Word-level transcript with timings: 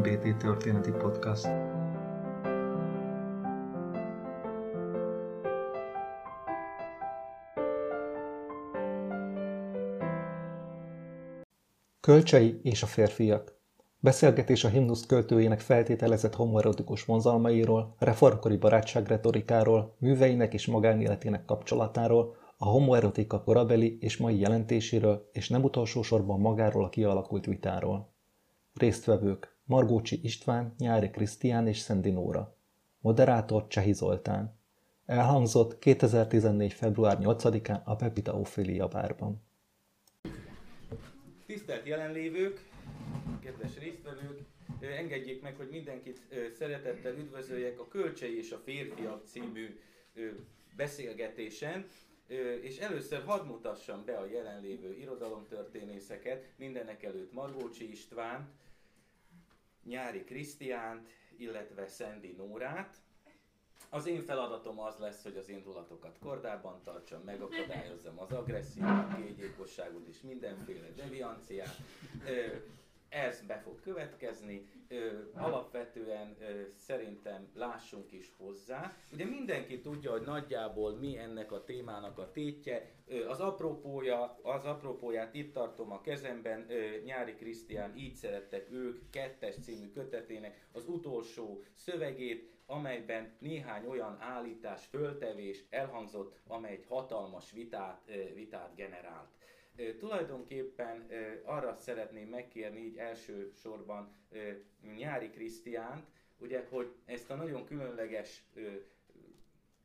MBT 0.00 0.36
történeti 0.36 0.90
podcast. 0.90 1.48
Kölcsei 12.00 12.60
és 12.62 12.82
a 12.82 12.86
férfiak 12.86 13.58
Beszélgetés 13.98 14.64
a 14.64 14.68
himnusz 14.68 15.06
költőjének 15.06 15.60
feltételezett 15.60 16.34
homoerotikus 16.34 17.04
vonzalmairól, 17.04 17.94
reformkori 17.98 18.56
barátság 18.56 19.06
retorikáról, 19.06 19.96
műveinek 19.98 20.54
és 20.54 20.66
magánéletének 20.66 21.44
kapcsolatáról, 21.44 22.36
a 22.56 22.64
homoerotika 22.64 23.42
korabeli 23.42 23.98
és 24.00 24.16
mai 24.16 24.38
jelentéséről, 24.38 25.28
és 25.32 25.48
nem 25.48 25.62
utolsó 25.62 26.02
sorban 26.02 26.40
magáról 26.40 26.84
a 26.84 26.88
kialakult 26.88 27.46
vitáról. 27.46 28.12
Résztvevők 28.74 29.58
Margócsi 29.70 30.20
István, 30.22 30.74
Nyári 30.78 31.10
Krisztián 31.10 31.66
és 31.66 31.78
Szendi 31.78 32.10
Nóra. 32.10 32.56
Moderátor 33.00 33.66
Csehi 33.66 33.92
Zoltán. 33.92 34.58
Elhangzott 35.06 35.78
2014. 35.78 36.72
február 36.72 37.18
8-án 37.20 37.84
a 37.84 37.96
Pepita 37.96 38.32
Ophelia 38.32 38.88
bárban. 38.88 39.42
Tisztelt 41.46 41.86
jelenlévők, 41.86 42.68
kedves 43.40 43.78
résztvevők, 43.78 44.40
engedjék 44.80 45.42
meg, 45.42 45.56
hogy 45.56 45.68
mindenkit 45.70 46.20
szeretettel 46.58 47.14
üdvözöljek 47.14 47.80
a 47.80 47.88
Kölcsei 47.88 48.38
és 48.38 48.52
a 48.52 48.60
Férfiak 48.64 49.26
című 49.26 49.80
beszélgetésen, 50.76 51.86
és 52.60 52.78
először 52.78 53.22
hadd 53.24 53.46
mutassam 53.46 54.04
be 54.04 54.16
a 54.16 54.26
jelenlévő 54.26 54.96
irodalomtörténészeket, 54.96 56.44
mindenek 56.56 57.02
előtt 57.02 57.32
Margócsi 57.32 57.90
István, 57.90 58.58
Nyári 59.84 60.24
Krisztiánt, 60.24 61.08
illetve 61.36 61.86
Szendi 61.86 62.34
Nórát. 62.36 62.96
Az 63.88 64.06
én 64.06 64.22
feladatom 64.22 64.80
az 64.80 64.98
lesz, 64.98 65.22
hogy 65.22 65.36
az 65.36 65.48
indulatokat 65.48 66.18
kordában 66.18 66.80
tartsam, 66.84 67.22
megakadályozzam 67.22 68.18
az 68.18 68.32
agressziót, 68.32 69.14
kégyékosságot 69.16 70.06
és 70.06 70.20
mindenféle 70.20 70.88
devianciát 70.96 71.76
ez 73.10 73.40
be 73.46 73.58
fog 73.58 73.80
következni, 73.80 74.68
ö, 74.88 75.18
alapvetően 75.34 76.36
ö, 76.40 76.62
szerintem 76.74 77.48
lássunk 77.54 78.12
is 78.12 78.32
hozzá. 78.36 78.96
Ugye 79.12 79.24
mindenki 79.24 79.80
tudja, 79.80 80.10
hogy 80.10 80.22
nagyjából 80.22 80.96
mi 80.96 81.18
ennek 81.18 81.52
a 81.52 81.64
témának 81.64 82.18
a 82.18 82.30
tétje. 82.30 82.90
Ö, 83.06 83.28
az 83.28 83.40
apropója, 83.40 84.38
az 84.42 84.64
apropóját 84.64 85.34
itt 85.34 85.52
tartom 85.52 85.92
a 85.92 86.00
kezemben, 86.00 86.70
ö, 86.70 87.00
Nyári 87.04 87.34
Krisztián 87.34 87.96
így 87.96 88.14
szerettek 88.14 88.70
ők, 88.70 89.10
kettes 89.10 89.54
című 89.62 89.90
kötetének 89.90 90.68
az 90.72 90.88
utolsó 90.88 91.62
szövegét, 91.74 92.50
amelyben 92.66 93.36
néhány 93.38 93.86
olyan 93.86 94.16
állítás, 94.20 94.86
föltevés 94.86 95.64
elhangzott, 95.70 96.40
amely 96.46 96.72
egy 96.72 96.84
hatalmas 96.88 97.52
vitát, 97.52 98.10
vitát 98.34 98.74
generált. 98.74 99.39
Tulajdonképpen 99.98 101.06
arra 101.44 101.74
szeretném 101.74 102.28
megkérni 102.28 102.80
így 102.80 102.96
elsősorban 102.96 104.14
Nyári 104.96 105.30
Krisztiánt, 105.30 106.06
ugye, 106.38 106.66
hogy 106.70 106.94
ezt 107.04 107.30
a 107.30 107.34
nagyon 107.34 107.64
különleges 107.64 108.42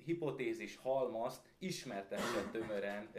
hipotézis 0.06 0.78
halmazt 0.81 1.42
ismertesse 1.58 2.50
tömören 2.52 3.09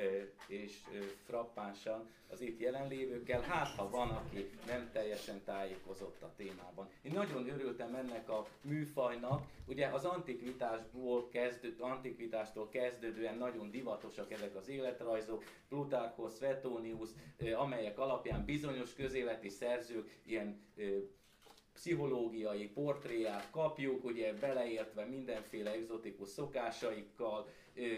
és 0.47 0.81
frappánsan 1.25 2.09
az 2.29 2.41
itt 2.41 2.61
jelenlévőkkel, 2.61 3.41
hát 3.41 3.69
ha 3.69 3.91
van, 3.91 4.11
aki 4.11 4.51
nem 4.67 4.91
teljesen 4.93 5.45
tájékozott 5.45 6.23
a 6.23 6.33
témában. 6.37 6.89
Én 7.03 7.13
nagyon 7.13 7.49
örültem 7.49 7.95
ennek 7.95 8.29
a 8.29 8.47
műfajnak, 8.61 9.43
ugye 9.67 9.87
az 9.87 10.05
antikvitásból 10.05 11.29
kezdő, 11.29 11.77
antikvitástól 11.79 12.69
kezdődően 12.69 13.37
nagyon 13.37 13.71
divatosak 13.71 14.33
ezek 14.33 14.57
az 14.57 14.69
életrajzok, 14.69 15.45
Plutarchos, 15.69 16.35
Svetonius, 16.35 17.09
amelyek 17.57 17.99
alapján 17.99 18.45
bizonyos 18.45 18.95
közéleti 18.95 19.49
szerzők 19.49 20.21
ilyen 20.25 20.61
pszichológiai 21.77 22.69
portréját 22.69 23.51
kapjuk, 23.51 24.05
ugye 24.05 24.33
beleértve 24.33 25.05
mindenféle 25.05 25.71
egzotikus 25.71 26.29
szokásaikkal, 26.29 27.49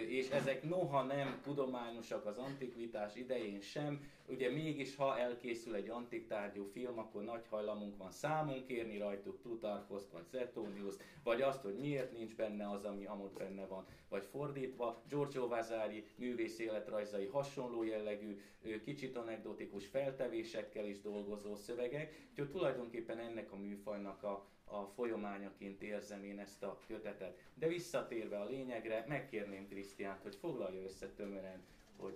és 0.09 0.29
ezek 0.29 0.63
noha 0.63 1.03
nem 1.03 1.41
tudományosak 1.43 2.27
az 2.27 2.37
antikvitás 2.39 3.17
idején 3.17 3.61
sem, 3.61 4.11
ugye 4.29 4.51
mégis 4.51 4.97
ha 4.97 5.19
elkészül 5.19 5.75
egy 5.75 5.89
antik 5.89 6.27
tárgyú 6.27 6.65
film, 6.65 6.99
akkor 6.99 7.23
nagy 7.25 7.47
hajlamunk 7.51 7.97
van 7.97 8.11
számunk 8.11 8.67
kérni 8.67 8.99
rajtuk 8.99 9.41
Plutarchos 9.41 10.03
vagy 10.13 10.27
Zetonius, 10.31 10.95
vagy 11.23 11.43
azt, 11.43 11.63
hogy 11.63 11.79
miért 11.79 12.13
nincs 12.13 12.37
benne 12.37 12.71
az, 12.71 12.85
ami 12.85 13.07
amott 13.07 13.37
benne 13.37 13.67
van, 13.67 13.87
vagy 14.09 14.25
fordítva, 14.25 15.03
Giorgio 15.09 15.49
Vasari 15.49 16.05
művész 16.15 16.59
életrajzai 16.59 17.27
hasonló 17.27 17.83
jellegű, 17.83 18.41
kicsit 18.85 19.17
anekdotikus 19.17 19.87
feltevésekkel 19.87 20.87
is 20.87 21.01
dolgozó 21.01 21.55
szövegek, 21.57 22.27
úgyhogy 22.31 22.51
tulajdonképpen 22.51 23.19
ennek 23.19 23.53
a 23.53 23.57
műfajnak 23.57 24.23
a, 24.23 24.47
a 24.71 24.91
folyamányaként 24.95 25.83
érzem 25.83 26.25
én 26.25 26.39
ezt 26.39 26.63
a 26.63 26.79
kötetet. 26.87 27.39
De 27.55 27.67
visszatérve 27.67 28.39
a 28.39 28.45
lényegre, 28.45 29.05
megkérném 29.09 29.69
Krisztiánt, 29.69 30.23
hogy 30.23 30.35
foglalja 30.35 30.83
össze 30.83 31.07
tömören, 31.07 31.63
hogy 31.97 32.15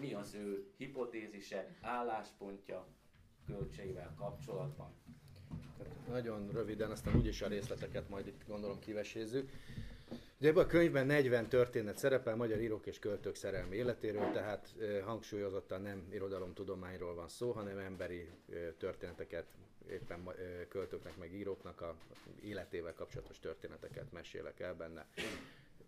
mi 0.00 0.12
az 0.12 0.34
ő 0.34 0.66
hipotézise, 0.76 1.76
álláspontja 1.80 2.86
kölcseivel 3.46 4.14
kapcsolatban. 4.18 4.92
Nagyon 6.08 6.50
röviden, 6.52 6.90
aztán 6.90 7.16
úgyis 7.16 7.42
a 7.42 7.48
részleteket 7.48 8.08
majd 8.08 8.26
itt 8.26 8.46
gondolom 8.46 8.78
kivesézzük. 8.78 9.50
Ugye 10.38 10.48
ebben 10.48 10.64
a 10.64 10.66
könyvben 10.66 11.06
40 11.06 11.48
történet 11.48 11.98
szerepel 11.98 12.36
magyar 12.36 12.60
írók 12.60 12.86
és 12.86 12.98
költők 12.98 13.34
szerelmi 13.34 13.76
életéről, 13.76 14.30
tehát 14.32 14.74
hangsúlyozottan 15.04 15.82
nem 15.82 16.08
irodalomtudományról 16.12 17.14
van 17.14 17.28
szó, 17.28 17.50
hanem 17.50 17.78
emberi 17.78 18.28
történeteket, 18.78 19.46
éppen 19.90 20.28
költőknek 20.68 21.16
meg 21.16 21.32
íróknak 21.32 21.80
a 21.80 21.96
életével 22.42 22.94
kapcsolatos 22.94 23.38
történeteket 23.38 24.12
mesélek 24.12 24.60
el 24.60 24.74
benne 24.74 25.06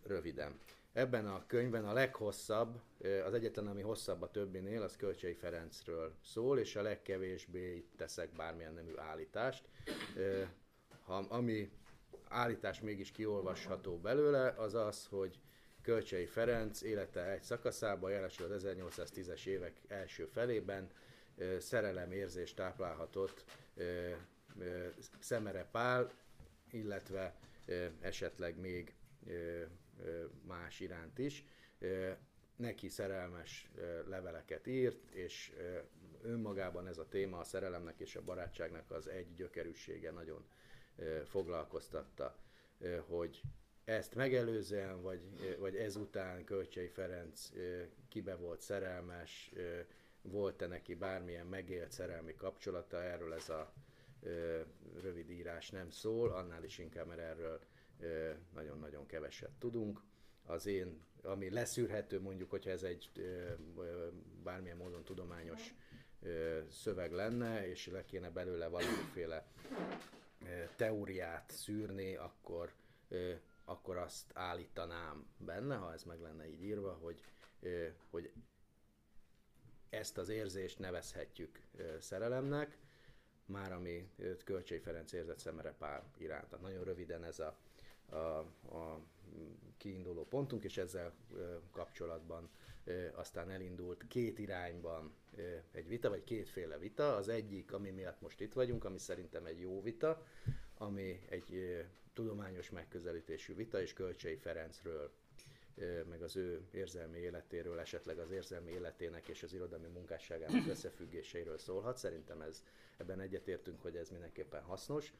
röviden. 0.03 0.59
Ebben 0.93 1.27
a 1.27 1.47
könyvben 1.47 1.85
a 1.85 1.93
leghosszabb, 1.93 2.81
az 3.27 3.35
egyetlen, 3.35 3.67
ami 3.67 3.83
hosszabb 3.83 4.23
a 4.23 4.31
többinél, 4.31 4.83
az 4.83 4.97
Kölcsei 4.97 5.35
Ferencről 5.35 6.15
szól, 6.25 6.59
és 6.59 6.77
a 6.77 6.83
legkevésbé 6.83 7.77
itt 7.77 7.93
teszek 7.97 8.33
bármilyen 8.37 8.75
nemű 8.75 8.93
állítást. 8.97 9.69
Ha, 11.05 11.15
ami 11.15 11.71
állítás 12.29 12.81
mégis 12.81 13.11
kiolvasható 13.11 13.99
belőle, 13.99 14.49
az 14.49 14.75
az, 14.75 15.07
hogy 15.07 15.41
Kölcsei 15.83 16.27
Ferenc 16.27 16.83
élete 16.83 17.31
egy 17.31 17.43
szakaszában, 17.43 18.11
jelesül 18.11 18.53
az 18.53 18.65
1810-es 18.67 19.47
évek 19.47 19.81
első 19.89 20.25
felében 20.25 20.91
szerelemérzést 21.59 22.57
táplálhatott 22.57 23.45
Szemere 25.19 25.69
Pál, 25.71 26.13
illetve 26.71 27.37
esetleg 28.01 28.59
még 28.59 28.95
más 30.47 30.81
iránt 30.81 31.19
is. 31.19 31.45
Neki 32.57 32.89
szerelmes 32.89 33.71
leveleket 34.07 34.67
írt, 34.67 35.11
és 35.11 35.53
önmagában 36.23 36.87
ez 36.87 36.99
a 36.99 37.09
téma 37.09 37.39
a 37.39 37.45
szerelemnek 37.45 38.01
és 38.01 38.17
a 38.17 38.23
barátságnak 38.23 38.91
az 38.91 39.09
egy 39.09 39.35
gyökerűsége 39.35 40.11
nagyon 40.11 40.45
foglalkoztatta, 41.25 42.37
hogy 43.07 43.41
ezt 43.85 44.15
megelőzően, 44.15 45.03
vagy, 45.03 45.21
vagy 45.59 45.77
ezután 45.77 46.45
Kölcsei 46.45 46.89
Ferenc 46.89 47.51
kibe 48.09 48.37
volt 48.37 48.61
szerelmes, 48.61 49.53
volt-e 50.31 50.67
neki 50.67 50.95
bármilyen 50.95 51.47
megélt 51.47 51.93
szerelmi 51.93 52.35
kapcsolata, 52.35 53.03
erről 53.03 53.35
ez 53.35 53.49
a 53.49 53.73
rövid 55.01 55.31
írás 55.31 55.71
nem 55.71 55.91
szól, 55.91 56.33
annál 56.33 56.65
is 56.65 56.79
inkább, 56.79 57.07
mert 57.07 57.21
erről 57.21 57.61
nagyon-nagyon 58.55 59.07
keveset 59.07 59.51
tudunk. 59.59 60.03
Az 60.47 60.67
én, 60.67 61.01
ami 61.23 61.51
leszűrhető 61.51 62.21
mondjuk, 62.21 62.51
hogyha 62.51 62.71
ez 62.71 62.83
egy 62.83 63.11
bármilyen 64.43 64.77
módon 64.77 65.05
tudományos 65.05 65.75
szöveg 66.71 67.13
lenne, 67.13 67.69
és 67.69 67.87
le 67.87 68.05
kéne 68.05 68.31
belőle 68.31 68.69
valamiféle 68.69 69.47
teóriát 70.77 71.51
szűrni, 71.51 72.17
akkor, 72.17 72.73
akkor 73.65 73.97
azt 73.97 74.31
állítanám 74.35 75.27
benne, 75.39 75.77
ha 75.77 75.93
ez 75.93 76.03
meg 76.03 76.21
lenne 76.21 76.49
így 76.49 76.63
írva, 76.63 76.93
hogy, 76.93 77.23
hogy 78.11 78.33
ezt 79.91 80.19
az 80.19 80.29
érzést 80.29 80.79
nevezhetjük 80.79 81.61
szerelemnek, 82.01 82.79
már 83.47 83.73
ami 83.73 84.09
Kölcsei 84.45 84.79
Ferenc 84.79 85.13
érzett 85.13 85.39
szemere 85.39 85.73
pár 85.73 86.03
iránt. 86.19 86.49
Tehát 86.49 86.65
nagyon 86.65 86.85
röviden 86.85 87.25
ez 87.25 87.39
a 87.39 87.57
a, 88.11 88.17
a 88.77 89.01
kiinduló 89.77 90.25
pontunk, 90.25 90.65
és 90.65 90.77
ezzel 90.77 91.13
kapcsolatban 91.71 92.49
aztán 93.15 93.51
elindult 93.51 94.07
két 94.09 94.39
irányban 94.39 95.13
egy 95.73 95.89
vita, 95.89 96.09
vagy 96.09 96.25
kétféle 96.25 96.79
vita. 96.79 97.17
Az 97.17 97.29
egyik, 97.29 97.73
ami 97.73 97.91
miatt 97.91 98.21
most 98.21 98.41
itt 98.41 98.53
vagyunk, 98.53 98.85
ami 98.85 98.99
szerintem 98.99 99.45
egy 99.45 99.61
jó 99.61 99.83
vita, 99.83 100.27
ami 100.79 101.21
egy 101.29 101.85
tudományos 102.13 102.71
megközelítésű 102.71 103.55
vita, 103.55 103.81
és 103.81 103.93
Kölcsei 103.93 104.37
Ferencről 104.37 105.11
meg 106.09 106.23
az 106.23 106.37
ő 106.37 106.61
érzelmi 106.71 107.19
életéről, 107.19 107.79
esetleg 107.79 108.19
az 108.19 108.31
érzelmi 108.31 108.71
életének 108.71 109.29
és 109.29 109.43
az 109.43 109.53
irodalmi 109.53 109.87
munkásságának 109.87 110.67
összefüggéseiről 110.75 111.59
szólhat. 111.59 111.97
Szerintem 111.97 112.41
ez, 112.41 112.63
ebben 112.97 113.21
egyetértünk, 113.21 113.83
hogy 113.83 113.97
ez 113.97 114.11
mindenképpen 114.11 114.63
hasznos. 114.63 115.13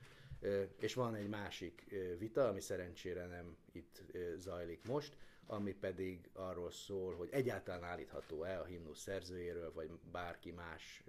És 0.79 0.95
van 0.95 1.15
egy 1.15 1.29
másik 1.29 1.95
vita, 2.19 2.49
ami 2.49 2.61
szerencsére 2.61 3.27
nem 3.27 3.57
itt 3.73 4.03
zajlik 4.37 4.85
most, 4.85 5.17
ami 5.47 5.73
pedig 5.73 6.31
arról 6.33 6.71
szól, 6.71 7.15
hogy 7.15 7.29
egyáltalán 7.31 7.85
állítható-e 7.85 8.61
a 8.61 8.65
himnusz 8.65 9.01
szerzőjéről, 9.01 9.73
vagy 9.73 9.91
bárki 10.13 10.51
más 10.51 11.05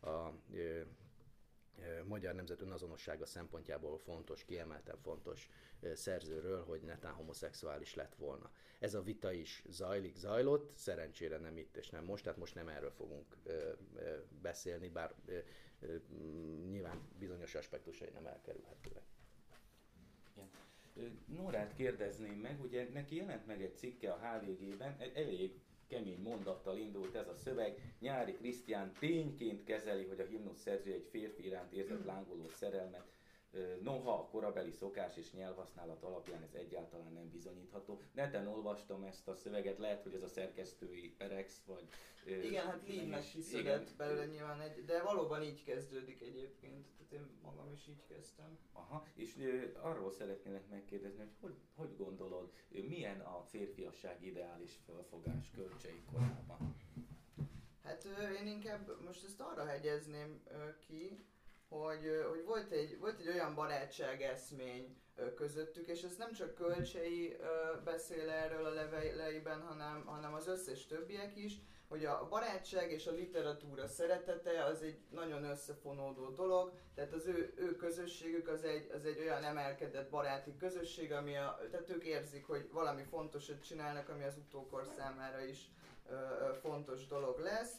a 0.00 0.28
magyar 2.04 2.34
nemzet 2.34 2.60
önazonossága 2.60 3.26
szempontjából 3.26 3.98
fontos, 3.98 4.44
kiemelten 4.44 4.98
fontos 4.98 5.48
szerzőről, 5.94 6.64
hogy 6.64 6.82
netán 6.82 7.12
homoszexuális 7.12 7.94
lett 7.94 8.14
volna. 8.14 8.50
Ez 8.78 8.94
a 8.94 9.02
vita 9.02 9.32
is 9.32 9.64
zajlik, 9.68 10.16
zajlott, 10.16 10.76
szerencsére 10.76 11.38
nem 11.38 11.56
itt 11.56 11.76
és 11.76 11.90
nem 11.90 12.04
most, 12.04 12.22
tehát 12.22 12.38
most 12.38 12.54
nem 12.54 12.68
erről 12.68 12.90
fogunk 12.90 13.36
beszélni, 14.42 14.88
bár 14.88 15.14
nyilván 16.70 17.08
bizonyos 17.18 17.54
aspektusai 17.54 18.08
nem 18.08 18.26
elkerülhetőek. 18.26 19.04
Nórát 21.26 21.74
kérdezném 21.74 22.38
meg, 22.38 22.60
ugye 22.60 22.88
neki 22.92 23.16
jelent 23.16 23.46
meg 23.46 23.62
egy 23.62 23.76
cikke 23.76 24.12
a 24.12 24.18
HVG-ben, 24.18 24.96
elég 25.14 25.60
kemény 25.92 26.20
mondattal 26.22 26.76
indult 26.76 27.14
ez 27.14 27.28
a 27.28 27.34
szöveg. 27.34 27.96
Nyári 28.00 28.32
Krisztián 28.32 28.92
tényként 28.98 29.64
kezeli, 29.64 30.04
hogy 30.04 30.20
a 30.20 30.26
himnusz 30.26 30.60
szerző 30.60 30.92
egy 30.92 31.06
férfi 31.10 31.44
iránt 31.44 31.72
érzett 31.72 32.04
lángoló 32.04 32.48
szerelmet, 32.48 33.06
Noha 33.82 34.12
a 34.12 34.28
korabeli 34.30 34.70
szokás 34.70 35.16
és 35.16 35.32
nyelvhasználat 35.32 36.02
alapján 36.02 36.42
ez 36.42 36.54
egyáltalán 36.54 37.12
nem 37.12 37.30
bizonyítható. 37.30 38.00
Neten 38.12 38.46
olvastam 38.46 39.04
ezt 39.04 39.28
a 39.28 39.34
szöveget, 39.34 39.78
lehet, 39.78 40.02
hogy 40.02 40.14
ez 40.14 40.22
a 40.22 40.28
szerkesztői 40.28 41.14
perex, 41.18 41.62
vagy... 41.66 41.88
Igen, 42.26 42.66
hát 42.66 42.86
Liebnek 42.86 43.30
kiszöget 43.30 43.96
belőle 43.96 44.26
nyilván 44.26 44.60
egy, 44.60 44.84
de 44.84 45.02
valóban 45.02 45.42
így 45.42 45.64
kezdődik 45.64 46.20
egyébként, 46.20 46.86
tehát 46.96 47.12
én 47.12 47.38
magam 47.42 47.72
is 47.72 47.88
így 47.88 48.04
kezdtem. 48.08 48.58
Aha, 48.72 49.06
és 49.14 49.38
ö, 49.38 49.62
arról 49.80 50.10
szeretnélek 50.10 50.68
megkérdezni, 50.68 51.18
hogy, 51.18 51.32
hogy 51.40 51.54
hogy 51.74 51.96
gondolod, 51.96 52.52
milyen 52.68 53.20
a 53.20 53.42
férfiasság 53.42 54.24
ideális 54.24 54.78
felfogás 54.86 55.50
kölcsei 55.54 56.02
korában? 56.12 56.76
Hát 57.82 58.08
én 58.40 58.46
inkább 58.46 59.02
most 59.04 59.24
ezt 59.24 59.40
arra 59.40 59.64
hegyezném 59.64 60.42
ki, 60.86 61.24
hogy, 61.68 62.24
hogy 62.30 62.44
volt, 62.44 62.70
egy, 62.70 62.98
volt 62.98 63.20
egy 63.20 63.28
olyan 63.28 63.54
barátság 63.54 64.22
eszmény 64.22 64.96
közöttük, 65.34 65.86
és 65.86 66.02
ez 66.02 66.16
nem 66.16 66.32
csak 66.32 66.54
Kölcsei 66.54 67.36
beszél 67.84 68.28
erről 68.30 68.64
a 68.64 68.72
leveleiben, 68.72 69.60
hanem, 69.60 70.04
hanem 70.06 70.34
az 70.34 70.46
összes 70.46 70.86
többiek 70.86 71.36
is, 71.36 71.60
hogy 71.92 72.04
a 72.04 72.26
barátság 72.30 72.90
és 72.90 73.06
a 73.06 73.12
literatúra 73.12 73.86
szeretete 73.86 74.64
az 74.64 74.82
egy 74.82 74.98
nagyon 75.10 75.44
összefonódó 75.44 76.28
dolog, 76.28 76.72
tehát 76.94 77.12
az 77.12 77.26
ő, 77.26 77.52
ő 77.56 77.76
közösségük 77.76 78.48
az 78.48 78.64
egy, 78.64 78.90
az 78.94 79.04
egy 79.04 79.18
olyan 79.18 79.44
emelkedett 79.44 80.10
baráti 80.10 80.56
közösség, 80.56 81.12
ami 81.12 81.36
a, 81.36 81.58
tehát 81.70 81.90
ők 81.90 82.04
érzik, 82.04 82.46
hogy 82.46 82.68
valami 82.72 83.02
fontosat 83.02 83.64
csinálnak, 83.64 84.08
ami 84.08 84.24
az 84.24 84.36
utókor 84.36 84.86
számára 84.96 85.44
is 85.44 85.70
ö, 86.08 86.14
fontos 86.60 87.06
dolog 87.06 87.38
lesz 87.38 87.72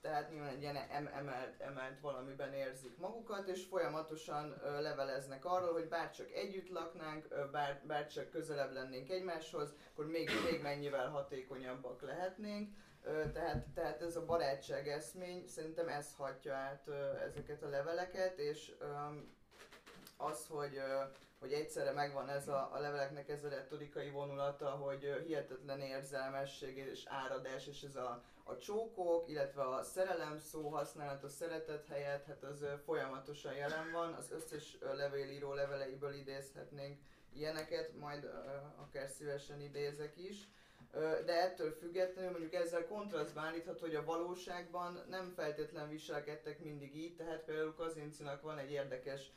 tehát 0.00 0.30
nyilván 0.30 0.48
egy 0.48 0.60
ilyen 0.60 0.76
emelt, 1.14 1.60
emelt 1.60 2.00
valamiben 2.00 2.52
érzik 2.52 2.96
magukat, 2.98 3.48
és 3.48 3.64
folyamatosan 3.64 4.54
leveleznek 4.80 5.44
arról, 5.44 5.72
hogy 5.72 5.88
bárcsak 5.88 6.32
együtt 6.32 6.68
laknánk, 6.68 7.50
bár, 7.52 7.82
bárcsak 7.86 8.30
közelebb 8.30 8.72
lennénk 8.72 9.10
egymáshoz, 9.10 9.74
akkor 9.92 10.06
még, 10.06 10.30
még 10.50 10.62
mennyivel 10.62 11.08
hatékonyabbak 11.08 12.02
lehetnénk. 12.02 12.74
Tehát, 13.32 13.66
tehát 13.74 14.02
ez 14.02 14.16
a 14.16 14.24
barátság 14.24 14.88
eszmény, 14.88 15.46
szerintem 15.46 15.88
ez 15.88 16.14
hatja 16.16 16.54
át 16.54 16.88
ezeket 17.28 17.62
a 17.62 17.68
leveleket, 17.68 18.38
és 18.38 18.72
az, 20.16 20.46
hogy, 20.46 20.80
hogy 21.38 21.52
egyszerre 21.52 21.92
megvan 21.92 22.28
ez 22.28 22.48
a, 22.48 22.70
a 22.72 22.78
leveleknek 22.78 23.28
ez 23.28 23.44
a 23.44 23.48
retorikai 23.48 24.10
vonulata, 24.10 24.70
hogy 24.70 25.22
hihetetlen 25.26 25.80
érzelmesség 25.80 26.76
és 26.76 27.02
áradás, 27.06 27.66
és 27.66 27.82
ez 27.82 27.96
a 27.96 28.22
a 28.48 28.56
csókok, 28.56 29.28
illetve 29.28 29.62
a 29.62 29.82
szerelem 29.82 30.38
szó 30.38 30.68
használat 30.68 31.24
a 31.24 31.28
szeretet 31.28 31.86
helyett, 31.86 32.24
hát 32.26 32.42
az 32.42 32.64
folyamatosan 32.84 33.54
jelen 33.54 33.90
van, 33.92 34.12
az 34.12 34.30
összes 34.30 34.78
levélíró 34.80 35.52
leveleiből 35.52 36.14
idézhetnénk 36.14 36.98
ilyeneket, 37.32 37.96
majd 37.98 38.30
akár 38.76 39.08
szívesen 39.08 39.60
idézek 39.60 40.16
is. 40.16 40.48
De 41.24 41.42
ettől 41.42 41.70
függetlenül 41.70 42.30
mondjuk 42.30 42.54
ezzel 42.54 42.86
kontrasztban 42.86 43.44
állítható, 43.44 43.80
hogy 43.80 43.94
a 43.94 44.04
valóságban 44.04 45.04
nem 45.10 45.32
feltétlen 45.36 45.88
viselkedtek 45.88 46.58
mindig 46.58 46.96
így, 46.96 47.16
tehát 47.16 47.44
például 47.44 47.74
Kazincinak 47.74 48.42
van 48.42 48.58
egy 48.58 48.70
érdekes 48.70 49.32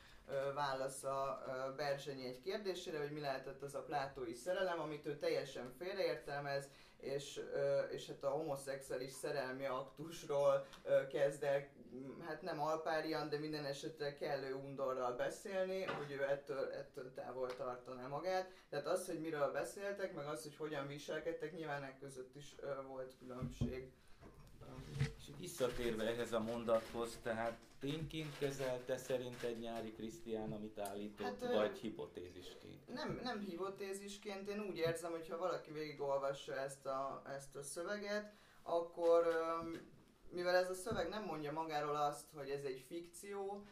válasza 0.54 1.44
Berzsenyi 1.76 2.26
egy 2.26 2.42
kérdésére, 2.42 3.00
hogy 3.00 3.12
mi 3.12 3.20
lehetett 3.20 3.62
az 3.62 3.76
a 3.76 3.84
plátói 3.84 4.34
szerelem, 4.34 4.80
amit 4.80 5.06
ő 5.06 5.18
teljesen 5.18 5.74
félreértelmez, 5.78 6.70
és, 7.00 7.42
és 7.92 8.08
hát 8.08 8.24
a 8.24 8.30
homoszexuális 8.30 9.12
szerelmi 9.12 9.66
aktusról 9.66 10.66
kezd 11.12 11.44
el, 11.44 11.68
hát 12.28 12.42
nem 12.42 12.62
alpárian, 12.62 13.30
de 13.30 13.38
minden 13.38 13.66
esetre 13.66 14.14
kellő 14.14 14.54
undorral 14.54 15.16
beszélni, 15.16 15.84
hogy 15.84 16.12
ő 16.12 16.24
ettől, 16.24 16.72
ettől 16.72 17.14
távol 17.14 17.56
tartaná 17.56 18.08
magát. 18.08 18.52
Tehát 18.70 18.88
az, 18.88 19.06
hogy 19.06 19.20
miről 19.20 19.52
beszéltek, 19.52 20.14
meg 20.14 20.26
az, 20.26 20.44
hogy 20.44 20.56
hogyan 20.56 20.88
viselkedtek, 20.88 21.56
nyilván 21.56 21.98
között 22.00 22.36
is 22.36 22.56
volt 22.88 23.16
különbség. 23.20 23.92
És 25.18 25.26
visszatérve 25.40 26.04
ehhez 26.04 26.34
a 26.34 26.40
mondathoz, 26.40 27.20
tehát 27.24 27.58
tényként 27.80 28.38
kezelte 28.38 28.98
szerinted 28.98 29.60
nyári 29.60 29.92
Krisztián, 29.92 30.52
amit 30.52 30.80
állított, 30.80 31.26
hát, 31.26 31.54
vagy 31.54 31.78
hipotézisként? 31.78 32.94
Nem, 32.94 33.20
nem 33.24 33.40
hipotézisként, 33.40 34.50
én 34.50 34.60
úgy 34.60 34.78
érzem, 34.78 35.12
hogy 35.12 35.30
ha 35.30 35.38
valaki 35.38 35.72
végigolvassa 35.72 36.56
ezt 36.56 36.86
a, 36.86 37.22
ezt 37.36 37.56
a 37.56 37.62
szöveget, 37.62 38.34
akkor 38.64 39.28
mivel 40.32 40.56
ez 40.56 40.70
a 40.70 40.74
szöveg 40.74 41.10
nem 41.10 41.24
mondja 41.24 41.52
magáról 41.52 41.96
azt, 41.96 42.26
hogy 42.36 42.50
ez 42.50 42.64
egy 42.64 42.86
fikció, 42.88 43.66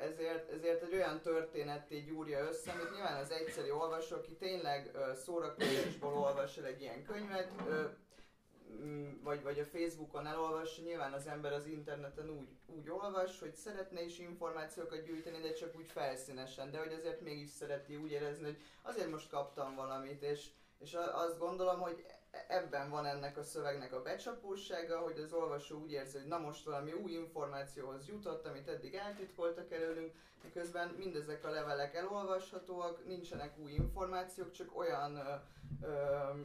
ezért, 0.00 0.50
ezért 0.50 0.82
egy 0.82 0.94
olyan 0.94 1.20
történetté 1.20 2.00
gyúrja 2.00 2.48
össze, 2.48 2.72
amit 2.72 2.94
nyilván 2.94 3.22
az 3.22 3.30
egyszerű 3.30 3.70
olvasó, 3.70 4.16
aki 4.16 4.36
tényleg 4.36 4.90
szórakozásból 5.24 6.12
olvas 6.12 6.58
el 6.58 6.64
egy 6.64 6.80
ilyen 6.80 7.04
könyvet, 7.04 7.52
Mm, 8.84 9.22
vagy, 9.22 9.42
vagy 9.42 9.58
a 9.58 9.64
Facebookon 9.64 10.26
elolvassa, 10.26 10.82
nyilván 10.82 11.12
az 11.12 11.26
ember 11.26 11.52
az 11.52 11.66
interneten 11.66 12.30
úgy, 12.30 12.48
úgy 12.66 12.90
olvas, 12.90 13.40
hogy 13.40 13.54
szeretne 13.54 14.02
is 14.02 14.18
információkat 14.18 15.04
gyűjteni, 15.04 15.38
de 15.38 15.52
csak 15.52 15.76
úgy 15.76 15.86
felszínesen, 15.86 16.70
de 16.70 16.78
hogy 16.78 16.92
azért 16.92 17.20
mégis 17.20 17.50
szereti 17.50 17.96
úgy 17.96 18.10
érezni, 18.10 18.44
hogy 18.44 18.58
azért 18.82 19.10
most 19.10 19.30
kaptam 19.30 19.74
valamit, 19.74 20.22
és, 20.22 20.48
és 20.78 20.94
azt 21.12 21.38
gondolom, 21.38 21.80
hogy 21.80 22.04
ebben 22.48 22.90
van 22.90 23.06
ennek 23.06 23.36
a 23.36 23.42
szövegnek 23.42 23.92
a 23.92 24.02
becsapósága, 24.02 24.98
hogy 24.98 25.18
az 25.18 25.32
olvasó 25.32 25.78
úgy 25.78 25.92
érzi, 25.92 26.18
hogy 26.18 26.26
na 26.26 26.38
most 26.38 26.64
valami 26.64 26.92
új 26.92 27.12
információhoz 27.12 28.08
jutott, 28.08 28.46
amit 28.46 28.68
eddig 28.68 28.94
eltitkoltak 28.94 29.72
előlünk, 29.72 30.12
miközben 30.42 30.88
mindezek 30.88 31.44
a 31.44 31.50
levelek 31.50 31.94
elolvashatóak, 31.94 33.06
nincsenek 33.06 33.58
új 33.58 33.72
információk, 33.72 34.50
csak 34.50 34.78
olyan 34.78 35.16
ö, 35.16 35.34
ö, 35.86 35.96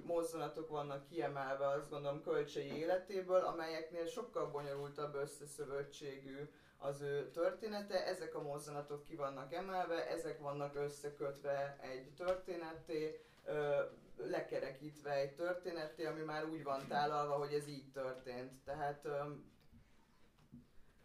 mozzanatok 0.05 0.69
vannak 0.69 1.07
kiemelve, 1.07 1.67
azt 1.67 1.89
gondolom, 1.89 2.21
kölcsei 2.23 2.77
életéből, 2.77 3.39
amelyeknél 3.39 4.05
sokkal 4.05 4.51
bonyolultabb 4.51 5.15
összeszövöttségű 5.15 6.49
az 6.77 7.01
ő 7.01 7.29
története, 7.29 8.05
ezek 8.05 8.35
a 8.35 8.41
mozzanatok 8.41 9.03
ki 9.03 9.15
vannak 9.15 9.53
emelve, 9.53 10.07
ezek 10.07 10.39
vannak 10.39 10.75
összekötve 10.75 11.77
egy 11.81 12.13
történetté, 12.13 13.21
lekerekítve 14.15 15.11
egy 15.11 15.35
történetté, 15.35 16.05
ami 16.05 16.21
már 16.21 16.45
úgy 16.45 16.63
van 16.63 16.87
tálalva, 16.87 17.33
hogy 17.33 17.53
ez 17.53 17.67
így 17.67 17.91
történt. 17.91 18.51
Tehát 18.63 19.07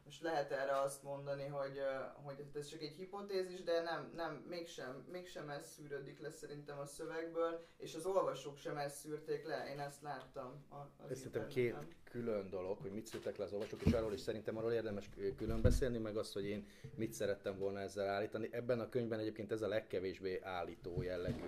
most 0.06 0.22
lehet 0.22 0.52
erre 0.52 0.80
azt 0.80 1.02
mondani, 1.02 1.46
hogy, 1.46 1.80
hogy 2.24 2.44
ez 2.54 2.68
csak 2.68 2.82
egy 2.82 2.94
hipotézis, 2.94 3.62
de 3.62 3.82
nem, 3.82 4.12
nem 4.16 4.44
mégsem, 4.48 5.04
mégsem 5.12 5.48
ez 5.48 5.72
szűrődik 5.72 6.20
le 6.20 6.30
szerintem 6.30 6.78
a 6.78 6.86
szövegből, 6.86 7.66
és 7.76 7.94
az 7.94 8.06
olvasók 8.06 8.58
sem 8.58 8.76
ezt 8.76 8.96
szűrték 8.96 9.44
le, 9.44 9.70
én 9.72 9.80
ezt 9.80 10.02
láttam. 10.02 10.64
Az 10.96 11.10
ez 11.10 11.16
szerintem 11.16 11.46
két 11.48 11.74
külön 12.04 12.50
dolog, 12.50 12.78
hogy 12.80 12.92
mit 12.92 13.06
szűrtek 13.06 13.36
le 13.36 13.44
az 13.44 13.52
olvasók, 13.52 13.82
és 13.82 13.92
arról 13.92 14.12
is 14.12 14.20
szerintem 14.20 14.56
arról 14.56 14.72
érdemes 14.72 15.10
külön 15.36 15.60
beszélni, 15.60 15.98
meg 15.98 16.16
az, 16.16 16.32
hogy 16.32 16.44
én 16.44 16.66
mit 16.94 17.12
szerettem 17.12 17.58
volna 17.58 17.80
ezzel 17.80 18.08
állítani. 18.08 18.48
Ebben 18.52 18.80
a 18.80 18.88
könyvben 18.88 19.18
egyébként 19.18 19.52
ez 19.52 19.62
a 19.62 19.68
legkevésbé 19.68 20.40
állító 20.42 21.02
jellegű 21.02 21.44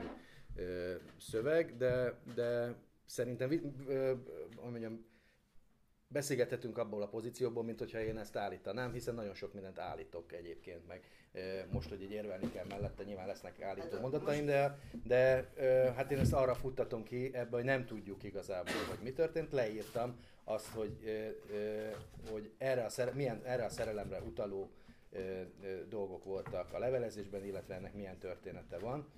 ö, 0.59 0.95
szöveg, 1.19 1.77
de, 1.77 2.19
de 2.35 2.75
szerintem, 3.07 3.51
ö, 3.87 4.13
mondjam, 4.63 5.07
beszélgethetünk 6.09 6.79
abból 6.79 7.03
a 7.03 7.09
pozícióból, 7.09 7.65
mint 7.65 7.79
hogyha 7.79 8.01
én 8.01 8.19
ezt 8.19 8.37
állítanám, 8.37 8.93
hiszen 8.93 9.15
nagyon 9.15 9.35
sok 9.35 9.53
mindent 9.53 9.79
állítok 9.79 10.33
egyébként, 10.33 10.87
meg 10.87 11.03
most, 11.73 11.89
hogy 11.89 12.03
egy 12.03 12.11
érvelni 12.11 12.51
kell 12.51 12.65
mellette, 12.69 13.05
nyilván 13.05 13.27
lesznek 13.27 13.63
állító 13.63 13.91
hát, 13.91 14.01
mondataim, 14.01 14.47
de, 14.47 14.79
de 15.05 15.51
hát 15.97 16.11
én 16.11 16.19
ezt 16.19 16.33
arra 16.33 16.55
futtatom 16.55 17.03
ki 17.03 17.35
ebbe, 17.35 17.57
hogy 17.57 17.65
nem 17.65 17.87
tudjuk 17.87 18.23
igazából, 18.23 18.75
hogy 18.89 18.99
mi 19.03 19.13
történt. 19.13 19.53
Leírtam 19.53 20.17
azt, 20.45 20.67
hogy, 20.67 20.97
hogy 22.31 22.53
erre, 22.59 22.85
a 22.85 22.89
szere, 22.89 23.13
milyen, 23.13 23.41
erre 23.45 23.65
a 23.65 23.69
szerelemre 23.69 24.21
utaló 24.21 24.71
dolgok 25.89 26.25
voltak 26.25 26.73
a 26.73 26.79
levelezésben, 26.79 27.45
illetve 27.45 27.75
ennek 27.75 27.95
milyen 27.95 28.19
története 28.19 28.79
van. 28.79 29.09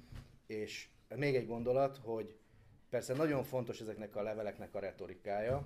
És 0.47 0.88
még 1.17 1.35
egy 1.35 1.47
gondolat, 1.47 1.99
hogy 2.02 2.40
Persze 2.90 3.14
nagyon 3.14 3.45
fontos 3.45 3.81
ezeknek 3.81 4.17
a 4.17 4.23
leveleknek 4.23 4.75
a 4.75 4.79
retorikája, 4.79 5.64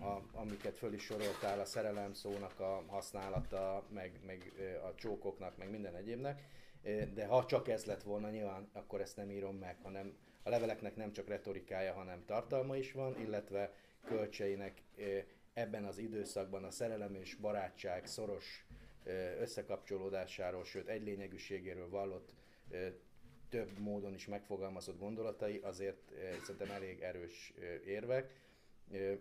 a, 0.00 0.38
amiket 0.38 0.76
föl 0.78 0.92
is 0.92 1.02
soroltál, 1.02 1.60
a 1.60 1.64
szerelem 1.64 2.12
szónak 2.12 2.60
a 2.60 2.82
használata, 2.86 3.84
meg, 3.88 4.20
meg 4.26 4.52
a 4.84 4.94
csókoknak, 4.94 5.56
meg 5.56 5.70
minden 5.70 5.94
egyébnek, 5.94 6.42
de 7.14 7.26
ha 7.26 7.44
csak 7.44 7.68
ez 7.68 7.84
lett 7.84 8.02
volna 8.02 8.30
nyilván, 8.30 8.68
akkor 8.72 9.00
ezt 9.00 9.16
nem 9.16 9.30
írom 9.30 9.56
meg, 9.56 9.76
hanem 9.82 10.16
a 10.42 10.48
leveleknek 10.48 10.96
nem 10.96 11.12
csak 11.12 11.28
retorikája, 11.28 11.92
hanem 11.92 12.24
tartalma 12.24 12.76
is 12.76 12.92
van, 12.92 13.20
illetve 13.20 13.72
kölcseinek 14.04 14.82
ebben 15.52 15.84
az 15.84 15.98
időszakban 15.98 16.64
a 16.64 16.70
szerelem 16.70 17.14
és 17.14 17.34
barátság 17.34 18.06
szoros 18.06 18.66
összekapcsolódásáról, 19.40 20.64
sőt 20.64 20.88
egylényegűségéről 20.88 21.88
vallott 21.88 22.32
több 23.48 23.78
módon 23.78 24.14
is 24.14 24.26
megfogalmazott 24.26 24.98
gondolatai 24.98 25.60
azért 25.62 26.12
eh, 26.12 26.36
szerintem 26.42 26.70
elég 26.70 27.00
erős 27.00 27.52
eh, 27.58 27.86
érvek. 27.86 28.32
Eh, 28.92 29.18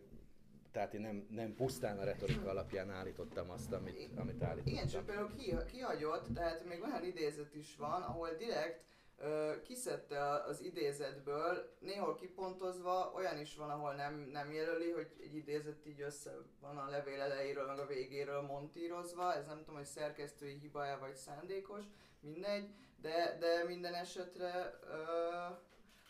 tehát 0.71 0.93
én 0.93 1.01
nem, 1.01 1.27
nem 1.29 1.55
pusztán 1.55 1.99
a 1.99 2.03
retorika 2.03 2.49
alapján 2.49 2.89
állítottam 2.89 3.49
azt, 3.49 3.71
amit, 3.71 4.09
amit 4.15 4.43
állítottam. 4.43 4.73
Igen, 4.73 4.87
csak 4.87 5.05
például 5.05 5.35
ki, 5.35 5.55
kihagyott, 5.71 6.33
tehát 6.33 6.65
még 6.65 6.81
olyan 6.81 7.03
idézet 7.03 7.55
is 7.55 7.75
van, 7.75 8.01
ahol 8.01 8.29
direkt 8.37 8.83
ö, 9.17 9.61
kiszedte 9.63 10.31
az 10.31 10.61
idézetből, 10.61 11.75
néhol 11.79 12.15
kipontozva, 12.15 13.11
olyan 13.15 13.39
is 13.39 13.55
van, 13.55 13.69
ahol 13.69 13.93
nem, 13.93 14.29
nem 14.31 14.51
jelöli, 14.51 14.91
hogy 14.91 15.07
egy 15.23 15.35
idézet 15.35 15.85
így 15.85 16.01
össze 16.01 16.31
van 16.59 16.77
a 16.77 16.89
levél 16.89 17.21
elejéről, 17.21 17.65
meg 17.65 17.79
a 17.79 17.87
végéről 17.87 18.41
montírozva, 18.41 19.33
ez 19.33 19.45
nem 19.45 19.57
tudom, 19.57 19.75
hogy 19.75 19.85
szerkesztői 19.85 20.57
hibája 20.57 20.97
vagy 20.99 21.15
szándékos, 21.15 21.83
mindegy, 22.25 22.69
de, 23.01 23.37
de 23.39 23.63
minden 23.63 23.93
esetre 23.93 24.79
ö, 24.89 24.97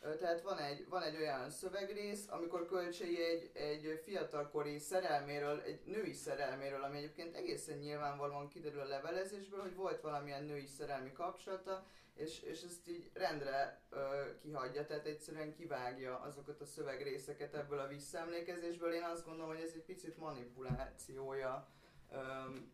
ö, 0.01 0.15
tehát 0.15 0.41
van 0.41 0.57
egy, 0.57 0.89
van 0.89 1.01
egy 1.01 1.15
olyan 1.15 1.49
szövegrész, 1.49 2.27
amikor 2.29 2.65
Kölcsei 2.65 3.23
egy, 3.23 3.51
egy 3.53 4.01
fiatalkori 4.03 4.79
szerelméről, 4.79 5.61
egy 5.61 5.81
női 5.85 6.13
szerelméről, 6.13 6.83
ami 6.83 6.97
egyébként 6.97 7.35
egészen 7.35 7.77
nyilvánvalóan 7.77 8.47
kiderül 8.47 8.79
a 8.79 8.87
levelezésből, 8.87 9.61
hogy 9.61 9.75
volt 9.75 10.01
valamilyen 10.01 10.43
női 10.43 10.65
szerelmi 10.65 11.11
kapcsolata, 11.11 11.85
és, 12.13 12.41
és 12.41 12.61
ezt 12.61 12.87
így 12.87 13.09
rendre 13.13 13.81
ö, 13.89 14.23
kihagyja, 14.41 14.85
tehát 14.85 15.05
egyszerűen 15.05 15.53
kivágja 15.53 16.19
azokat 16.19 16.61
a 16.61 16.65
szövegrészeket 16.65 17.53
ebből 17.53 17.79
a 17.79 17.87
visszaemlékezésből. 17.87 18.93
Én 18.93 19.03
azt 19.03 19.25
gondolom, 19.25 19.49
hogy 19.49 19.63
ez 19.63 19.71
egy 19.75 19.83
picit 19.85 20.17
manipulációja 20.17 21.67
ö, 22.11 22.17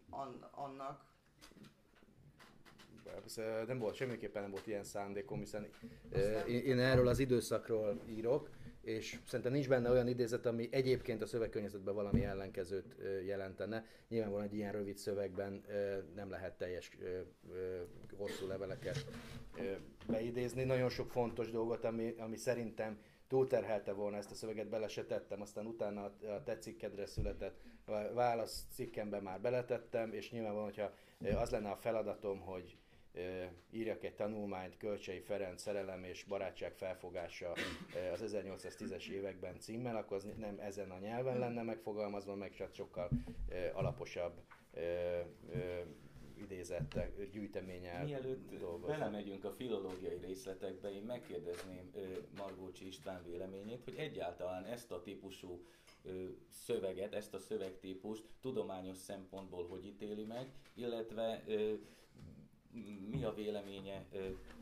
an, 0.09 0.49
annak, 0.51 1.09
nem 3.67 3.79
volt, 3.79 3.95
semmiképpen 3.95 4.41
nem 4.41 4.51
volt 4.51 4.67
ilyen 4.67 4.83
szándékom, 4.83 5.39
hiszen 5.39 5.67
én, 6.47 6.63
én 6.63 6.79
erről 6.79 7.07
az 7.07 7.19
időszakról 7.19 8.01
írok, 8.09 8.49
és 8.81 9.19
szerintem 9.25 9.53
nincs 9.53 9.67
benne 9.67 9.89
olyan 9.89 10.07
idézet, 10.07 10.45
ami 10.45 10.67
egyébként 10.71 11.21
a 11.21 11.25
szövegkörnyezetben 11.25 11.93
valami 11.93 12.23
ellenkezőt 12.23 12.95
jelentene. 13.25 13.85
Nyilvánvalóan 14.07 14.47
egy 14.47 14.55
ilyen 14.55 14.71
rövid 14.71 14.97
szövegben 14.97 15.63
nem 16.15 16.29
lehet 16.29 16.57
teljes 16.57 16.97
hosszú 18.17 18.47
leveleket 18.47 19.05
beidézni. 20.07 20.63
Nagyon 20.63 20.89
sok 20.89 21.11
fontos 21.11 21.51
dolgot, 21.51 21.83
ami, 21.83 22.15
ami 22.17 22.37
szerintem 22.37 22.99
túlterhelte 23.27 23.91
volna 23.91 24.17
ezt 24.17 24.31
a 24.31 24.35
szöveget, 24.35 24.69
bele 24.69 24.87
se 24.87 25.05
tettem, 25.05 25.41
aztán 25.41 25.65
utána 25.65 26.03
a 26.03 26.43
te 26.43 26.57
cikkedre 26.57 27.05
született 27.05 27.59
válasz 28.13 28.65
cikkemben 28.71 29.23
már 29.23 29.41
beletettem, 29.41 30.13
és 30.13 30.31
nyilvánvalóan, 30.31 30.71
hogyha 30.73 30.93
az 31.39 31.49
lenne 31.49 31.69
a 31.69 31.75
feladatom, 31.75 32.39
hogy 32.39 32.77
írjak 33.71 34.03
egy 34.03 34.15
tanulmányt, 34.15 34.77
Kölcsei 34.77 35.19
Ferenc 35.19 35.61
szerelem 35.61 36.03
és 36.03 36.23
barátság 36.23 36.73
felfogása 36.75 37.51
az 38.13 38.23
1810-es 38.25 39.09
években 39.09 39.59
címmel, 39.59 39.95
akkor 39.95 40.17
az 40.17 40.27
nem 40.37 40.59
ezen 40.59 40.91
a 40.91 40.99
nyelven 40.99 41.39
lenne 41.39 41.61
megfogalmazva, 41.63 42.35
meg 42.35 42.53
csak 42.53 42.73
sokkal 42.73 43.09
alaposabb 43.73 44.41
idézettek, 46.41 47.29
gyűjteménnyel 47.29 48.03
Mielőtt 48.03 48.59
dolgozni. 48.59 48.97
belemegyünk 48.97 49.43
a 49.43 49.51
filológiai 49.51 50.17
részletekbe, 50.17 50.93
én 50.93 51.03
megkérdezném 51.03 51.91
Margócsi 52.37 52.87
István 52.87 53.23
véleményét, 53.23 53.83
hogy 53.83 53.95
egyáltalán 53.95 54.65
ezt 54.65 54.91
a 54.91 55.01
típusú 55.01 55.65
szöveget, 56.49 57.13
ezt 57.13 57.33
a 57.33 57.39
szövegtípust 57.39 58.23
tudományos 58.41 58.97
szempontból 58.97 59.67
hogy 59.67 59.85
ítéli 59.85 60.23
meg, 60.23 60.51
illetve 60.73 61.43
mi 63.09 63.23
a 63.23 63.33
véleménye 63.33 64.05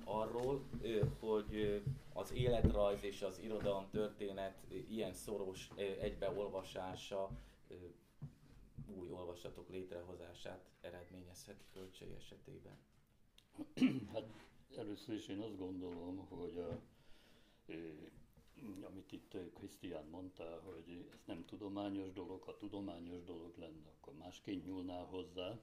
arról, 0.03 0.63
hogy 1.19 1.83
az 2.13 2.31
életrajz 2.31 3.03
és 3.03 3.21
az 3.21 3.39
irodalom 3.39 3.89
történet 3.89 4.63
ilyen 4.89 5.13
szoros 5.13 5.69
egybeolvasása 5.99 7.29
új 8.97 9.11
olvasatok 9.11 9.69
létrehozását 9.69 10.69
eredményezheti 10.81 11.63
költség 11.73 12.11
esetében? 12.17 12.77
Hát 14.13 14.29
először 14.77 15.15
is 15.15 15.27
én 15.27 15.39
azt 15.39 15.57
gondolom, 15.57 16.17
hogy 16.17 16.57
a, 16.57 16.79
amit 18.81 19.11
itt 19.11 19.37
Krisztián 19.53 20.05
mondta, 20.05 20.61
hogy 20.63 21.07
ez 21.13 21.23
nem 21.25 21.45
tudományos 21.45 22.11
dolog, 22.11 22.43
ha 22.43 22.57
tudományos 22.57 23.23
dolog 23.23 23.57
lenne, 23.57 23.89
akkor 23.97 24.13
másként 24.13 24.65
nyúlnál 24.65 25.05
hozzá. 25.05 25.59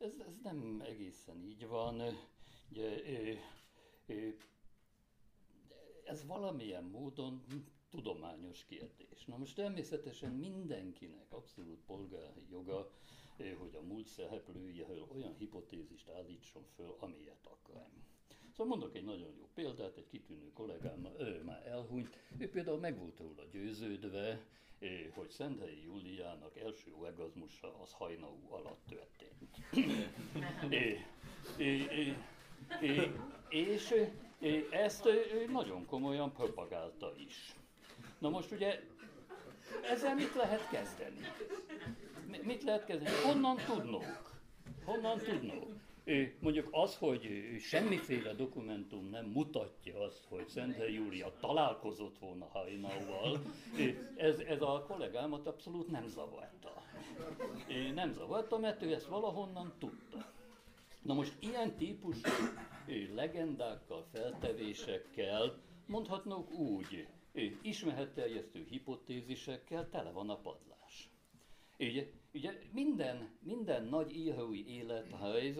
Ez, 0.00 0.12
ez 0.26 0.34
nem 0.42 0.80
egészen 0.86 1.42
így 1.42 1.66
van. 1.66 2.02
Ugye, 2.70 3.02
ez 6.04 6.26
valamilyen 6.26 6.84
módon 6.84 7.44
tudományos 7.90 8.64
kérdés. 8.64 9.24
Na 9.24 9.36
most 9.36 9.54
természetesen 9.54 10.32
mindenkinek 10.32 11.32
abszolút 11.32 11.80
polgári 11.86 12.46
joga, 12.50 12.90
hogy 13.58 13.74
a 13.74 13.80
múlt 13.82 14.06
szereplőjéről 14.06 15.06
olyan 15.12 15.34
hipotézist 15.34 16.08
állítson 16.08 16.64
föl, 16.74 16.96
amilyet 16.98 17.46
akar. 17.46 17.86
Szóval 18.50 18.66
mondok 18.66 18.96
egy 18.96 19.04
nagyon 19.04 19.34
jó 19.38 19.48
példát, 19.54 19.96
egy 19.96 20.06
kitűnő 20.10 20.52
kollégám, 20.52 21.08
ő 21.18 21.42
már 21.44 21.66
elhunyt, 21.66 22.16
ő 22.38 22.50
például 22.50 22.78
meg 22.78 22.98
volt 22.98 23.18
róla 23.18 23.44
győződve, 23.50 24.40
hogy 25.14 25.30
Szenthelyi 25.30 25.82
Júliának 25.82 26.58
első 26.58 26.92
orgazmusa 27.00 27.80
az 27.82 27.92
hajnaú 27.92 28.46
alatt 28.48 28.80
történt. 28.88 29.56
é, 30.72 31.04
é, 31.56 31.66
é, 31.66 32.16
é, 32.80 33.12
és 33.48 33.94
ezt 34.70 35.08
nagyon 35.50 35.86
komolyan 35.86 36.32
propagálta 36.32 37.12
is. 37.16 37.54
Na 38.18 38.28
most 38.28 38.50
ugye 38.52 38.80
ezzel 39.82 40.14
mit 40.14 40.34
lehet 40.34 40.68
kezdeni? 40.70 41.20
Mit 42.42 42.62
lehet 42.62 42.84
kezdeni? 42.84 43.16
Honnan 43.24 43.56
tudnunk? 43.56 44.30
Honnan 44.84 45.18
tudnunk? 45.18 45.80
Mondjuk 46.40 46.68
az, 46.70 46.96
hogy 46.96 47.28
semmiféle 47.60 48.32
dokumentum 48.32 49.08
nem 49.10 49.26
mutatja 49.26 50.00
azt, 50.00 50.24
hogy 50.28 50.48
Szenthely 50.48 50.92
Júlia 50.92 51.32
találkozott 51.40 52.18
volna 52.18 52.46
Hajnauval, 52.46 53.40
ez, 54.16 54.38
ez 54.38 54.62
a 54.62 54.84
kollégámat 54.88 55.46
abszolút 55.46 55.90
nem 55.90 56.06
zavarta. 56.06 56.82
Nem 57.94 58.12
zavarta, 58.12 58.58
mert 58.58 58.82
ő 58.82 58.92
ezt 58.92 59.06
valahonnan 59.06 59.72
tudta. 59.78 60.32
Na 61.02 61.14
most 61.14 61.32
ilyen 61.40 61.76
típusú 61.76 62.30
legendákkal, 63.14 64.06
feltevésekkel, 64.12 65.62
mondhatnunk 65.86 66.50
úgy, 66.50 67.06
ismeretterjesztő 67.62 68.66
hipotézisekkel 68.70 69.88
tele 69.88 70.10
van 70.10 70.30
a 70.30 70.36
padlás. 70.36 71.10
Ugye, 71.78 72.06
ugye 72.34 72.58
minden, 72.72 73.38
minden 73.42 73.84
nagy 73.84 74.16
írói 74.16 74.66
élethelyz 74.66 75.58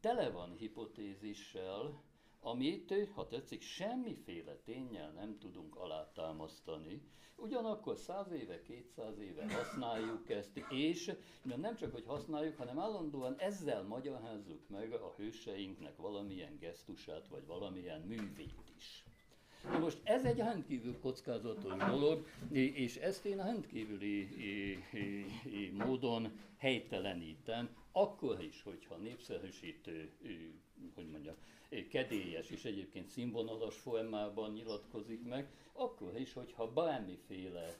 tele 0.00 0.30
van 0.30 0.52
hipotézissel, 0.52 2.02
amit, 2.40 2.94
ha 3.14 3.26
tetszik, 3.26 3.62
semmiféle 3.62 4.56
tényel 4.56 5.10
nem 5.10 5.38
tudunk 5.38 5.76
alátámasztani. 5.76 7.02
Ugyanakkor 7.36 7.96
száz 7.96 8.32
éve, 8.32 8.62
kétszáz 8.62 9.18
éve 9.18 9.52
használjuk 9.54 10.30
ezt, 10.30 10.56
és 10.70 11.12
nem 11.42 11.76
csak, 11.76 11.92
hogy 11.92 12.04
használjuk, 12.06 12.56
hanem 12.56 12.78
állandóan 12.78 13.34
ezzel 13.38 13.82
magyarázzuk 13.82 14.68
meg 14.68 14.92
a 14.92 15.14
hőseinknek 15.16 15.96
valamilyen 15.96 16.58
gesztusát, 16.58 17.28
vagy 17.28 17.46
valamilyen 17.46 18.00
művét 18.00 18.72
is. 18.76 19.07
Na 19.70 19.78
most 19.78 19.98
ez 20.04 20.24
egy 20.24 20.36
rendkívül 20.36 20.98
kockázatos 21.00 21.76
dolog, 21.76 22.26
és 22.52 22.96
ezt 22.96 23.24
én 23.24 23.36
rendkívüli 23.36 24.28
módon 25.72 26.38
helytelenítem, 26.56 27.68
akkor 27.92 28.42
is, 28.42 28.62
hogyha 28.62 28.96
népszerűsítő, 28.96 30.10
hogy 30.94 31.08
mondjam, 31.10 31.34
kedélyes 31.90 32.50
és 32.50 32.64
egyébként 32.64 33.08
színvonalas 33.08 33.76
formában 33.76 34.50
nyilatkozik 34.52 35.24
meg, 35.24 35.48
akkor 35.72 36.20
is, 36.20 36.32
hogyha 36.32 36.72
bármiféle, 36.72 37.76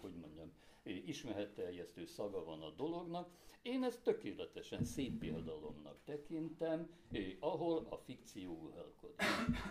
hogy 0.00 0.12
mondjam, 0.20 0.52
ismeretterjesztő 0.84 2.04
szaga 2.04 2.44
van 2.44 2.62
a 2.62 2.70
dolognak, 2.70 3.28
én 3.62 3.82
ezt 3.82 4.02
tökéletesen 4.02 4.84
szép 4.84 5.18
példalomnak 5.18 6.02
tekintem, 6.04 6.88
ahol 7.40 7.86
a 7.90 7.96
fikció 7.96 8.52
uralkodik. 8.62 9.20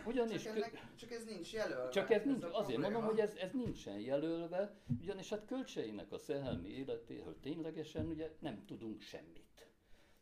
Ugyanis 0.06 0.42
csak, 0.42 0.56
ennek, 0.56 0.96
csak 0.96 1.12
ez 1.12 1.26
nincs 1.26 1.54
jelölve. 1.54 1.90
Csak 1.90 2.12
ez, 2.12 2.22
ez 2.22 2.26
nincs, 2.26 2.44
azért 2.44 2.54
probléma. 2.54 2.82
mondom, 2.82 3.04
hogy 3.04 3.20
ez, 3.20 3.36
ez 3.36 3.52
nincsen 3.52 4.00
jelölve, 4.00 4.78
ugyanis 5.02 5.30
hát 5.30 5.46
kölcseinek 5.46 6.12
a 6.12 6.18
szerelmi 6.18 6.70
életéről 6.70 7.40
ténylegesen 7.40 8.06
ugye 8.06 8.32
nem 8.40 8.66
tudunk 8.66 9.02
semmit. 9.02 9.72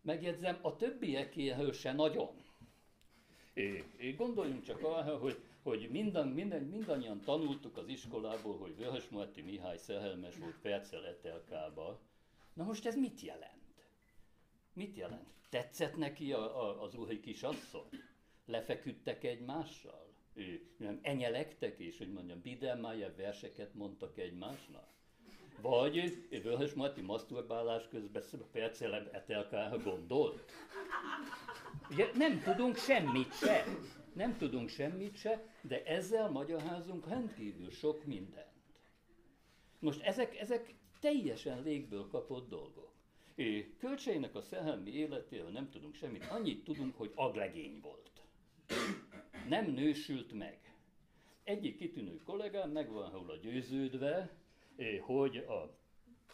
Megjegyzem, 0.01 0.59
a 0.61 0.75
többiekéről 0.75 1.71
se 1.71 1.93
nagyon. 1.93 2.35
É, 3.53 3.83
é, 3.97 4.11
gondoljunk 4.11 4.63
csak 4.63 4.83
arra, 4.83 5.17
hogy, 5.17 5.39
hogy 5.63 5.87
minden, 5.91 6.27
minden, 6.27 6.63
mindannyian 6.63 7.21
tanultuk 7.21 7.77
az 7.77 7.87
iskolából, 7.87 8.57
hogy 8.57 8.77
Vörös 8.77 9.09
Marti 9.09 9.41
Mihály 9.41 9.77
szerelmes 9.77 10.37
volt 10.37 10.59
Percel 10.61 11.05
Etelkába. 11.05 11.99
Na 12.53 12.63
most 12.63 12.85
ez 12.85 12.95
mit 12.95 13.21
jelent? 13.21 13.85
Mit 14.73 14.95
jelent? 14.95 15.27
Tetszett 15.49 15.95
neki 15.95 16.33
a, 16.33 16.63
a, 16.63 16.83
az 16.83 16.95
új 16.95 17.19
kisasszony? 17.19 17.89
Lefeküdtek 18.45 19.23
egymással? 19.23 20.09
Ő, 20.33 20.61
nem, 20.77 20.99
enyelektek 21.01 21.79
és, 21.79 21.97
hogy 21.97 22.11
mondjam, 22.11 22.41
Biedermeier 22.41 23.15
verseket 23.15 23.73
mondtak 23.73 24.17
egymásnak? 24.17 24.87
Vagy 25.61 26.27
Vörös 26.43 26.73
Marti 26.73 27.01
maszturbálás 27.01 27.87
közben 27.87 28.23
percelem 28.51 29.07
etelkára 29.11 29.77
gondolt? 29.77 30.51
Ugye 31.89 32.09
nem 32.13 32.41
tudunk 32.41 32.77
semmit 32.77 33.33
se. 33.33 33.63
Nem 34.13 34.37
tudunk 34.37 34.69
semmit 34.69 35.15
se, 35.15 35.55
de 35.61 35.83
ezzel 35.83 36.29
magyarázunk 36.29 37.07
rendkívül 37.07 37.71
sok 37.71 38.05
mindent. 38.05 38.49
Most 39.79 40.01
ezek, 40.01 40.39
ezek 40.39 40.73
teljesen 40.99 41.61
légből 41.61 42.07
kapott 42.07 42.49
dolgok. 42.49 42.91
Kölcseinek 43.79 44.35
a 44.35 44.41
szerelmi 44.41 44.91
életéről 44.91 45.49
nem 45.49 45.69
tudunk 45.69 45.95
semmit, 45.95 46.25
annyit 46.29 46.63
tudunk, 46.63 46.97
hogy 46.97 47.11
aglegény 47.15 47.79
volt. 47.81 48.11
Nem 49.47 49.65
nősült 49.71 50.33
meg. 50.33 50.75
Egyik 51.43 51.77
kitűnő 51.77 52.21
kollégám 52.23 52.71
meg 52.71 52.91
van 52.91 53.11
róla 53.11 53.35
győződve, 53.35 54.29
hogy 55.01 55.37
a 55.37 55.77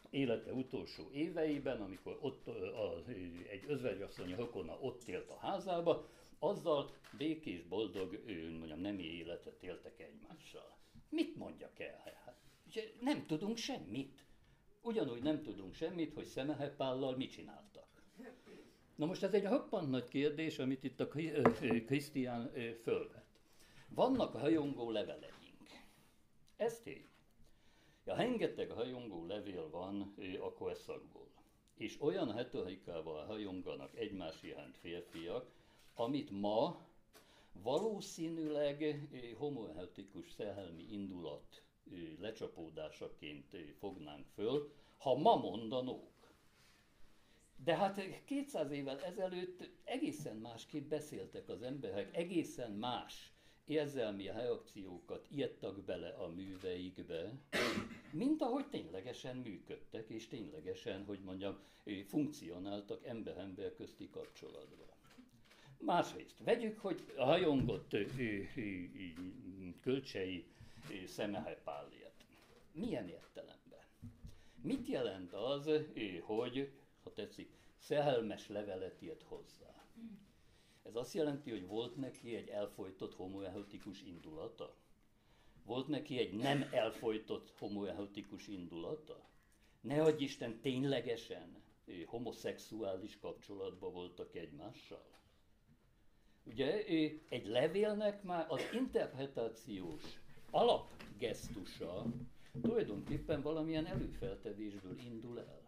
élete 0.10 0.54
utolsó 0.54 1.10
éveiben, 1.12 1.82
amikor 1.82 2.18
ott 2.22 2.48
a, 2.48 3.04
egy 3.50 3.64
özvegyasszony 3.68 4.36
rokona 4.36 4.78
ott 4.80 5.08
élt 5.08 5.30
a 5.30 5.38
házába, 5.38 6.10
azzal 6.40 6.92
békés, 7.18 7.64
boldog, 7.64 8.24
mondjam, 8.58 8.80
nemi 8.80 9.04
életet 9.04 9.64
éltek 9.64 10.00
egymással. 10.00 10.78
Mit 11.10 11.36
mondjak 11.36 11.80
el? 11.80 12.22
Hát, 12.26 12.38
nem 13.02 13.26
tudunk 13.26 13.58
semmit. 13.58 14.26
Ugyanúgy 14.82 15.22
nem 15.22 15.42
tudunk 15.42 15.74
semmit, 15.74 16.14
hogy 16.14 16.26
Szemehepállal 16.26 17.16
mit 17.16 17.32
csináltak. 17.32 17.88
Na 18.96 19.06
most 19.06 19.24
ez 19.24 19.34
egy 19.34 19.44
roppant 19.44 19.90
nagy 19.90 20.08
kérdés, 20.08 20.60
amit 20.60 20.84
itt 20.84 21.00
a 21.00 21.08
Krisztián 21.86 22.52
fölvet. 22.82 23.26
Vannak 23.90 24.36
hajongó 24.36 24.92
leveleink. 24.92 25.36
Ez 26.56 26.80
tény. 26.80 27.08
Ja, 28.06 28.16
rengeteg 28.16 28.72
hajongó 28.72 29.26
levél 29.26 29.70
van 29.70 30.14
a 30.42 30.54
korszakból. 30.54 31.28
És 31.76 32.02
olyan 32.02 32.32
hetorikával 32.32 33.26
hajonganak 33.26 33.96
egymás 33.96 34.44
iránt 34.44 34.78
férfiak, 34.78 35.52
amit 36.00 36.30
ma 36.30 36.86
valószínűleg 37.64 39.08
homoerotikus 39.38 40.32
szerelmi 40.32 40.86
indulat 40.92 41.64
lecsapódásaként 42.20 43.56
fognánk 43.80 44.26
föl, 44.34 44.72
ha 44.98 45.16
ma 45.16 45.36
mondanók. 45.36 46.16
De 47.64 47.76
hát 47.76 48.24
200 48.26 48.72
évvel 48.72 49.04
ezelőtt 49.04 49.70
egészen 49.84 50.36
másképp 50.36 50.90
beszéltek 50.90 51.50
az 51.50 51.62
emberek, 51.62 52.16
egészen 52.16 52.72
más 52.72 53.32
érzelmi 53.66 54.26
reakciókat 54.26 55.28
írtak 55.32 55.84
bele 55.84 56.10
a 56.10 56.28
műveikbe, 56.28 57.34
mint 58.12 58.42
ahogy 58.42 58.68
ténylegesen 58.68 59.38
működtek, 59.38 60.10
és 60.10 60.28
ténylegesen, 60.28 61.06
hogy 61.06 61.20
mondjam, 61.20 61.60
funkcionáltak 62.06 63.06
ember-ember 63.06 63.74
közti 63.74 64.10
kapcsolatban. 64.10 64.97
Másrészt, 65.78 66.38
vegyük, 66.44 66.80
hogy 66.80 67.14
a 67.18 67.24
hajongott 67.24 67.96
kölcsei 69.82 70.46
szemehepáliát. 71.06 72.26
Milyen 72.72 73.10
értelemben? 73.10 73.84
Mit 74.62 74.88
jelent 74.88 75.34
az, 75.34 75.70
hogy, 76.22 76.72
ha 77.04 77.14
tetszik, 77.14 77.50
szerelmes 77.78 78.48
levelet 78.48 79.02
írt 79.02 79.24
hozzá? 79.24 79.86
Ez 80.84 80.96
azt 80.96 81.14
jelenti, 81.14 81.50
hogy 81.50 81.68
volt 81.68 81.96
neki 81.96 82.36
egy 82.36 82.48
elfolytott 82.48 83.16
homoerotikus 83.16 84.02
indulata? 84.02 84.76
Volt 85.66 85.88
neki 85.88 86.18
egy 86.18 86.34
nem 86.34 86.70
elfolytott 86.72 87.54
homoerotikus 87.58 88.48
indulata? 88.48 89.26
Ne 89.82 90.02
adj 90.02 90.24
Isten, 90.24 90.60
ténylegesen 90.60 91.64
homoszexuális 92.06 93.18
kapcsolatban 93.18 93.94
voltak 93.94 94.36
egymással? 94.36 95.06
Ugye 96.50 96.84
egy 97.30 97.48
levélnek 97.48 98.24
már 98.24 98.46
az 98.50 98.62
interpretációs 98.74 100.04
alapgesztusa 100.52 102.06
tulajdonképpen 102.62 103.42
valamilyen 103.42 103.86
előfeltevésből 103.86 104.98
indul 105.06 105.40
el. 105.40 105.66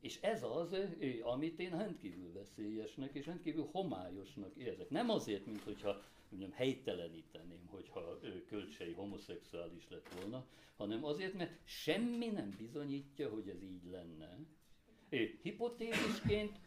És 0.00 0.20
ez 0.20 0.42
az, 0.42 0.76
amit 1.22 1.58
én 1.58 1.70
rendkívül 1.70 2.32
veszélyesnek 2.32 3.14
és 3.14 3.26
rendkívül 3.26 3.68
homályosnak 3.72 4.56
érzek. 4.56 4.90
Nem 4.90 5.10
azért, 5.10 5.46
mint 5.46 5.62
hogyha 5.62 6.02
mondjam, 6.28 6.52
helyteleníteném, 6.52 7.66
hogyha 7.66 8.18
kölcsei 8.46 8.92
homoszexuális 8.92 9.88
lett 9.88 10.08
volna, 10.20 10.46
hanem 10.76 11.04
azért, 11.04 11.34
mert 11.34 11.58
semmi 11.64 12.26
nem 12.26 12.54
bizonyítja, 12.58 13.28
hogy 13.28 13.48
ez 13.48 13.62
így 13.62 13.90
lenne. 13.90 14.38
Hipotézisként 15.42 16.58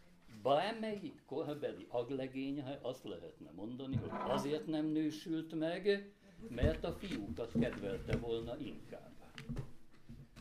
bármelyik 0.44 1.22
korabeli 1.26 1.86
aglegénye 1.90 2.80
azt 2.82 3.04
lehetne 3.04 3.52
mondani, 3.56 3.96
hogy 3.96 4.32
azért 4.32 4.68
nem 4.68 4.86
nősült 4.86 5.54
meg, 5.60 6.12
mert 6.50 6.84
a 6.84 6.92
fiúkat 6.92 7.52
kedvelte 7.60 8.18
volna 8.18 8.58
inkább. 8.58 9.16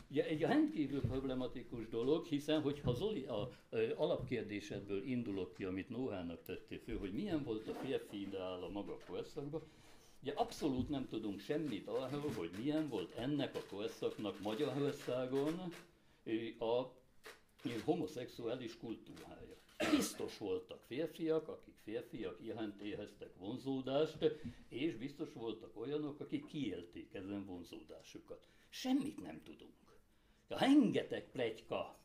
Ugye 0.09 0.25
egy 0.25 0.41
rendkívül 0.41 1.01
problematikus 1.01 1.87
dolog, 1.87 2.25
hiszen 2.25 2.61
hogyha 2.61 2.93
Zoli 2.93 3.25
a, 3.25 3.33
a 3.39 3.49
alapkérdésedből 3.95 5.03
indulok 5.03 5.53
ki, 5.53 5.63
amit 5.63 5.89
Nóhának 5.89 6.43
tettél 6.43 6.79
fő, 6.79 6.97
hogy 6.97 7.13
milyen 7.13 7.43
volt 7.43 7.67
a 7.67 7.73
férfi 7.73 8.21
ideál 8.21 8.63
a 8.63 8.69
maga 8.69 8.97
korszakban, 9.07 9.61
ugye 10.21 10.33
abszolút 10.35 10.89
nem 10.89 11.07
tudunk 11.07 11.39
semmit 11.39 11.87
arról, 11.87 12.31
hogy 12.35 12.49
milyen 12.57 12.89
volt 12.89 13.15
ennek 13.15 13.55
a 13.55 13.75
korszaknak 13.75 14.41
Magyarországon 14.41 15.73
a 16.59 16.83
homoszexuális 17.83 18.77
kultúrája. 18.77 19.56
Biztos 19.77 20.37
voltak 20.37 20.83
férfiak, 20.83 21.47
akik 21.47 21.75
férfiak 21.83 22.37
iránt 22.41 22.81
éreztek 22.81 23.35
vonzódást, 23.37 24.17
és 24.69 24.95
biztos 24.95 25.33
voltak 25.33 25.75
olyanok, 25.75 26.19
akik 26.19 26.45
kiélték 26.45 27.13
ezen 27.13 27.45
vonzódásukat. 27.45 28.47
Semmit 28.69 29.21
nem 29.21 29.41
tudunk. 29.43 29.73
Ja, 30.47 30.57
rengeteg 30.57 31.31
plegyka 31.31 31.99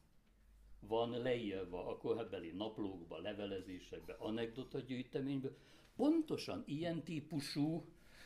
van 0.81 1.11
leírva 1.11 1.87
a 1.89 1.97
korabeli 1.97 2.51
naplókba, 2.51 3.19
levelezésekbe, 3.19 4.13
anekdota 4.13 4.79
gyűjteménybe, 4.79 5.49
pontosan 5.97 6.63
ilyen 6.67 7.03
típusú 7.03 7.85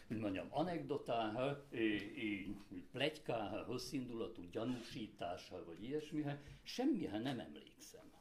mondjam, 0.08 0.46
anekdotáha, 0.50 1.66
plegykáha, 2.92 3.64
hosszíindulatú 3.64 4.42
gyanúsítása, 4.50 5.64
vagy 5.64 5.82
ilyesmihez, 5.82 6.38
semmihez 6.62 7.22
nem 7.22 7.40
emlékszem. 7.40 8.15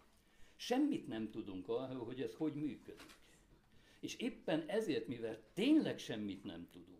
Semmit 0.56 1.08
nem 1.08 1.30
tudunk 1.30 1.68
arról, 1.68 2.06
hogy 2.06 2.22
ez 2.22 2.34
hogy 2.34 2.54
működik. 2.54 3.16
És 4.00 4.16
éppen 4.16 4.64
ezért, 4.68 5.08
mivel 5.08 5.42
tényleg 5.54 6.00
semmit 6.00 6.44
nem 6.44 6.68
tudunk, 6.72 6.96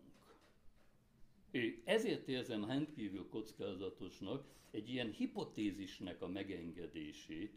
ezért 1.84 2.28
érzem 2.28 2.64
rendkívül 2.64 3.28
kockázatosnak 3.28 4.46
egy 4.70 4.88
ilyen 4.88 5.10
hipotézisnek 5.10 6.22
a 6.22 6.28
megengedését, 6.28 7.52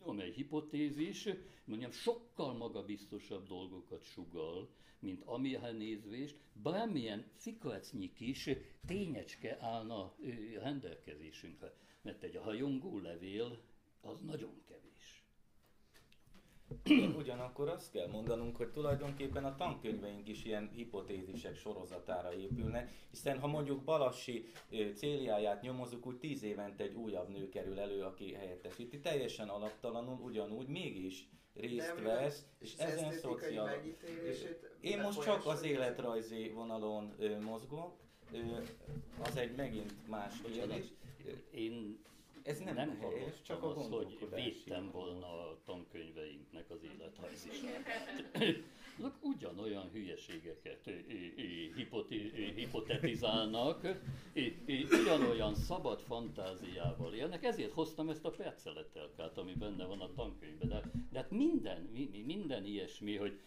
amely 0.00 0.30
hipotézis, 0.30 1.28
mondjam, 1.64 1.90
sokkal 1.90 2.52
magabiztosabb 2.52 3.46
dolgokat 3.46 4.02
sugal, 4.02 4.68
mint 4.98 5.22
amihez 5.24 5.76
nézvés, 5.76 6.34
bármilyen 6.62 7.24
fikacnyi 7.36 8.12
kis 8.12 8.48
tényecske 8.86 9.58
állna 9.60 10.14
rendelkezésünkre. 10.58 11.74
Mert 12.02 12.22
egy 12.22 12.36
hajongó 12.36 12.98
levél 12.98 13.60
az 14.00 14.20
nagyon 14.20 14.62
kevés. 14.68 14.93
Ugyanakkor 17.18 17.68
azt 17.68 17.90
kell 17.90 18.08
mondanunk, 18.08 18.56
hogy 18.56 18.68
tulajdonképpen 18.68 19.44
a 19.44 19.54
tankönyveink 19.56 20.28
is 20.28 20.44
ilyen 20.44 20.70
hipotézisek 20.74 21.56
sorozatára 21.56 22.34
épülnek, 22.34 22.92
hiszen 23.10 23.38
ha 23.38 23.46
mondjuk 23.46 23.84
Balassi 23.84 24.46
céliáját 24.94 25.62
nyomozunk, 25.62 26.06
úgy 26.06 26.18
tíz 26.18 26.42
évente 26.42 26.84
egy 26.84 26.94
újabb 26.94 27.28
nő 27.28 27.48
kerül 27.48 27.78
elő, 27.78 28.02
aki 28.02 28.32
helyettesíti, 28.32 29.00
teljesen 29.00 29.48
alaptalanul, 29.48 30.18
ugyanúgy 30.20 30.66
mégis 30.66 31.28
részt 31.54 32.00
vesz, 32.02 32.46
és 32.58 32.74
ezen 32.74 33.12
szociál... 33.12 33.82
Én 34.80 35.00
most 35.00 35.22
csak 35.22 35.46
az 35.46 35.62
életrajzi 35.62 36.48
vonalon 36.48 37.14
mozgok, 37.40 37.96
az 39.22 39.36
egy 39.36 39.54
megint 39.54 40.08
más 40.08 40.34
kérdés. 40.52 40.84
Én 41.50 42.02
ez 42.44 42.58
nem, 42.58 42.74
nem 42.74 42.98
helyes, 43.00 43.42
csak 43.42 43.62
a 43.62 43.76
az, 43.76 43.88
hogy 43.90 44.28
védtem 44.34 44.90
volna 44.90 45.26
a 45.26 45.58
tankönyveinknek 45.64 46.70
az 46.70 46.78
életrajzisát. 46.94 47.84
Ugyanolyan 49.20 49.90
hülyeségeket 49.92 50.90
hipotetizálnak, 52.54 54.02
ugyanolyan 54.90 55.54
szabad 55.54 56.00
fantáziával 56.00 57.14
élnek, 57.14 57.44
ezért 57.44 57.72
hoztam 57.72 58.08
ezt 58.08 58.24
a 58.24 58.30
perceletelkát, 58.30 59.38
ami 59.38 59.52
benne 59.54 59.84
van 59.84 60.00
a 60.00 60.12
tankönyvben. 60.14 60.68
De, 60.68 60.82
de 61.10 61.18
hát 61.18 61.30
minden, 61.30 61.90
minden 62.24 62.64
ilyesmi, 62.64 63.16
hogy 63.16 63.40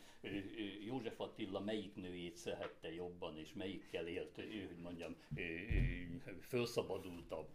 József 0.85 1.19
Attila 1.19 1.59
melyik 1.59 1.95
nőjét 1.95 2.35
szerette 2.35 2.93
jobban, 2.93 3.37
és 3.37 3.53
melyikkel 3.53 4.07
élt, 4.07 4.37
ő, 4.37 4.65
hogy 4.67 4.81
mondjam, 4.81 5.15
felszabadultabb, 6.39 7.47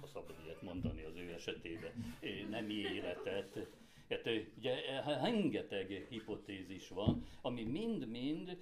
ha 0.00 0.06
szabad 0.06 0.36
ilyet 0.44 0.62
mondani 0.62 1.02
az 1.02 1.16
ő 1.16 1.32
esetében, 1.32 2.16
nem 2.50 2.70
életet. 2.70 3.68
Hát 4.08 4.30
ugye 4.56 5.00
rengeteg 5.04 6.06
hipotézis 6.08 6.88
van, 6.88 7.26
ami 7.42 7.64
mind-mind 7.64 8.58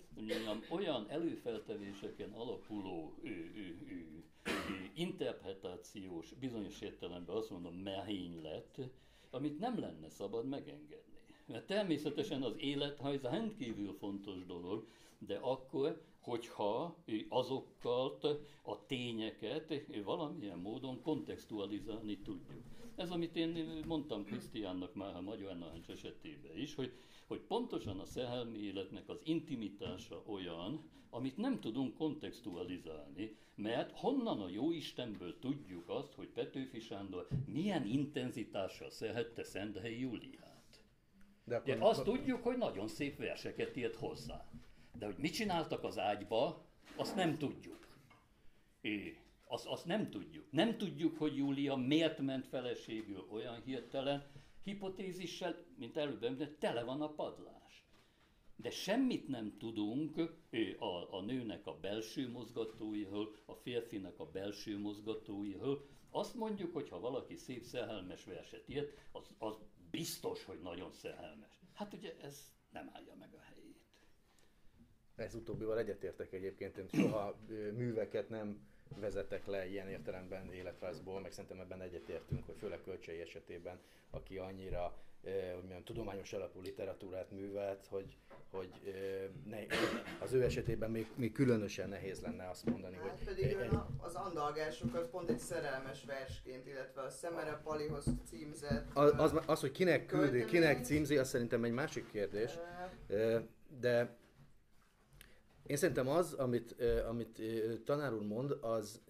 olyan 0.71 1.07
előfeltevéseken 1.11 2.33
alapuló 2.33 3.19
ő, 3.23 3.53
ő, 3.55 3.79
ő, 3.89 4.23
interpretációs, 4.95 6.33
bizonyos 6.33 6.81
értelemben 6.81 7.37
azt 7.37 7.51
mondom, 7.51 7.75
merénylet, 7.75 8.79
amit 9.31 9.59
nem 9.59 9.79
lenne 9.79 10.09
szabad 10.09 10.49
megengedni. 10.49 11.08
Mert 11.49 11.67
természetesen 11.67 12.43
az 12.43 12.55
élethajz 12.57 13.23
rendkívül 13.23 13.93
fontos 13.93 14.47
dolog, 14.47 14.87
de 15.19 15.37
akkor, 15.37 16.03
hogyha 16.21 16.97
azokkal 17.29 18.19
a 18.63 18.87
tényeket 18.87 19.73
valamilyen 20.05 20.59
módon 20.59 21.03
kontextualizálni 21.03 22.19
tudjuk. 22.19 22.63
Ez, 22.97 23.11
amit 23.11 23.37
én 23.37 23.83
mondtam 23.87 24.25
Krisztiánnak 24.25 24.95
már 24.95 25.17
a 25.17 25.21
Magyar 25.21 25.59
Narancs 25.59 25.89
esetében 25.89 26.57
is, 26.57 26.75
hogy, 26.75 26.93
hogy 27.27 27.41
pontosan 27.41 28.01
a 28.01 28.05
szerelmi 28.05 28.59
életnek 28.59 29.09
az 29.09 29.21
intimitása 29.25 30.23
olyan, 30.27 30.91
amit 31.11 31.37
nem 31.37 31.61
tudunk 31.61 31.97
kontextualizálni, 31.97 33.37
mert 33.55 33.99
honnan 33.99 34.41
a 34.41 34.49
jó 34.49 34.71
Istenből 34.71 35.39
tudjuk 35.39 35.89
azt, 35.89 36.15
hogy 36.15 36.29
Petőfi 36.29 36.81
Sándor 36.81 37.29
milyen 37.47 37.87
intenzitással 37.87 38.91
szerette 38.91 39.45
Szenthelyi 39.45 40.01
Júliát. 40.01 40.48
De 41.49 41.57
akkor... 41.57 41.79
De 41.79 41.85
azt 41.85 42.03
tudjuk, 42.03 42.43
hogy 42.43 42.57
nagyon 42.57 42.89
szép 42.89 43.17
verseket 43.19 43.77
írt 43.77 43.97
hozzá. 43.97 44.49
De 44.99 45.07
hogy 45.07 45.17
mit 45.19 45.33
csináltak 45.33 45.85
az 45.85 45.99
ágyba, 45.99 46.67
azt 46.97 47.15
nem 47.15 47.39
tudjuk. 47.39 47.87
É, 48.81 49.17
azt, 49.45 49.67
azt 49.67 49.87
nem 49.87 50.11
tudjuk. 50.11 50.51
Nem 50.51 50.79
tudjuk, 50.79 51.19
hogy 51.19 51.37
Júlia 51.37 51.77
miért 51.77 52.19
ment 52.19 52.47
feleségül 52.47 53.27
olyan 53.31 53.63
hirtelen 53.65 54.27
hipotézissel, 54.65 55.65
mint 55.77 55.97
előbb, 55.97 56.37
de 56.37 56.55
tele 56.59 56.83
van 56.83 57.03
a 57.03 57.15
padlás. 57.15 57.87
De 58.57 58.71
semmit 58.71 59.29
nem 59.29 59.57
tudunk 59.59 60.17
a, 60.79 61.17
a 61.17 61.21
nőnek 61.21 61.67
a 61.67 61.79
belső 61.81 62.31
mozgatóiról, 62.31 63.37
a 63.47 63.55
férfinek 63.55 64.19
a 64.19 64.31
belső 64.31 64.79
mozgatóiról. 64.79 65.87
Azt 66.11 66.35
mondjuk, 66.35 66.73
hogy 66.73 66.89
ha 66.89 67.01
valaki 67.01 67.37
szép 67.37 67.65
szerelmes 67.65 68.25
verset 68.25 68.69
írt, 68.69 68.93
az, 69.13 69.31
az 69.39 69.57
biztos, 69.99 70.45
hogy 70.45 70.61
nagyon 70.63 70.93
szerelmes. 70.93 71.53
Hát 71.73 71.93
ugye 71.93 72.15
ez 72.23 72.53
nem 72.71 72.91
állja 72.95 73.15
meg 73.15 73.35
a 73.35 73.41
helyét. 73.41 73.83
Ez 75.17 75.35
utóbbival 75.35 75.79
egyetértek 75.79 76.33
egyébként, 76.33 76.77
én 76.77 76.89
soha 76.89 77.37
műveket 77.73 78.29
nem 78.29 78.67
vezetek 78.97 79.47
le 79.47 79.67
ilyen 79.67 79.89
értelemben 79.89 80.53
életrajzból, 80.53 81.21
meg 81.21 81.33
szerintem 81.33 81.61
ebben 81.61 81.81
egyetértünk, 81.81 82.47
hogy 82.47 82.57
főleg 82.59 82.83
kölcsei 82.83 83.21
esetében, 83.21 83.81
aki 84.11 84.39
annyira 84.39 85.03
hogy 85.31 85.59
mondjam, 85.59 85.85
tudományos 85.85 86.33
alapú 86.33 86.61
literatúrát 86.61 87.31
művelt, 87.31 87.87
hogy, 87.87 88.17
hogy 88.51 88.71
ne, 89.45 89.59
az 90.21 90.33
ő 90.33 90.43
esetében 90.43 90.91
még, 90.91 91.07
még 91.15 91.33
különösen 91.33 91.89
nehéz 91.89 92.21
lenne 92.21 92.49
azt 92.49 92.65
mondani, 92.65 92.97
hát 92.97 93.11
hogy... 93.11 93.25
pedig 93.25 93.45
egy, 93.45 93.79
az 93.99 94.15
andalgásokat 94.15 95.09
pont 95.09 95.31
egy 95.31 95.39
szerelmes 95.39 96.05
versként, 96.05 96.67
illetve 96.67 97.03
a 97.03 97.11
Szemere 97.11 97.61
Palihoz 97.65 98.07
címzett... 98.25 98.87
Az, 98.95 99.13
az, 99.17 99.41
az 99.47 99.61
hogy 99.61 99.73
kinek 99.73 100.07
küldi, 100.07 100.45
kinek 100.45 100.85
címzi, 100.85 101.17
az 101.17 101.29
szerintem 101.29 101.65
egy 101.65 101.73
másik 101.73 102.11
kérdés, 102.11 102.59
de 103.81 104.17
én 105.67 105.77
szerintem 105.77 106.09
az, 106.09 106.33
amit, 106.33 106.77
amit 107.09 107.43
tanár 107.85 108.13
úr 108.13 108.23
mond, 108.23 108.57
az 108.61 109.01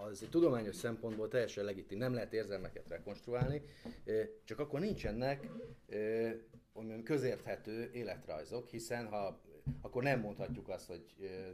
az 0.00 0.22
egy 0.22 0.30
tudományos 0.30 0.76
szempontból 0.76 1.28
teljesen 1.28 1.64
legitim. 1.64 1.98
Nem 1.98 2.14
lehet 2.14 2.32
érzelmeket 2.32 2.88
rekonstruálni, 2.88 3.62
csak 4.44 4.58
akkor 4.58 4.80
nincsenek 4.80 5.50
közérthető 7.04 7.90
életrajzok, 7.92 8.68
hiszen 8.68 9.06
ha 9.06 9.40
akkor 9.80 10.02
nem 10.02 10.20
mondhatjuk 10.20 10.68
azt, 10.68 10.86
hogy 10.86 11.04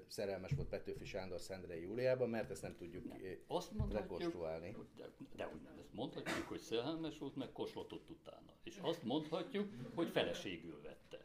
szerelmes 0.07 0.51
volt 0.57 0.69
Petőfi 0.69 1.05
Sándor 1.05 1.41
Szendrei 1.41 1.83
Júliában, 1.83 2.29
mert 2.29 2.51
ezt 2.51 2.63
nem 2.63 2.77
tudjuk 2.77 3.05
nem. 3.05 3.19
Azt 3.47 3.73
rekonstruálni. 3.91 4.77
De, 4.97 5.05
de 5.37 5.51
úgy 5.55 5.63
nem, 5.63 5.79
ezt 5.79 5.93
mondhatjuk, 5.93 6.49
hogy 6.49 6.61
szerelmes 6.61 7.19
volt, 7.19 7.37
meg 7.37 7.53
koslatott 7.53 8.11
utána. 8.11 8.53
És 8.63 8.79
azt 8.83 9.03
mondhatjuk, 9.03 9.69
hogy 9.95 10.09
feleségül 10.09 10.81
vette 10.83 11.24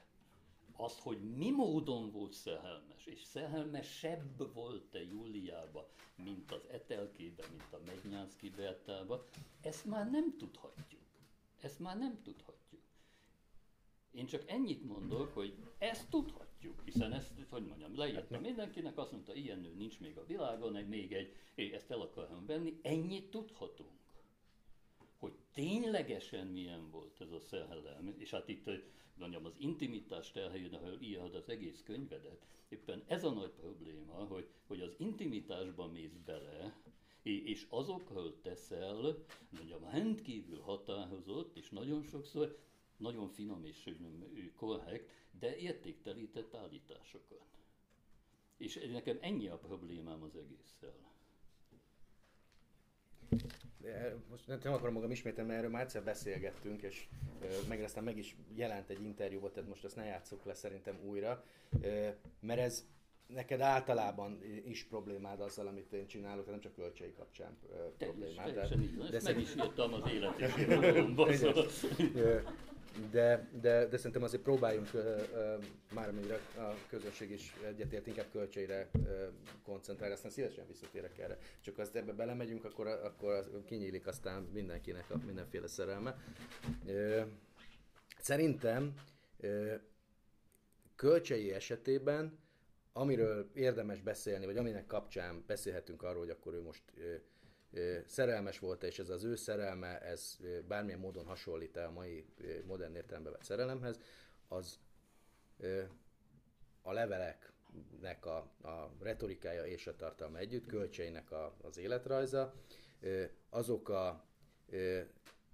azt, 0.79 0.99
hogy 0.99 1.35
mi 1.35 1.51
módon 1.51 2.11
volt 2.11 2.33
szerelmes, 2.33 3.05
és 3.05 3.23
szerelmesebb 3.23 4.53
volt-e 4.53 5.03
Júliába, 5.03 5.89
mint 6.23 6.51
az 6.51 6.61
Etelkébe, 6.71 7.43
mint 7.49 7.67
a 7.71 7.79
Megnyánszki 7.85 8.49
Bertába, 8.49 9.25
ezt 9.61 9.85
már 9.85 10.09
nem 10.09 10.37
tudhatjuk. 10.37 11.01
Ezt 11.61 11.79
már 11.79 11.97
nem 11.97 12.21
tudhatjuk. 12.23 12.81
Én 14.11 14.25
csak 14.25 14.49
ennyit 14.49 14.83
mondok, 14.83 15.33
hogy 15.33 15.55
ezt 15.77 16.09
tudhatjuk, 16.09 16.81
hiszen 16.83 17.13
ezt, 17.13 17.31
hogy 17.49 17.65
mondjam, 17.65 17.97
leírtam 17.97 18.41
mindenkinek, 18.41 18.97
azt 18.97 19.11
mondta, 19.11 19.33
ilyen 19.33 19.59
nő 19.59 19.73
nincs 19.73 19.99
még 19.99 20.17
a 20.17 20.25
világon, 20.25 20.75
egy 20.75 20.87
még 20.87 21.13
egy, 21.13 21.71
ezt 21.71 21.91
el 21.91 22.01
akarom 22.01 22.45
venni, 22.45 22.79
ennyit 22.81 23.29
tudhatunk. 23.29 23.89
Hogy 25.17 25.33
ténylegesen 25.53 26.47
milyen 26.47 26.89
volt 26.89 27.21
ez 27.21 27.31
a 27.31 27.39
szerelem, 27.39 28.15
és 28.17 28.29
hát 28.29 28.47
itt 28.47 28.69
mondjam, 29.19 29.45
az 29.45 29.55
intimitás 29.57 30.31
terhelyén, 30.31 30.73
ahol 30.73 30.97
írod 31.01 31.35
az 31.35 31.49
egész 31.49 31.83
könyvedet, 31.83 32.45
éppen 32.69 33.03
ez 33.07 33.23
a 33.23 33.31
nagy 33.31 33.51
probléma, 33.51 34.13
hogy, 34.13 34.47
hogy 34.67 34.81
az 34.81 34.95
intimitásban 34.97 35.91
mész 35.91 36.17
bele, 36.25 36.81
és 37.21 37.65
azokról 37.69 38.41
teszel, 38.41 39.25
mondjam, 39.49 39.83
rendkívül 39.83 40.59
határozott, 40.59 41.57
és 41.57 41.69
nagyon 41.69 42.03
sokszor 42.03 42.57
nagyon 42.97 43.29
finom 43.29 43.65
és 43.65 43.91
korrekt, 44.55 45.11
de 45.39 45.57
értéktelített 45.57 46.55
állításokat. 46.55 47.47
És 48.57 48.87
nekem 48.91 49.17
ennyi 49.21 49.47
a 49.47 49.57
problémám 49.57 50.23
az 50.23 50.35
egésszel. 50.35 51.09
De 53.81 54.15
most 54.29 54.47
nem 54.47 54.73
akarom 54.73 54.93
magam 54.93 55.11
ismételni, 55.11 55.49
mert 55.49 55.59
erről 55.61 55.71
már 55.71 55.81
egyszer 55.81 56.03
beszélgettünk, 56.03 56.81
és 56.81 57.07
meg 57.67 57.83
aztán 57.83 58.03
meg 58.03 58.17
is 58.17 58.35
jelent 58.55 58.89
egy 58.89 59.03
interjúban, 59.03 59.51
tehát 59.51 59.69
most 59.69 59.83
ezt 59.83 59.95
ne 59.95 60.03
játsszuk 60.03 60.45
le 60.45 60.53
szerintem 60.53 60.99
újra, 61.05 61.43
mert 62.39 62.59
ez 62.59 62.85
neked 63.27 63.61
általában 63.61 64.39
is 64.65 64.83
problémád 64.83 65.39
azzal, 65.39 65.67
amit 65.67 65.93
én 65.93 66.07
csinálok, 66.07 66.49
nem 66.49 66.59
csak 66.59 66.73
kölcsei 66.73 67.13
kapcsán 67.13 67.57
problémád. 67.97 68.53
Teljesen 68.53 68.81
így 68.81 68.97
van, 68.97 69.13
ezt 69.13 69.25
meg 69.25 69.39
is 69.39 69.55
írtam 69.55 69.93
az 69.93 70.01
szóval. 71.37 71.65
De, 73.11 73.49
de, 73.61 73.87
de 73.87 73.97
szerintem 73.97 74.23
azért 74.23 74.41
próbáljunk, 74.41 74.89
már 75.93 76.09
amire 76.09 76.39
a 76.57 76.75
közösség 76.89 77.31
is 77.31 77.53
egyetért, 77.65 78.07
inkább 78.07 78.31
költségre 78.31 78.89
koncentrálni, 79.63 80.13
aztán 80.13 80.31
szívesen 80.31 80.67
visszatérek 80.67 81.17
erre. 81.17 81.37
Csak 81.61 81.77
azt 81.77 81.95
ebbe 81.95 82.13
belemegyünk, 82.13 82.65
akkor, 82.65 82.87
akkor 82.87 83.33
az, 83.33 83.49
kinyílik 83.65 84.07
aztán 84.07 84.41
mindenkinek 84.41 85.09
a 85.09 85.17
mindenféle 85.25 85.67
szerelme. 85.67 86.17
Szerintem 88.19 88.93
kölcsei 90.95 91.53
esetében, 91.53 92.39
amiről 92.93 93.49
érdemes 93.53 94.01
beszélni, 94.01 94.45
vagy 94.45 94.57
aminek 94.57 94.85
kapcsán 94.85 95.43
beszélhetünk 95.47 96.03
arról, 96.03 96.19
hogy 96.19 96.29
akkor 96.29 96.53
ő 96.53 96.61
most 96.61 96.83
szerelmes 98.05 98.59
volt, 98.59 98.83
és 98.83 98.99
ez 98.99 99.09
az 99.09 99.23
ő 99.23 99.35
szerelme, 99.35 99.99
ez 100.01 100.37
bármilyen 100.67 100.99
módon 100.99 101.25
hasonlít 101.25 101.77
el 101.77 101.87
a 101.87 101.91
mai 101.91 102.25
modern 102.65 102.95
értelembe 102.95 103.29
vett 103.29 103.43
szerelemhez, 103.43 103.99
az 104.47 104.79
a 106.81 106.91
leveleknek 106.91 108.25
a, 108.25 108.37
a 108.61 108.91
retorikája 109.01 109.65
és 109.65 109.87
a 109.87 109.95
tartalma 109.95 110.37
együtt, 110.37 110.65
kölcseinek 110.65 111.31
a, 111.31 111.55
az 111.61 111.77
életrajza, 111.77 112.53
azok 113.49 113.89
a 113.89 114.25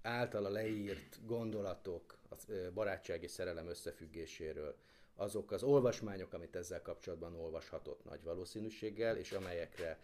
általa 0.02 0.48
leírt 0.48 1.26
gondolatok 1.26 2.18
a 2.30 2.34
barátság 2.74 3.22
és 3.22 3.30
szerelem 3.30 3.68
összefüggéséről, 3.68 4.76
azok 5.14 5.50
az 5.50 5.62
olvasmányok, 5.62 6.32
amit 6.32 6.56
ezzel 6.56 6.82
kapcsolatban 6.82 7.34
olvashatott 7.34 8.04
nagy 8.04 8.22
valószínűséggel, 8.22 9.16
és 9.16 9.32
amelyekre 9.32 9.98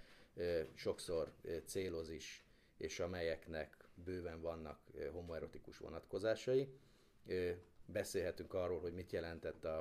sokszor 0.74 1.32
céloz 1.64 2.10
is, 2.10 2.44
és 2.76 3.00
amelyeknek 3.00 3.76
bőven 3.94 4.40
vannak 4.40 4.80
homoerotikus 5.12 5.78
vonatkozásai. 5.78 6.68
Beszélhetünk 7.86 8.54
arról, 8.54 8.80
hogy 8.80 8.94
mit 8.94 9.12
jelentett 9.12 9.64
a, 9.64 9.78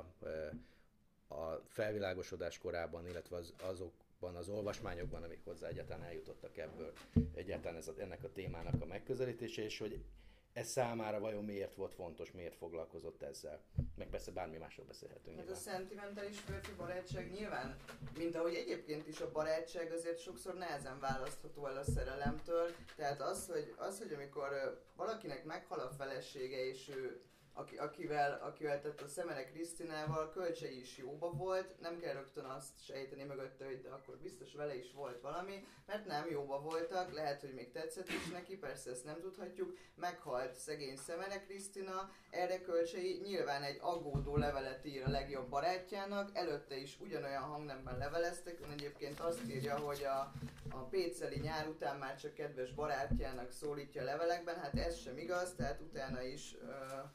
a 1.28 1.62
felvilágosodás 1.68 2.58
korában, 2.58 3.06
illetve 3.06 3.36
az, 3.36 3.52
azokban 3.62 4.36
az 4.36 4.48
olvasmányokban, 4.48 5.22
amik 5.22 5.44
hozzá 5.44 5.68
egyáltalán 5.68 6.02
eljutottak 6.02 6.56
ebből, 6.56 6.92
egyáltalán 7.34 7.76
ez 7.76 7.88
a, 7.88 7.94
ennek 7.98 8.24
a 8.24 8.32
témának 8.32 8.82
a 8.82 8.86
megközelítése, 8.86 9.62
és 9.62 9.78
hogy 9.78 10.04
ez 10.52 10.68
számára 10.68 11.20
vajon 11.20 11.44
miért 11.44 11.74
volt 11.74 11.94
fontos, 11.94 12.30
miért 12.30 12.56
foglalkozott 12.56 13.22
ezzel. 13.22 13.60
Meg 13.96 14.08
persze 14.08 14.30
bármi 14.30 14.56
másról 14.56 14.86
beszélhetünk. 14.86 15.38
Hát 15.38 15.50
a 15.50 15.54
szentimentális 15.54 16.38
férfi 16.38 16.72
barátság 16.76 17.30
nyilván, 17.30 17.76
mint 18.18 18.34
ahogy 18.34 18.54
egyébként 18.54 19.08
is 19.08 19.20
a 19.20 19.32
barátság 19.32 19.92
azért 19.92 20.18
sokszor 20.18 20.54
nehezen 20.54 21.00
választható 21.00 21.66
el 21.66 21.76
a 21.76 21.84
szerelemtől. 21.84 22.70
Tehát 22.96 23.20
az, 23.20 23.46
hogy, 23.46 23.74
az, 23.78 23.98
hogy 23.98 24.12
amikor 24.12 24.80
valakinek 24.96 25.44
meghal 25.44 25.78
a 25.78 25.90
felesége, 25.90 26.66
és 26.66 26.88
ő 26.88 27.20
aki, 27.54 27.76
akivel, 27.76 28.40
akivel 28.42 28.80
tehát 28.80 29.00
a 29.00 29.08
Szemere 29.08 29.44
Krisztinával 29.44 30.30
kölcsei 30.30 30.80
is 30.80 30.98
jóba 30.98 31.30
volt, 31.30 31.80
nem 31.80 31.98
kell 31.98 32.12
rögtön 32.12 32.44
azt 32.44 32.84
sejteni 32.84 33.24
mögötte, 33.24 33.64
hogy 33.64 33.80
de 33.80 33.88
akkor 33.88 34.16
biztos 34.16 34.54
vele 34.54 34.76
is 34.76 34.92
volt 34.92 35.20
valami, 35.20 35.66
mert 35.86 36.06
nem 36.06 36.30
jóba 36.30 36.60
voltak, 36.60 37.12
lehet, 37.12 37.40
hogy 37.40 37.54
még 37.54 37.72
tetszett 37.72 38.08
is 38.08 38.28
neki, 38.32 38.56
persze 38.56 38.90
ezt 38.90 39.04
nem 39.04 39.20
tudhatjuk, 39.20 39.76
meghalt 39.94 40.54
szegény 40.54 40.96
Szemere 40.96 41.40
Krisztina, 41.40 42.10
erre 42.30 42.60
kölcsei 42.60 43.20
nyilván 43.24 43.62
egy 43.62 43.78
aggódó 43.80 44.36
levelet 44.36 44.84
ír 44.84 45.02
a 45.06 45.10
legjobb 45.10 45.48
barátjának, 45.48 46.30
előtte 46.32 46.76
is 46.76 47.00
ugyanolyan 47.00 47.42
hangnemben 47.42 47.98
leveleztek, 47.98 48.60
egyébként 48.70 49.20
azt 49.20 49.48
írja, 49.48 49.78
hogy 49.78 50.04
a, 50.04 50.32
a 50.70 50.84
Péceli 50.90 51.38
nyár 51.38 51.68
után 51.68 51.98
már 51.98 52.16
csak 52.16 52.34
kedves 52.34 52.72
barátjának 52.72 53.50
szólítja 53.50 54.02
a 54.02 54.04
levelekben, 54.04 54.60
hát 54.60 54.74
ez 54.74 54.98
sem 54.98 55.18
igaz, 55.18 55.54
tehát 55.54 55.80
utána 55.80 56.22
is 56.22 56.54
uh, 56.62 57.10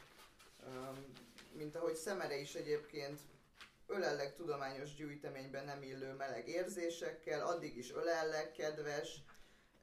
mint 1.51 1.75
ahogy 1.75 1.95
Szemere 1.95 2.39
is 2.39 2.55
egyébként 2.55 3.19
ölellek 3.87 4.35
tudományos 4.35 4.95
gyűjteményben 4.95 5.65
nem 5.65 5.81
illő 5.81 6.13
meleg 6.13 6.47
érzésekkel, 6.47 7.47
addig 7.47 7.77
is 7.77 7.93
ölellek, 7.93 8.51
kedves, 8.51 9.21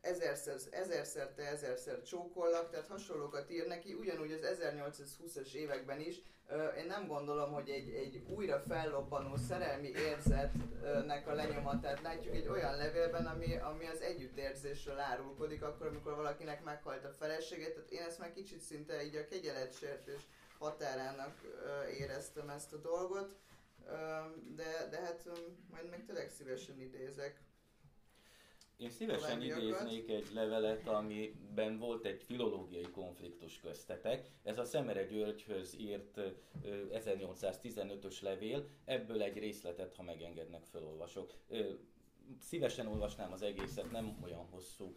ezerszer, 0.01 0.57
ezerszerte 0.71 1.43
ezerszer 1.43 2.03
csókollak, 2.03 2.71
tehát 2.71 2.87
hasonlókat 2.87 3.51
ír 3.51 3.67
neki, 3.67 3.93
ugyanúgy 3.93 4.33
az 4.33 4.59
1820-as 4.61 5.53
években 5.53 6.01
is. 6.01 6.23
Én 6.79 6.87
nem 6.87 7.07
gondolom, 7.07 7.53
hogy 7.53 7.69
egy, 7.69 7.89
egy 7.89 8.23
újra 8.29 8.59
fellobbanó 8.59 9.37
szerelmi 9.37 9.89
érzetnek 9.89 11.27
a 11.29 11.35
lenyomatát 11.35 12.03
látjuk 12.03 12.35
egy 12.35 12.49
olyan 12.49 12.77
levélben, 12.77 13.27
ami, 13.27 13.57
ami 13.57 13.87
az 13.87 14.01
együttérzésről 14.01 14.99
árulkodik, 14.99 15.63
akkor, 15.63 15.87
amikor 15.87 16.15
valakinek 16.15 16.65
meghalt 16.65 17.05
a 17.05 17.15
felesége. 17.19 17.71
Tehát 17.71 17.91
én 17.91 18.03
ezt 18.03 18.19
már 18.19 18.33
kicsit 18.33 18.61
szinte 18.61 19.05
így 19.05 19.17
a 19.17 19.27
kegyeletsértés 19.27 20.27
határának 20.59 21.41
éreztem 21.99 22.49
ezt 22.49 22.73
a 22.73 22.77
dolgot, 22.77 23.37
de, 24.57 24.89
de 24.91 25.01
hát 25.01 25.31
majd 25.71 25.89
meg 25.91 26.05
tényleg 26.07 26.31
szívesen 26.31 26.81
idézek. 26.81 27.43
Én 28.77 28.91
szívesen 28.91 29.43
idéznék 29.43 30.11
egy 30.11 30.29
levelet, 30.33 30.89
amiben 30.89 31.79
volt 31.79 32.05
egy 32.05 32.23
filológiai 32.23 32.91
konfliktus 32.91 33.61
köztetek. 33.61 34.29
Ez 34.43 34.59
a 34.59 34.65
Szemere 34.65 35.05
Györgyhöz 35.05 35.75
írt 35.79 36.21
1815-ös 36.93 38.23
levél, 38.23 38.69
ebből 38.85 39.23
egy 39.23 39.39
részletet, 39.39 39.95
ha 39.95 40.03
megengednek, 40.03 40.65
felolvasok. 40.65 41.33
Szívesen 42.41 42.87
olvasnám 42.87 43.33
az 43.33 43.43
egészet, 43.43 43.91
nem 43.91 44.19
olyan 44.23 44.47
hosszú, 44.51 44.97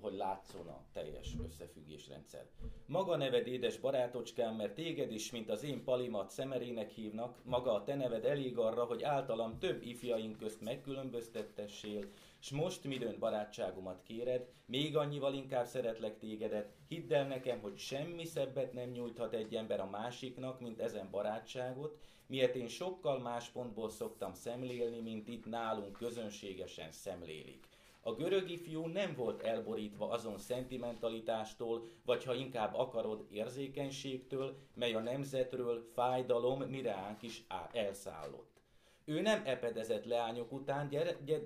hogy 0.00 0.14
látszon 0.14 0.66
a 0.66 0.84
teljes 0.92 1.34
összefüggésrendszer. 1.44 2.46
Maga 2.86 3.16
neved 3.16 3.46
édes 3.46 3.78
barátocskám, 3.78 4.54
mert 4.54 4.74
téged 4.74 5.12
is, 5.12 5.30
mint 5.30 5.50
az 5.50 5.62
én 5.62 5.84
palimat 5.84 6.30
szemerének 6.30 6.90
hívnak, 6.90 7.44
maga 7.44 7.72
a 7.72 7.84
te 7.84 7.94
neved 7.94 8.24
elég 8.24 8.58
arra, 8.58 8.84
hogy 8.84 9.02
általam 9.02 9.58
több 9.58 9.82
ifjaink 9.82 10.36
közt 10.36 10.60
megkülönböztettessél, 10.60 12.04
s 12.38 12.50
most 12.50 12.84
midőn 12.84 13.18
barátságomat 13.18 14.02
kéred, 14.02 14.48
még 14.66 14.96
annyival 14.96 15.34
inkább 15.34 15.66
szeretlek 15.66 16.18
tégedet, 16.18 16.72
hidd 16.88 17.12
el 17.12 17.26
nekem, 17.26 17.60
hogy 17.60 17.78
semmi 17.78 18.24
szebbet 18.24 18.72
nem 18.72 18.90
nyújthat 18.90 19.32
egy 19.32 19.54
ember 19.54 19.80
a 19.80 19.86
másiknak, 19.86 20.60
mint 20.60 20.80
ezen 20.80 21.10
barátságot, 21.10 21.98
miért 22.26 22.54
én 22.54 22.68
sokkal 22.68 23.18
más 23.18 23.48
pontból 23.48 23.90
szoktam 23.90 24.34
szemlélni, 24.34 25.00
mint 25.00 25.28
itt 25.28 25.46
nálunk 25.46 25.92
közönségesen 25.92 26.92
szemlélik. 26.92 27.71
A 28.04 28.12
görög 28.14 28.50
ifjú 28.50 28.86
nem 28.86 29.14
volt 29.14 29.42
elborítva 29.42 30.08
azon 30.08 30.38
szentimentalitástól, 30.38 31.88
vagy 32.04 32.24
ha 32.24 32.34
inkább 32.34 32.74
akarod 32.74 33.26
érzékenységtől, 33.30 34.56
mely 34.74 34.94
a 34.94 35.00
nemzetről 35.00 35.90
fájdalom 35.94 36.62
mireánk 36.62 37.22
is 37.22 37.44
elszállott. 37.72 38.60
Ő 39.04 39.20
nem 39.20 39.42
epedezett 39.44 40.04
leányok 40.04 40.52
után, 40.52 40.88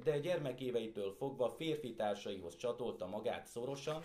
de 0.05 0.19
gyermekéveitől 0.19 1.13
fogva 1.13 1.51
férfi 1.51 1.95
társaihoz 1.95 2.57
csatolta 2.57 3.07
magát 3.07 3.47
szorosan, 3.47 4.03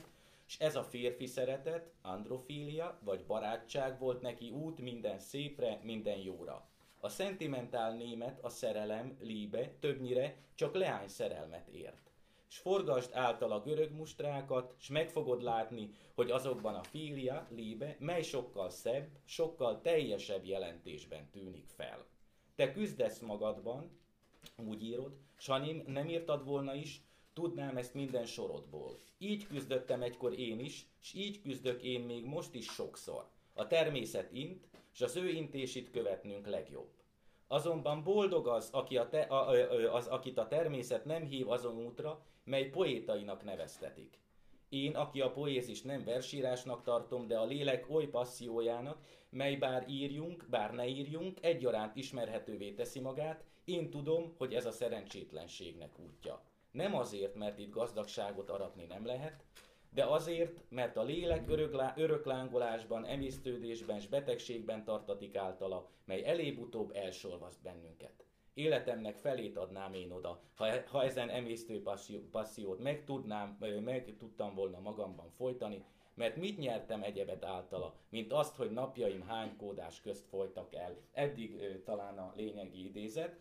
és 0.48 0.60
ez 0.60 0.76
a 0.76 0.84
férfi 0.84 1.26
szeretet, 1.26 1.92
androfília 2.02 3.00
vagy 3.04 3.26
barátság 3.26 4.00
volt 4.00 4.22
neki 4.22 4.50
út 4.50 4.80
minden 4.80 5.20
szépre, 5.20 5.80
minden 5.84 6.18
jóra. 6.18 6.70
A 7.00 7.10
szentimentál 7.10 7.96
német, 7.96 8.44
a 8.44 8.50
szerelem, 8.50 9.18
líbe 9.22 9.72
többnyire 9.80 10.36
csak 10.56 10.76
leány 10.76 11.08
szerelmet 11.08 11.68
ért 11.68 12.11
s 12.52 12.58
forgasd 12.58 13.10
által 13.14 13.52
a 13.52 13.62
görög 13.62 13.92
mustrákat, 13.92 14.76
s 14.78 14.90
meg 14.90 15.10
fogod 15.10 15.42
látni, 15.42 15.90
hogy 16.16 16.32
azokban 16.32 16.76
a 16.76 16.84
fília, 16.84 17.48
líbe, 17.50 17.96
mely 18.00 18.22
sokkal 18.22 18.70
szebb, 18.70 19.10
sokkal 19.26 19.82
teljesebb 19.82 20.46
jelentésben 20.46 21.30
tűnik 21.30 21.68
fel. 21.68 22.06
Te 22.56 22.72
küzdesz 22.72 23.20
magadban, 23.20 24.00
úgy 24.68 24.84
írod, 24.84 25.18
Sanim, 25.38 25.84
nem 25.88 26.10
írtad 26.10 26.46
volna 26.46 26.74
is, 26.74 27.02
tudnám 27.34 27.78
ezt 27.78 27.94
minden 27.94 28.26
sorodból. 28.26 29.00
Így 29.18 29.48
küzdöttem 29.48 30.02
egykor 30.02 30.40
én 30.40 30.60
is, 30.60 30.88
s 31.00 31.14
így 31.14 31.42
küzdök 31.42 31.84
én 31.84 32.02
még 32.02 32.26
most 32.26 32.54
is 32.54 32.66
sokszor. 32.66 33.30
A 33.54 33.68
természet 33.68 34.32
int, 34.32 34.68
s 34.92 35.02
az 35.02 35.16
ő 35.16 35.30
intését 35.30 35.92
követnünk 35.92 36.48
legjobb. 36.48 36.90
Azonban 37.48 38.04
boldog 38.04 38.48
az, 38.48 38.70
aki 38.72 38.98
a 38.98 39.10
te, 39.10 39.22
a, 39.22 39.50
az, 39.96 40.08
akit 40.08 40.38
a 40.38 40.48
természet 40.48 41.06
nem 41.06 41.26
hív 41.26 41.50
azon 41.50 41.86
útra, 41.86 42.26
mely 42.44 42.70
poétainak 42.70 43.44
neveztetik. 43.44 44.20
Én, 44.70 44.96
aki 44.96 45.22
a 45.22 45.32
poézist 45.32 45.84
nem 45.84 46.04
versírásnak 46.04 46.84
tartom, 46.84 47.28
de 47.28 47.38
a 47.38 47.46
lélek 47.46 47.90
oly 47.90 48.08
passziójának, 48.08 49.06
mely 49.30 49.56
bár 49.56 49.90
írjunk, 49.90 50.46
bár 50.50 50.74
ne 50.74 50.88
írjunk, 50.88 51.38
egyaránt 51.42 51.96
ismerhetővé 51.96 52.72
teszi 52.72 53.00
magát, 53.00 53.44
én 53.66 53.90
tudom, 53.90 54.34
hogy 54.38 54.54
ez 54.54 54.66
a 54.66 54.72
szerencsétlenségnek 54.72 56.00
útja. 56.00 56.44
Nem 56.72 56.96
azért, 56.96 57.36
mert 57.36 57.60
itt 57.60 57.72
gazdagságot 57.72 58.50
aratni 58.50 58.86
nem 58.86 59.06
lehet, 59.06 59.44
de 59.90 60.06
azért, 60.06 60.64
mert 60.70 60.98
a 60.98 61.04
lélek 61.04 61.50
öröklángolásban, 61.96 63.06
emésztődésben 63.06 63.96
és 63.96 64.08
betegségben 64.08 64.84
tartatik 64.84 65.36
általa, 65.36 65.90
mely 66.06 66.26
elébb-utóbb 66.26 66.92
elsorvaszt 66.96 67.62
bennünket. 67.62 68.26
Életemnek 68.54 69.18
felét 69.18 69.58
adnám 69.58 69.94
én 69.94 70.12
oda, 70.12 70.42
ha, 70.56 70.68
ha 70.88 71.04
ezen 71.04 71.30
emésztő 71.30 71.82
passzió, 71.82 72.20
passziót 72.32 72.80
meg, 72.80 73.04
tudnám, 73.04 73.58
meg 73.84 74.16
tudtam 74.18 74.56
volna 74.56 74.80
magamban 74.80 75.30
folytani, 75.30 75.86
mert 76.14 76.36
mit 76.36 76.58
nyertem 76.58 77.04
egyebet 77.04 77.46
általa, 77.46 77.96
mint 78.10 78.34
azt, 78.34 78.56
hogy 78.56 78.72
napjaim 78.72 79.22
hány 79.22 79.56
kódás 79.58 80.02
közt 80.02 80.28
folytak 80.28 80.74
el. 80.74 80.98
Eddig 81.12 81.62
ö, 81.62 81.82
talán 81.84 82.18
a 82.18 82.34
lényegi 82.36 82.86
idézet. 82.86 83.40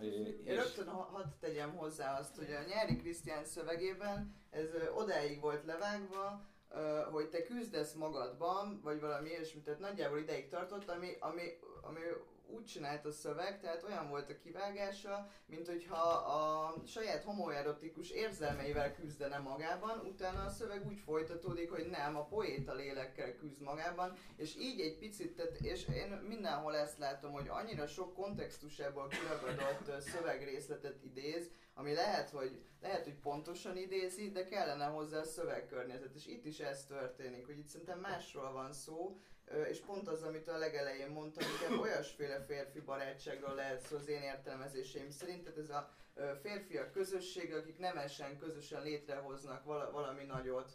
Ö, 0.00 0.04
és... 0.44 0.80
Hadd 0.86 1.26
tegyem 1.40 1.76
hozzá 1.76 2.18
azt, 2.18 2.36
hogy 2.36 2.52
a 2.52 2.68
nyári 2.68 2.96
Krisztián 2.96 3.44
szövegében 3.44 4.34
ez 4.50 4.74
ö, 4.74 4.90
odáig 4.90 5.40
volt 5.40 5.64
levágva, 5.64 6.46
ö, 6.70 7.00
hogy 7.10 7.28
te 7.28 7.42
küzdesz 7.42 7.94
magadban, 7.94 8.80
vagy 8.82 9.00
valami 9.00 9.28
ilyesmi, 9.28 9.60
tehát 9.60 9.80
nagyjából 9.80 10.18
ideig 10.18 10.48
tartott, 10.48 10.88
ami, 10.88 11.16
ami, 11.20 11.42
ami 11.82 12.00
úgy 12.50 12.64
csinált 12.64 13.04
a 13.04 13.10
szöveg, 13.10 13.60
tehát 13.60 13.82
olyan 13.82 14.08
volt 14.08 14.30
a 14.30 14.38
kivágása, 14.38 15.30
mint 15.46 15.66
hogyha 15.66 16.02
a 16.12 16.74
saját 16.86 17.22
homoerotikus 17.22 18.10
érzelmeivel 18.10 18.94
küzdene 18.94 19.38
magában, 19.38 19.98
utána 19.98 20.44
a 20.44 20.50
szöveg 20.50 20.86
úgy 20.86 20.98
folytatódik, 20.98 21.70
hogy 21.70 21.86
nem, 21.90 22.16
a 22.16 22.24
poéta 22.24 22.74
lélekkel 22.74 23.34
küzd 23.36 23.62
magában, 23.62 24.16
és 24.36 24.56
így 24.56 24.80
egy 24.80 24.98
picit, 24.98 25.36
tehát, 25.36 25.60
és 25.60 25.88
én 25.88 26.10
mindenhol 26.28 26.76
ezt 26.76 26.98
látom, 26.98 27.32
hogy 27.32 27.48
annyira 27.48 27.86
sok 27.86 28.14
kontextusából 28.14 29.08
kiragadott 29.08 30.00
szövegrészletet 30.00 31.02
idéz, 31.04 31.50
ami 31.74 31.94
lehet, 31.94 32.30
hogy, 32.30 32.62
lehet, 32.80 33.04
hogy 33.04 33.18
pontosan 33.18 33.76
idézi, 33.76 34.30
de 34.30 34.44
kellene 34.44 34.84
hozzá 34.84 35.18
a 35.18 35.24
szövegkörnyezet, 35.24 36.14
és 36.14 36.26
itt 36.26 36.44
is 36.44 36.58
ez 36.58 36.84
történik, 36.84 37.46
hogy 37.46 37.58
itt 37.58 37.68
szerintem 37.68 37.98
másról 37.98 38.52
van 38.52 38.72
szó, 38.72 39.16
és 39.68 39.78
pont 39.78 40.08
az, 40.08 40.22
amit 40.22 40.48
a 40.48 40.58
legelején 40.58 41.08
mondtam, 41.08 41.48
hogy 41.68 41.78
olyasféle 41.78 42.40
férfi 42.40 42.80
barátságról 42.80 43.54
lehet 43.54 43.80
szó 43.80 43.96
az 43.96 44.08
én 44.08 44.22
értelmezéseim 44.22 45.10
szerint, 45.10 45.42
tehát 45.42 45.58
ez 45.58 45.70
a 45.70 45.90
férfiak 46.42 46.92
közössége, 46.92 47.56
akik 47.56 47.78
nemesen 47.78 48.38
közösen 48.38 48.82
létrehoznak 48.82 49.64
valami 49.92 50.24
nagyot, 50.24 50.72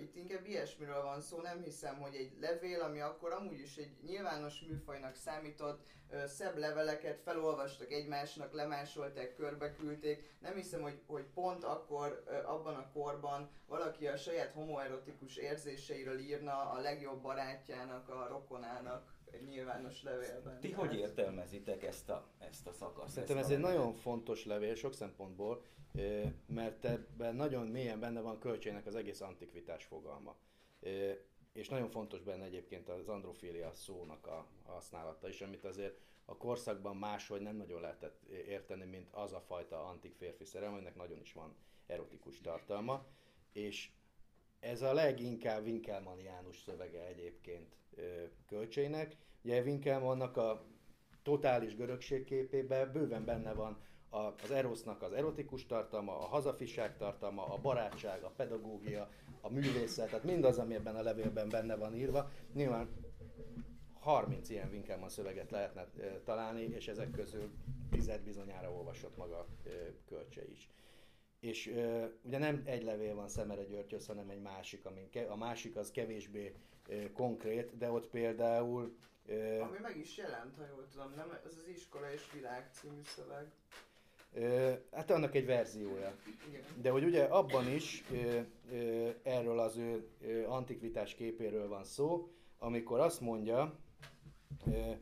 itt 0.00 0.16
inkább 0.16 0.46
ilyesmiről 0.46 1.02
van 1.02 1.20
szó, 1.20 1.40
nem 1.40 1.62
hiszem, 1.62 2.00
hogy 2.00 2.14
egy 2.14 2.32
levél, 2.40 2.80
ami 2.80 3.00
akkor 3.00 3.32
amúgy 3.32 3.60
is 3.60 3.76
egy 3.76 3.96
nyilvános 4.06 4.60
műfajnak 4.60 5.14
számított, 5.14 5.86
szebb 6.26 6.56
leveleket 6.56 7.20
felolvastak 7.20 7.92
egymásnak, 7.92 8.52
lemásolták, 8.52 9.34
körbeküldték. 9.34 10.36
Nem 10.38 10.54
hiszem, 10.54 10.80
hogy, 10.80 11.00
hogy 11.06 11.24
pont 11.34 11.64
akkor, 11.64 12.24
abban 12.46 12.74
a 12.74 12.90
korban 12.92 13.50
valaki 13.66 14.06
a 14.06 14.16
saját 14.16 14.52
homoerotikus 14.52 15.36
érzéseiről 15.36 16.18
írna 16.18 16.70
a 16.70 16.80
legjobb 16.80 17.22
barátjának, 17.22 18.08
a 18.08 18.26
rokonának 18.28 19.16
nyilvános 19.48 20.02
levélben. 20.02 20.60
Ti 20.60 20.72
hogy 20.72 20.94
értelmezitek 20.94 21.82
ezt 21.82 22.08
a, 22.08 22.28
ezt 22.38 22.66
a 22.66 22.72
szakaszt? 22.72 23.12
Szerintem 23.12 23.38
ez 23.38 23.50
egy 23.50 23.58
nagyon 23.58 23.94
fontos 23.94 24.44
levél 24.44 24.74
sok 24.74 24.94
szempontból, 24.94 25.62
mert 26.46 26.84
ebben 26.84 27.34
nagyon 27.34 27.66
mélyen 27.66 28.00
benne 28.00 28.20
van 28.20 28.38
költségnek 28.38 28.86
az 28.86 28.94
egész 28.94 29.20
antikvitás 29.20 29.84
fogalma. 29.84 30.36
És 31.52 31.68
nagyon 31.68 31.88
fontos 31.88 32.22
benne 32.22 32.44
egyébként 32.44 32.88
az 32.88 33.08
androfília 33.08 33.72
szónak 33.74 34.26
a 34.26 34.46
használata 34.66 35.28
is, 35.28 35.40
amit 35.40 35.64
azért 35.64 35.98
a 36.24 36.36
korszakban 36.36 36.96
máshogy 36.96 37.40
nem 37.40 37.56
nagyon 37.56 37.80
lehetett 37.80 38.22
érteni, 38.28 38.84
mint 38.84 39.08
az 39.10 39.32
a 39.32 39.40
fajta 39.40 39.84
antik 39.84 40.14
férfi 40.14 40.44
szerelem, 40.44 40.74
aminek 40.74 40.94
nagyon 40.94 41.20
is 41.20 41.32
van 41.32 41.56
erotikus 41.86 42.40
tartalma. 42.40 43.06
És 43.52 43.90
ez 44.60 44.82
a 44.82 44.92
leginkább 44.92 45.64
Winkelmanniánus 45.66 46.58
szövege 46.58 47.06
egyébként 47.06 47.76
költségnek. 48.46 49.16
Ugye 49.42 49.62
Winkelmannnak 49.62 50.36
a 50.36 50.64
totális 51.22 51.76
görögség 51.76 52.24
képében 52.24 52.92
bőven 52.92 53.24
benne 53.24 53.52
van 53.52 53.78
az 54.10 54.50
erosznak 54.50 55.02
az 55.02 55.12
erotikus 55.12 55.66
tartalma, 55.66 56.18
a 56.18 56.26
hazafiság 56.26 56.96
tartalma, 56.96 57.46
a 57.46 57.58
barátság, 57.58 58.22
a 58.22 58.32
pedagógia, 58.36 59.10
a 59.40 59.50
művészet, 59.50 60.08
tehát 60.08 60.24
mindaz, 60.24 60.58
ami 60.58 60.74
ebben 60.74 60.96
a 60.96 61.02
levélben 61.02 61.48
benne 61.48 61.76
van 61.76 61.94
írva. 61.94 62.30
Nyilván 62.52 62.88
30 64.00 64.50
ilyen 64.50 64.68
Winkelmann 64.70 65.08
szöveget 65.08 65.50
lehetne 65.50 65.86
találni, 66.24 66.62
és 66.62 66.88
ezek 66.88 67.10
közül 67.10 67.50
tized 67.90 68.20
bizonyára 68.20 68.72
olvasott 68.72 69.16
maga 69.16 69.46
Kölcse 70.06 70.44
is. 70.50 70.70
És 71.40 71.66
uh, 71.66 72.04
ugye 72.22 72.38
nem 72.38 72.62
egy 72.64 72.82
levél 72.82 73.14
van 73.14 73.28
Szemere 73.28 73.64
Györgyhöz, 73.64 74.06
hanem 74.06 74.28
egy 74.30 74.40
másik, 74.40 74.84
ami 74.86 75.08
ke- 75.10 75.30
a 75.30 75.36
másik 75.36 75.76
az 75.76 75.90
kevésbé 75.90 76.54
uh, 76.88 77.12
konkrét, 77.12 77.76
de 77.76 77.90
ott 77.90 78.06
például... 78.06 78.96
Uh, 79.26 79.58
ami 79.62 79.78
meg 79.82 79.96
is 79.96 80.16
jelent, 80.16 80.56
ha 80.56 80.62
jól 80.70 80.86
tudom, 80.92 81.12
nem? 81.16 81.30
Ez 81.46 81.56
az 81.56 81.68
Iskola 81.68 82.12
és 82.12 82.32
Világ 82.32 82.70
című 82.72 83.00
szöveg. 83.02 83.52
Uh, 84.32 84.78
hát 84.92 85.10
annak 85.10 85.34
egy 85.34 85.46
verziója. 85.46 86.16
Igen. 86.48 86.62
De 86.80 86.90
hogy 86.90 87.04
ugye 87.04 87.24
abban 87.24 87.68
is 87.68 88.04
uh, 88.10 88.44
uh, 88.70 89.14
erről 89.22 89.58
az 89.58 89.76
ő 89.76 90.08
uh, 90.20 90.52
antikvitás 90.52 91.14
képéről 91.14 91.68
van 91.68 91.84
szó, 91.84 92.32
amikor 92.58 93.00
azt 93.00 93.20
mondja, 93.20 93.78
uh, 94.66 94.96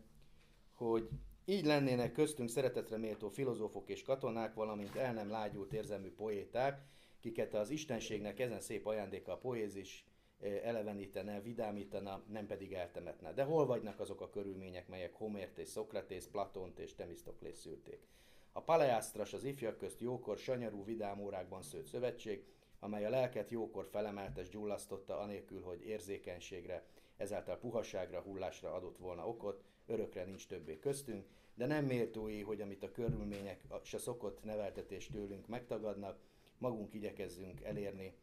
hogy 0.74 1.08
így 1.48 1.64
lennének 1.64 2.12
köztünk 2.12 2.48
szeretetre 2.48 2.96
méltó 2.96 3.28
filozófok 3.28 3.88
és 3.88 4.02
katonák, 4.02 4.54
valamint 4.54 4.96
el 4.96 5.12
nem 5.12 5.30
lágyult 5.30 5.72
érzelmű 5.72 6.10
poéták, 6.10 6.80
kiket 7.20 7.54
az 7.54 7.70
istenségnek 7.70 8.40
ezen 8.40 8.60
szép 8.60 8.86
ajándéka 8.86 9.32
a 9.32 9.38
poézis 9.38 10.04
eh, 10.40 10.60
elevenítene, 10.64 11.40
vidámítana, 11.40 12.22
nem 12.28 12.46
pedig 12.46 12.72
eltemetne. 12.72 13.32
De 13.32 13.42
hol 13.42 13.66
vagynak 13.66 14.00
azok 14.00 14.20
a 14.20 14.30
körülmények, 14.30 14.88
melyek 14.88 15.14
Homért 15.14 15.58
és 15.58 15.68
Szokratész, 15.68 16.26
Platont 16.26 16.78
és 16.78 16.94
Temisztoklész 16.94 17.60
szülték? 17.60 18.06
A 18.52 18.60
Paleásztras 18.60 19.32
az 19.32 19.44
ifjak 19.44 19.78
közt 19.78 20.00
jókor 20.00 20.38
sanyarú 20.38 20.84
vidám 20.84 21.20
órákban 21.20 21.62
szőtt 21.62 21.86
szövetség, 21.86 22.44
amely 22.80 23.04
a 23.04 23.10
lelket 23.10 23.50
jókor 23.50 23.86
felemelte 23.90 24.40
és 24.40 24.48
gyullasztotta, 24.48 25.18
anélkül, 25.18 25.62
hogy 25.62 25.86
érzékenységre, 25.86 26.84
ezáltal 27.16 27.58
puhaságra, 27.58 28.20
hullásra 28.20 28.72
adott 28.72 28.98
volna 28.98 29.28
okot, 29.28 29.62
örökre 29.86 30.24
nincs 30.24 30.46
többé 30.46 30.78
köztünk, 30.78 31.26
de 31.56 31.66
nem 31.66 31.84
méltói, 31.84 32.42
hogy 32.42 32.60
amit 32.60 32.82
a 32.82 32.90
körülmények 32.90 33.60
se 33.82 33.98
szokott 33.98 34.44
neveltetés 34.44 35.06
tőlünk 35.06 35.46
megtagadnak, 35.46 36.18
magunk 36.58 36.94
igyekezzünk 36.94 37.60
elérni, 37.62 38.14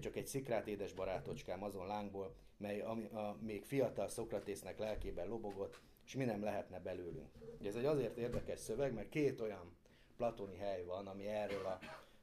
csak 0.00 0.16
egy 0.16 0.26
szikrát 0.26 0.66
édes 0.66 0.92
barátocskám 0.92 1.62
azon 1.62 1.86
lángból, 1.86 2.34
mely 2.56 2.80
a, 2.80 2.90
a 2.90 3.36
még 3.40 3.64
fiatal 3.64 4.08
Szokratésznek 4.08 4.78
lelkében 4.78 5.28
lobogott, 5.28 5.80
és 6.06 6.14
mi 6.14 6.24
nem 6.24 6.42
lehetne 6.42 6.80
belőlünk. 6.80 7.28
Ez 7.64 7.76
egy 7.76 7.84
azért 7.84 8.16
érdekes 8.16 8.58
szöveg, 8.58 8.92
mert 8.92 9.08
két 9.08 9.40
olyan 9.40 9.76
platoni 10.16 10.56
hely 10.56 10.84
van, 10.84 11.06
ami 11.06 11.26
erről 11.26 11.66
a 11.66 11.78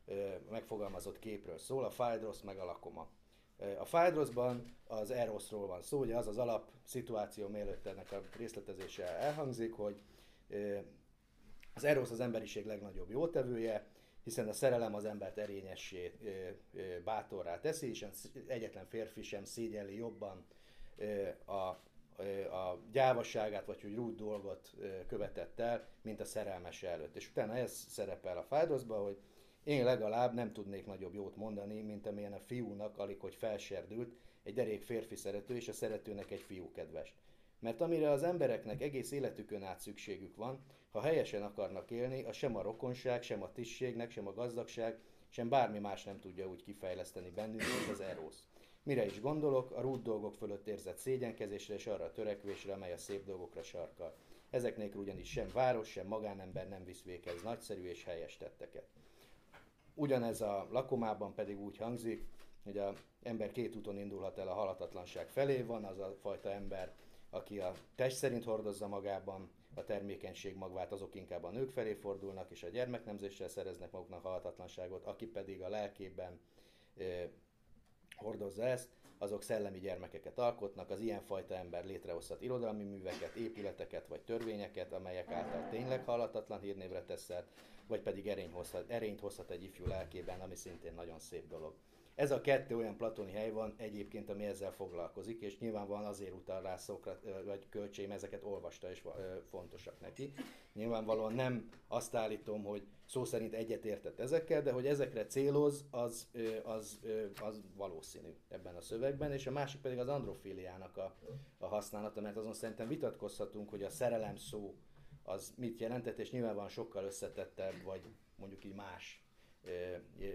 ö, 0.05 0.29
megfogalmazott 0.49 1.19
képről 1.19 1.57
szól, 1.57 1.83
a 1.83 1.87
Phaedros 1.87 2.41
meg 2.41 2.57
a 2.57 2.65
Lakoma. 2.65 3.07
A 3.79 3.83
Phaedrosban 3.83 4.75
az 4.87 5.11
Erosról 5.11 5.67
van 5.67 5.81
szó, 5.81 5.99
ugye 5.99 6.15
az 6.15 6.27
az 6.27 6.37
alap 6.37 6.71
szituáció, 6.83 7.47
mielőtt 7.47 7.85
ennek 7.85 8.11
a 8.11 8.21
részletezése 8.37 9.17
elhangzik, 9.17 9.73
hogy 9.73 10.01
az 11.73 11.83
Eros 11.83 12.11
az 12.11 12.19
emberiség 12.19 12.65
legnagyobb 12.65 13.09
jótevője, 13.09 13.87
hiszen 14.23 14.47
a 14.47 14.53
szerelem 14.53 14.95
az 14.95 15.05
embert 15.05 15.37
erényessé, 15.37 16.11
bátorrá 17.03 17.59
teszi, 17.59 17.89
és 17.89 18.05
egyetlen 18.47 18.85
férfi 18.85 19.21
sem 19.21 19.43
szégyelli 19.43 19.95
jobban 19.95 20.45
a, 21.45 21.53
a 22.55 22.81
gyávasságát, 22.91 23.65
vagy 23.65 23.81
hogy 23.81 23.95
rút 23.95 24.15
dolgot 24.15 24.75
követett 25.07 25.59
el, 25.59 25.87
mint 26.01 26.19
a 26.19 26.25
szerelmes 26.25 26.83
előtt. 26.83 27.15
És 27.15 27.29
utána 27.29 27.55
ez 27.55 27.71
szerepel 27.71 28.37
a 28.37 28.43
Phaedrosban, 28.43 29.03
hogy 29.03 29.17
én 29.63 29.83
legalább 29.83 30.33
nem 30.33 30.53
tudnék 30.53 30.85
nagyobb 30.85 31.13
jót 31.13 31.35
mondani, 31.35 31.81
mint 31.81 32.07
amilyen 32.07 32.33
a 32.33 32.39
fiúnak, 32.39 32.97
alig 32.97 33.19
hogy 33.19 33.35
felserdült, 33.35 34.15
egy 34.43 34.53
derék 34.53 34.83
férfi 34.83 35.15
szerető, 35.15 35.55
és 35.55 35.67
a 35.67 35.73
szeretőnek 35.73 36.31
egy 36.31 36.41
fiú 36.41 36.71
kedves. 36.71 37.15
Mert 37.59 37.81
amire 37.81 38.09
az 38.09 38.23
embereknek 38.23 38.81
egész 38.81 39.11
életükön 39.11 39.63
át 39.63 39.79
szükségük 39.79 40.35
van, 40.35 40.63
ha 40.91 41.01
helyesen 41.01 41.43
akarnak 41.43 41.91
élni, 41.91 42.23
az 42.23 42.35
sem 42.35 42.55
a 42.55 42.61
rokonság, 42.61 43.23
sem 43.23 43.43
a 43.43 43.51
tisztségnek, 43.51 44.11
sem 44.11 44.27
a 44.27 44.33
gazdagság, 44.33 44.99
sem 45.29 45.49
bármi 45.49 45.79
más 45.79 46.03
nem 46.03 46.19
tudja 46.19 46.47
úgy 46.47 46.63
kifejleszteni 46.63 47.29
bennünk, 47.29 47.61
mint 47.61 47.89
az 47.91 47.99
erósz. 47.99 48.47
Mire 48.83 49.05
is 49.05 49.21
gondolok, 49.21 49.71
a 49.71 49.81
rút 49.81 50.01
dolgok 50.01 50.35
fölött 50.35 50.67
érzett 50.67 50.97
szégyenkezésre 50.97 51.73
és 51.73 51.87
arra 51.87 52.03
a 52.05 52.11
törekvésre, 52.11 52.73
amely 52.73 52.93
a 52.93 52.97
szép 52.97 53.25
dolgokra 53.25 53.63
sarkal. 53.63 54.15
Ezek 54.49 54.77
nélkül 54.77 55.01
ugyanis 55.01 55.29
sem 55.29 55.47
város, 55.53 55.89
sem 55.89 56.07
magánember 56.07 56.67
nem 56.67 56.83
visz 56.83 57.03
véghez 57.03 57.41
nagyszerű 57.43 57.87
és 57.87 58.03
helyes 58.03 58.37
tetteket. 58.37 58.87
Ugyanez 59.93 60.41
a 60.41 60.67
lakomában 60.71 61.33
pedig 61.33 61.59
úgy 61.59 61.77
hangzik, 61.77 62.25
hogy 62.63 62.77
az 62.77 62.95
ember 63.23 63.51
két 63.51 63.75
úton 63.75 63.97
indulhat 63.97 64.37
el 64.37 64.47
a 64.47 64.53
halatatlanság 64.53 65.29
felé, 65.29 65.61
van 65.61 65.83
az 65.83 65.99
a 65.99 66.15
fajta 66.21 66.51
ember, 66.51 66.93
aki 67.35 67.59
a 67.59 67.73
test 67.95 68.15
szerint 68.17 68.43
hordozza 68.43 68.87
magában 68.87 69.49
a 69.73 69.83
termékenység 69.83 70.55
magvát, 70.55 70.91
azok 70.91 71.15
inkább 71.15 71.43
a 71.43 71.49
nők 71.49 71.69
felé 71.69 71.93
fordulnak, 71.93 72.51
és 72.51 72.63
a 72.63 72.69
gyermeknemzéssel 72.69 73.47
szereznek 73.47 73.91
maguknak 73.91 74.23
halhatatlanságot, 74.23 75.05
aki 75.05 75.25
pedig 75.25 75.61
a 75.61 75.69
lelkében 75.69 76.39
hordozza 78.15 78.63
ezt, 78.63 78.89
azok 79.17 79.43
szellemi 79.43 79.79
gyermekeket 79.79 80.39
alkotnak, 80.39 80.89
az 80.89 80.99
ilyenfajta 80.99 81.55
ember 81.55 81.85
létrehozhat 81.85 82.41
irodalmi 82.41 82.83
műveket, 82.83 83.35
épületeket 83.35 84.07
vagy 84.07 84.21
törvényeket, 84.21 84.93
amelyek 84.93 85.31
által 85.31 85.69
tényleg 85.69 86.05
hallatatlan 86.05 86.59
hírnévre 86.59 87.03
teszed, 87.03 87.45
vagy 87.87 88.01
pedig 88.01 88.27
erényt 88.27 88.53
hozhat, 88.53 88.89
erényt 88.89 89.19
hozhat 89.19 89.49
egy 89.49 89.63
ifjú 89.63 89.85
lelkében, 89.87 90.39
ami 90.39 90.55
szintén 90.55 90.93
nagyon 90.93 91.19
szép 91.19 91.47
dolog. 91.47 91.73
Ez 92.15 92.31
a 92.31 92.41
kettő 92.41 92.77
olyan 92.77 92.97
platoni 92.97 93.31
hely 93.31 93.51
van 93.51 93.73
egyébként, 93.77 94.29
ami 94.29 94.45
ezzel 94.45 94.71
foglalkozik, 94.71 95.41
és 95.41 95.59
nyilvánvalóan 95.59 96.05
azért 96.05 96.33
utal 96.33 96.61
rá 96.61 96.77
Szokrat, 96.77 97.25
vagy 97.45 97.69
Kölcsém, 97.69 98.11
ezeket 98.11 98.43
olvasta, 98.43 98.89
és 98.89 99.03
fontosak 99.49 100.01
neki. 100.01 100.33
Nyilvánvalóan 100.73 101.33
nem 101.33 101.69
azt 101.87 102.15
állítom, 102.15 102.63
hogy 102.63 102.87
szó 103.05 103.23
szerint 103.25 103.53
egyetértett 103.53 104.19
ezekkel, 104.19 104.61
de 104.61 104.71
hogy 104.71 104.87
ezekre 104.87 105.25
céloz, 105.25 105.85
az, 105.91 106.27
az, 106.63 106.99
az 107.41 107.61
valószínű 107.75 108.35
ebben 108.49 108.75
a 108.75 108.81
szövegben, 108.81 109.31
és 109.31 109.47
a 109.47 109.51
másik 109.51 109.81
pedig 109.81 109.99
az 109.99 110.07
androfiliának 110.07 110.97
a, 110.97 111.15
a 111.57 111.65
használata, 111.65 112.21
mert 112.21 112.37
azon 112.37 112.53
szerintem 112.53 112.87
vitatkozhatunk, 112.87 113.69
hogy 113.69 113.83
a 113.83 113.89
szerelem 113.89 114.35
szó 114.35 114.75
az 115.23 115.53
mit 115.57 115.79
jelentett, 115.79 116.19
és 116.19 116.31
nyilvánvalóan 116.31 116.69
sokkal 116.69 117.03
összetettebb, 117.03 117.83
vagy 117.83 118.01
mondjuk 118.35 118.63
így 118.63 118.75
más 118.75 119.24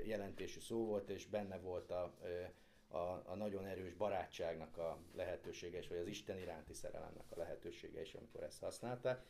jelentésű 0.04 0.60
szó 0.60 0.84
volt, 0.84 1.10
és 1.10 1.26
benne 1.26 1.58
volt 1.58 1.90
a, 1.90 2.14
a, 2.88 3.22
a 3.24 3.34
nagyon 3.34 3.66
erős 3.66 3.94
barátságnak 3.94 4.76
a 4.76 4.98
lehetősége 5.14 5.78
is, 5.78 5.88
vagy 5.88 5.98
az 5.98 6.06
Isten 6.06 6.38
iránti 6.38 6.72
szerelemnek 6.72 7.30
a 7.30 7.36
lehetősége 7.36 8.00
is, 8.00 8.14
amikor 8.14 8.42
ezt 8.42 8.60
használták, 8.60 9.24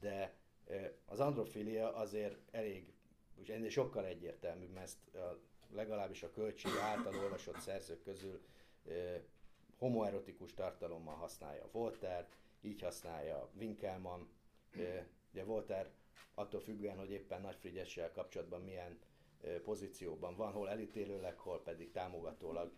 de 0.00 0.34
az 1.04 1.20
androfilia 1.20 1.94
azért 1.94 2.38
elég, 2.50 2.92
és 3.34 3.48
ennél 3.48 3.70
sokkal 3.70 4.04
egyértelműbb, 4.04 4.72
mert 4.72 4.86
ezt 4.86 5.14
a, 5.14 5.38
legalábbis 5.70 6.22
a 6.22 6.30
költség 6.30 6.72
által 6.80 7.18
olvasott 7.18 7.60
szerzők 7.60 8.02
közül 8.02 8.40
homoerotikus 9.78 10.54
tartalommal 10.54 11.14
használja 11.14 11.68
Voltaire, 11.72 12.28
így 12.60 12.82
használja 12.82 13.50
Winkelmann, 13.58 14.22
ugye 15.32 15.44
Voltaire 15.44 15.90
attól 16.34 16.60
függően, 16.60 16.98
hogy 16.98 17.10
éppen 17.10 17.40
Nagy 17.40 17.56
Frigyessel 17.56 18.12
kapcsolatban 18.12 18.60
milyen 18.60 18.98
pozícióban 19.64 20.36
van, 20.36 20.52
hol 20.52 20.68
elítélőleg, 20.68 21.38
hol 21.38 21.62
pedig 21.62 21.90
támogatólag 21.90 22.72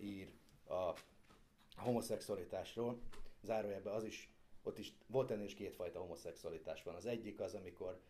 ír 0.00 0.32
a 0.68 0.92
homoszexualitásról. 1.76 2.98
Zárójelben 3.42 3.94
az 3.94 4.04
is, 4.04 4.30
ott 4.62 4.78
is 4.78 4.92
volt 5.06 5.30
ennél 5.30 5.44
is 5.44 5.54
kétfajta 5.54 6.00
homoszexualitás 6.00 6.82
van. 6.82 6.94
Az 6.94 7.06
egyik 7.06 7.40
az, 7.40 7.54
amikor 7.54 8.00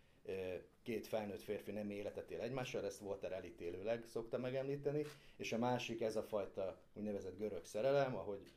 két 0.82 1.06
felnőtt 1.06 1.42
férfi 1.42 1.70
nem 1.70 1.90
életet 1.90 2.30
él 2.30 2.40
egymással, 2.40 2.84
ezt 2.84 3.00
Walter 3.00 3.32
elítélőleg 3.32 4.06
szokta 4.06 4.38
megemlíteni, 4.38 5.04
és 5.36 5.52
a 5.52 5.58
másik 5.58 6.00
ez 6.00 6.16
a 6.16 6.22
fajta 6.22 6.80
úgynevezett 6.92 7.38
görög 7.38 7.64
szerelem, 7.64 8.16
ahogy 8.16 8.52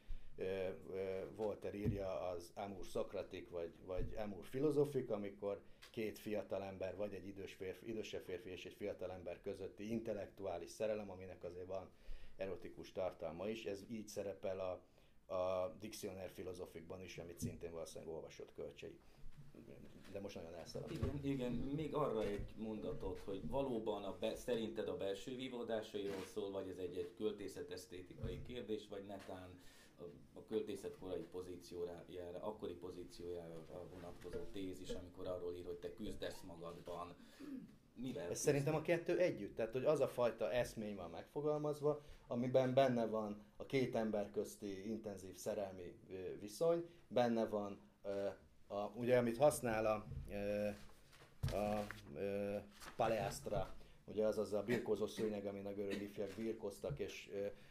Walter 1.38 1.76
írja 1.76 2.22
az 2.22 2.52
Amur 2.54 2.86
Szokratik, 2.86 3.50
vagy, 3.50 3.72
vagy 3.86 4.16
Amur 4.18 4.46
Filozofik, 4.46 5.12
amikor 5.12 5.62
két 5.92 6.20
fiatal 6.20 6.64
ember, 6.64 6.96
vagy 6.96 7.14
egy 7.14 7.28
idős 7.28 7.54
férfi, 7.54 7.90
idősebb 7.90 8.24
férfi 8.24 8.50
és 8.50 8.66
egy 8.66 8.74
fiatal 8.74 9.12
ember 9.12 9.42
közötti 9.42 9.92
intellektuális 9.92 10.70
szerelem, 10.70 11.10
aminek 11.10 11.44
azért 11.44 11.68
van 11.68 11.90
erotikus 12.36 12.92
tartalma 12.92 13.48
is. 13.48 13.66
Ez 13.66 13.84
így 13.90 14.08
szerepel 14.08 14.60
a, 14.60 15.34
a 15.34 15.76
Dictionnaire 15.80 16.30
Filozofikban 16.30 17.02
is, 17.02 17.18
amit 17.18 17.40
szintén 17.40 17.72
valószínűleg 17.72 18.14
olvasott 18.14 18.54
kölcsei. 18.54 19.00
De 20.12 20.20
most 20.20 20.36
nagyon 20.36 20.54
elszaladtam. 20.54 20.98
Igen, 20.98 21.20
igen, 21.24 21.52
még 21.52 21.94
arra 21.94 22.24
egy 22.24 22.56
mondatot, 22.58 23.20
hogy 23.20 23.48
valóban 23.50 24.04
a 24.04 24.18
be, 24.20 24.36
szerinted 24.36 24.88
a 24.88 24.98
belső 24.98 25.36
vívódásairól 25.36 26.26
szól, 26.34 26.52
vagy 26.52 26.70
ez 26.70 26.78
egy, 26.78 26.98
egy 26.98 27.14
költészet 27.18 27.72
esztétikai 27.72 28.42
kérdés, 28.48 28.88
vagy 28.88 29.06
netán 29.06 29.50
a 30.34 30.44
költészet 30.48 30.98
korai 31.00 31.22
pozíciójára, 31.32 32.40
akkori 32.42 32.74
pozíciójára 32.74 33.66
vonatkozó 33.92 34.40
tézis, 34.52 34.90
amikor 34.90 35.28
arról 35.28 35.56
ír, 35.56 35.66
hogy 35.66 35.78
te 35.78 35.94
küzdesz 35.94 36.42
magadban. 36.48 37.16
Mivel 37.96 38.30
Ez 38.30 38.40
szerintem 38.40 38.76
a 38.76 38.82
kettő 38.82 39.20
együtt, 39.20 39.56
tehát 39.56 39.72
hogy 39.72 39.86
az 39.86 40.00
a 40.00 40.08
fajta 40.08 40.52
eszmény 40.52 40.96
van 40.96 41.10
megfogalmazva, 41.10 42.02
amiben 42.28 42.74
benne 42.74 43.06
van 43.06 43.44
a 43.58 43.66
két 43.66 43.96
ember 43.96 44.32
közti 44.32 44.90
intenzív 44.90 45.36
szerelmi 45.36 46.00
viszony, 46.40 46.86
benne 47.08 47.46
van 47.46 47.80
a, 48.68 48.76
ugye 48.76 49.18
amit 49.18 49.38
használ 49.38 49.86
a, 49.86 50.06
a, 51.56 51.58
a 51.58 51.86
paleastra, 52.96 53.76
ugye 54.06 54.26
az 54.26 54.38
az 54.38 54.54
a 54.54 54.64
birkózó 54.64 55.08
szőnyeg, 55.08 55.46
amin 55.46 55.66
a 55.66 55.74
görög 55.74 56.02
ifjak 56.02 56.32
birkoztak, 56.36 57.00
és 57.00 57.30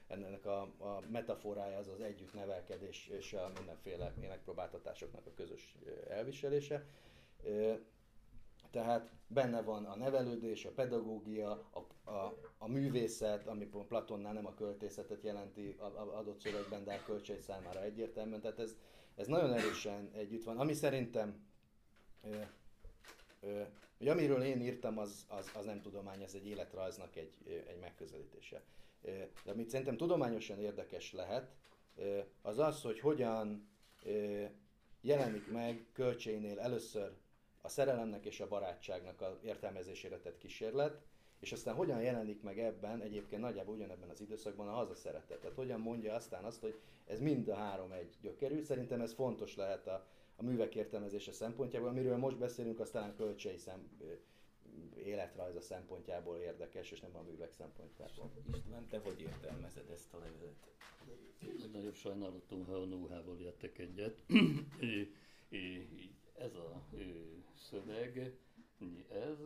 ennek 0.09 0.47
a, 0.47 0.61
a 0.61 1.01
metaforája 1.11 1.79
az 1.79 1.89
az 1.89 2.01
együtt 2.01 2.35
nevelkedés 2.35 3.07
és 3.07 3.33
a 3.33 3.51
mindenféle 3.57 4.13
megpróbáltatásoknak 4.21 5.27
a 5.27 5.35
közös 5.35 5.77
elviselése. 6.09 6.85
Tehát 8.71 9.11
benne 9.27 9.63
van 9.63 9.85
a 9.85 9.97
nevelődés, 9.97 10.65
a 10.65 10.71
pedagógia, 10.71 11.51
a, 11.51 12.11
a, 12.11 12.39
a 12.59 12.69
művészet, 12.69 13.47
ami 13.47 13.65
Platonnál 13.65 14.33
nem 14.33 14.47
a 14.47 14.55
költészetet 14.55 15.23
jelenti 15.23 15.77
adott 15.95 16.41
szövegben, 16.41 16.85
de 16.85 16.95
a 16.95 17.05
költség 17.05 17.41
számára 17.41 17.83
egyértelműen. 17.83 18.41
Tehát 18.41 18.59
ez, 18.59 18.77
ez 19.15 19.27
nagyon 19.27 19.53
erősen 19.53 20.11
együtt 20.13 20.45
van. 20.45 20.59
Ami 20.59 20.73
szerintem 20.73 21.47
ö, 22.23 22.41
ö, 23.41 23.63
hogy 23.99 24.09
amiről 24.09 24.43
én 24.43 24.61
írtam, 24.61 24.99
az, 24.99 25.27
az, 25.29 25.51
az 25.55 25.65
nem 25.65 25.81
tudomány, 25.81 26.23
ez 26.23 26.35
egy 26.35 26.47
életrajznak 26.47 27.17
egy, 27.17 27.33
egy 27.69 27.79
megközelítése. 27.81 28.63
De 29.45 29.51
amit 29.53 29.69
szerintem 29.69 29.97
tudományosan 29.97 30.59
érdekes 30.59 31.13
lehet, 31.13 31.55
az 32.43 32.59
az, 32.59 32.83
hogy 32.83 33.01
hogyan 33.01 33.69
jelenik 35.01 35.51
meg 35.51 35.87
költségnél 35.93 36.61
először 36.61 37.13
a 37.61 37.69
szerelemnek 37.69 38.25
és 38.25 38.41
a 38.41 38.49
barátságnak 38.49 39.21
a 39.21 39.39
értelmezésére 39.43 40.19
tett 40.19 40.39
kísérlet, 40.39 41.01
és 41.41 41.53
aztán 41.53 41.75
hogyan 41.75 42.03
jelenik 42.03 42.43
meg 42.43 42.59
ebben, 42.59 43.01
egyébként 43.01 43.43
nagyjából 43.43 43.75
ugyanebben 43.75 44.09
az 44.09 44.21
időszakban 44.21 44.69
a 44.69 44.73
hazaszeretet. 44.73 45.41
Tehát 45.41 45.57
hogyan 45.57 45.81
mondja 45.81 46.15
aztán 46.15 46.45
azt, 46.45 46.61
hogy 46.61 46.81
ez 47.07 47.21
mind 47.21 47.49
a 47.49 47.55
három 47.55 47.93
egy 47.93 48.17
gyökerű. 48.21 48.63
Szerintem 48.63 49.01
ez 49.01 49.13
fontos 49.13 49.57
lehet 49.57 49.87
a, 49.87 50.07
a 50.37 50.43
művek 50.43 50.75
értelmezése 50.75 51.33
szempontjából. 51.33 51.89
Amiről 51.89 52.17
most 52.17 52.39
beszélünk, 52.39 52.81
az 52.81 52.91
talán 52.91 53.15
kölcsei 53.17 53.57
szem, 53.57 53.99
életrajza 55.05 55.61
szempontjából 55.61 56.37
érdekes, 56.37 56.91
és 56.91 57.01
nem 57.01 57.17
a 57.17 57.23
művek 57.23 57.53
szempontjából. 57.53 58.31
István, 58.55 58.89
te 58.89 58.99
hogy 58.99 59.21
értelmezed 59.21 59.91
ezt 59.91 60.15
a 60.15 60.19
levelet? 60.19 60.73
Nagyobb 61.73 61.95
sajnálatom, 61.95 62.65
ha 62.65 62.75
a 62.75 62.85
nóhával 62.85 63.41
értek 63.41 63.79
egyet. 63.79 64.23
ez 66.39 66.55
a 66.55 66.83
szöveg, 67.57 68.39
ez 69.09 69.39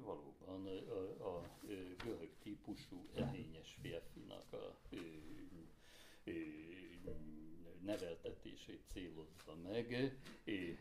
valóban 0.00 0.66
a, 0.88 1.26
a 1.26 1.58
görög 2.04 2.30
típusú 2.42 3.08
ehényes 3.14 3.78
férfinak 3.82 4.52
a 4.52 4.78
neveltetését 7.86 8.80
célozza 8.92 9.54
meg, 9.62 10.16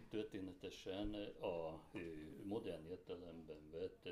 történetesen 0.10 1.14
a 1.42 1.82
modern 2.44 2.86
értelemben 2.86 3.70
vett 3.72 4.10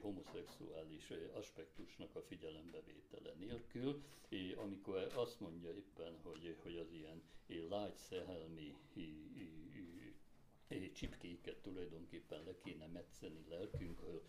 homoszexuális 0.00 1.12
aspektusnak 1.34 2.16
a 2.16 2.22
figyelembevétele 2.22 3.32
nélkül, 3.38 4.02
amikor 4.56 5.12
azt 5.14 5.40
mondja 5.40 5.70
éppen, 5.74 6.18
hogy, 6.22 6.56
hogy 6.62 6.76
az 6.76 6.92
ilyen 6.92 7.22
lágy 7.68 7.96
szehelmi 7.96 8.74
csipkéket 10.94 11.56
tulajdonképpen 11.62 12.42
le 12.44 12.56
kéne 12.64 12.86
metszeni 12.86 13.44
lelkünkről, 13.48 14.22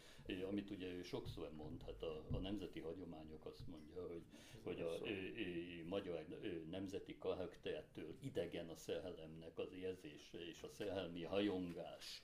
amit 0.49 0.69
ugye 0.69 0.87
ő 0.87 1.01
sokszor 1.03 1.51
mond, 1.53 1.81
hát 1.81 2.01
a, 2.03 2.25
a 2.31 2.37
nemzeti 2.37 2.79
hagyományok 2.79 3.45
azt 3.45 3.67
mondja, 3.67 4.07
hogy, 4.07 4.23
hogy 4.63 4.81
a, 4.81 4.91
a, 4.93 5.07
a 5.07 5.87
magyar 5.87 6.25
nemzeti 6.69 7.17
karaktertől 7.17 8.15
idegen 8.21 8.69
a 8.69 8.75
szerelemnek 8.75 9.57
az 9.57 9.71
érzése 9.73 10.47
és 10.47 10.61
a 10.61 10.67
szerelmi 10.69 11.23
hajongás 11.23 12.21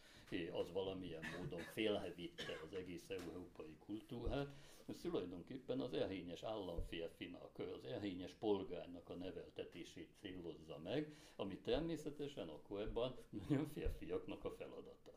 az 0.51 0.72
valamilyen 0.72 1.22
módon 1.39 1.59
félhevitte 1.61 2.59
az 2.66 2.74
egész 2.74 3.09
európai 3.09 3.76
kultúrát, 3.86 4.55
ez 4.88 4.95
tulajdonképpen 5.01 5.79
az 5.79 5.93
elhényes 5.93 6.43
államférfinak, 6.43 7.59
az 7.59 7.86
elhényes 7.86 8.34
polgárnak 8.34 9.09
a 9.09 9.13
neveltetését 9.13 10.09
célozza 10.19 10.77
meg, 10.84 11.15
ami 11.36 11.57
természetesen 11.57 12.49
akkor 12.49 12.79
ebben 12.81 13.15
nagyon 13.47 13.67
férfiaknak 13.67 14.45
a 14.45 14.51
feladata. 14.51 15.11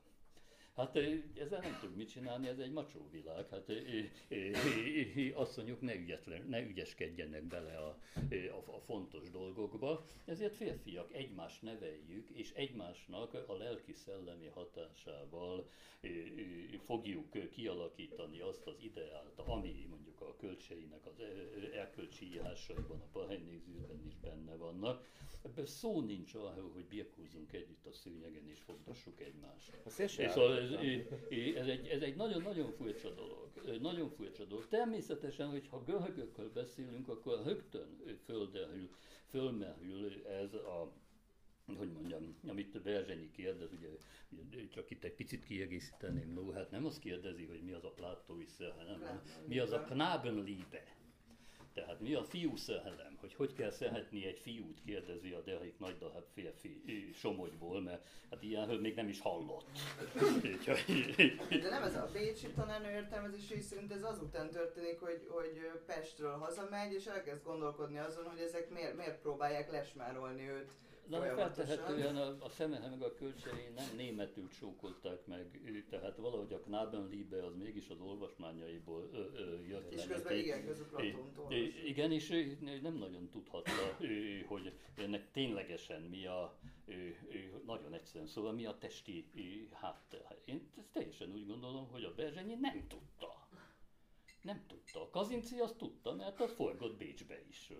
Hát 0.76 0.96
ezzel 1.40 1.60
nem 1.60 1.78
tud 1.80 1.96
mit 1.96 2.08
csinálni, 2.08 2.48
ez 2.48 2.58
egy 2.58 2.72
macsó 2.72 3.08
világ. 3.10 3.48
Hát 3.48 3.72
asszonyok 5.34 5.80
ne, 5.80 5.94
ügyetlen, 5.94 6.46
ne 6.48 6.60
ügyeskedjenek 6.60 7.44
bele 7.44 7.78
a, 7.78 7.98
a, 8.30 8.74
a 8.74 8.80
fontos 8.80 9.30
dolgokba. 9.30 10.04
Ezért 10.24 10.54
férfiak 10.54 11.14
egymást 11.14 11.62
neveljük, 11.62 12.28
és 12.30 12.52
egymásnak 12.52 13.34
a 13.46 13.56
lelki-szellemi 13.56 14.46
hatásával 14.46 15.68
fogjuk 16.84 17.50
kialakítani 17.50 18.40
azt 18.40 18.66
az 18.66 18.76
ideált, 18.80 19.38
ami 19.38 19.86
mondjuk 19.90 20.20
a 20.20 20.36
kölcseinek 20.36 21.06
az 21.06 21.22
elkölcsi 21.74 22.32
írásaiban, 22.32 23.00
a 23.00 23.08
pahelynézőben 23.12 24.06
is 24.06 24.16
benne 24.16 24.54
vannak. 24.54 25.08
Ebből 25.42 25.66
szó 25.66 26.00
nincs 26.00 26.34
arról, 26.34 26.70
hogy 26.72 26.84
birkózzunk 26.84 27.52
együtt 27.52 27.86
a 27.86 27.92
szőnyegen 27.92 28.48
és 28.48 28.58
fogdassuk 28.60 29.20
egymást. 29.20 29.72
És 29.98 30.30
szóval 30.30 30.65
ez, 30.72 31.56
ez, 31.56 31.66
egy, 31.66 31.86
ez 31.86 32.02
egy 32.02 32.16
nagyon-nagyon 32.16 32.72
furcsa 32.72 33.10
dolog. 33.14 33.50
Nagyon 33.80 34.08
furcsa 34.10 34.44
dolog. 34.44 34.66
Természetesen, 34.68 35.50
hogyha 35.50 35.82
görögökről 35.84 36.52
beszélünk, 36.52 37.08
akkor 37.08 37.42
rögtön 37.44 38.00
földerül, 38.24 38.90
fölmerül 39.28 40.26
ez 40.26 40.54
a 40.54 40.92
hogy 41.74 41.92
mondjam, 41.92 42.36
amit 42.46 42.82
Berzsenyi 42.82 43.30
kérdez, 43.30 43.68
ugye, 43.72 43.88
csak 44.68 44.90
itt 44.90 45.04
egy 45.04 45.14
picit 45.14 45.44
kiegészíteném, 45.44 46.32
no, 46.32 46.50
hát 46.50 46.70
nem 46.70 46.84
azt 46.84 46.98
kérdezi, 46.98 47.44
hogy 47.44 47.62
mi 47.62 47.72
az 47.72 47.84
a 47.84 47.92
látói 48.00 48.44
hanem 48.76 49.22
mi 49.46 49.58
az 49.58 49.72
a 49.72 49.80
Knabenliebe. 49.80 50.96
Tehát 51.76 52.00
mi 52.00 52.14
a 52.14 52.24
fiú 52.24 52.56
szerelem, 52.56 53.16
hogy 53.20 53.34
hogy 53.34 53.52
kell 53.52 53.70
szeretni 53.70 54.26
egy 54.26 54.38
fiút, 54.38 54.80
kérdezi 54.84 55.32
a 55.32 55.40
Derek 55.40 55.78
nagy 55.78 55.98
darab 55.98 56.24
férfi 56.34 56.82
Somogyból, 57.14 57.80
mert 57.80 58.08
hát 58.30 58.42
ilyenről 58.42 58.80
még 58.80 58.94
nem 58.94 59.08
is 59.08 59.20
hallott. 59.20 59.66
De 61.62 61.68
nem 61.68 61.82
ez 61.82 61.94
a 61.94 62.08
Bécsi 62.12 62.46
tanárnő 62.46 62.90
értelmezés 62.90 63.64
szerint 63.64 63.92
ez 63.92 64.02
azután 64.02 64.50
történik, 64.50 65.00
hogy, 65.00 65.26
hogy 65.28 65.70
Pestről 65.86 66.36
hazamegy, 66.38 66.92
és 66.92 67.06
elkezd 67.06 67.44
gondolkodni 67.44 67.98
azon, 67.98 68.24
hogy 68.24 68.40
ezek 68.40 68.70
miért, 68.70 68.96
miért 68.96 69.20
próbálják 69.20 69.70
lesmárolni 69.70 70.48
őt 70.48 70.70
Na, 71.08 71.20
feltehetően 71.20 72.16
a, 72.16 72.36
a 72.44 72.48
Szemehe 72.48 72.88
meg 72.88 73.02
a 73.02 73.14
kölcsei 73.14 73.68
nem 73.74 73.96
németül 73.96 74.48
csókolták 74.48 75.26
meg, 75.26 75.60
tehát 75.90 76.16
valahogy 76.16 76.52
a 76.52 76.60
Knabenliebe 76.60 77.44
az 77.44 77.54
mégis 77.56 77.88
az 77.88 78.00
olvasmányaiból 78.00 79.08
ö, 79.12 79.18
ö, 79.34 79.64
jött 79.68 79.92
És 79.92 80.06
közben 80.06 80.36
igen, 80.36 80.64
közben 80.64 81.04
Igen, 81.86 82.12
és 82.12 82.28
nem 82.82 82.94
nagyon 82.94 83.28
tudhatta, 83.30 83.96
hogy 84.46 84.72
ennek 84.96 85.30
ténylegesen 85.30 86.02
mi 86.02 86.26
a, 86.26 86.58
nagyon 87.66 87.94
egyszerűen 87.94 88.26
szóval 88.26 88.52
mi 88.52 88.66
a 88.66 88.78
testi 88.78 89.30
háttér. 89.72 90.24
Én 90.44 90.70
teljesen 90.92 91.32
úgy 91.32 91.46
gondolom, 91.46 91.88
hogy 91.90 92.04
a 92.04 92.14
Berzsenyi 92.14 92.54
nem 92.54 92.86
tudta 92.88 93.45
nem 94.46 94.62
tudta. 94.66 95.00
A 95.02 95.10
Kazinci 95.10 95.58
azt 95.58 95.76
tudta, 95.76 96.14
mert 96.14 96.40
az 96.40 96.52
forgott 96.52 96.96
Bécsbe 96.96 97.42
is. 97.48 97.72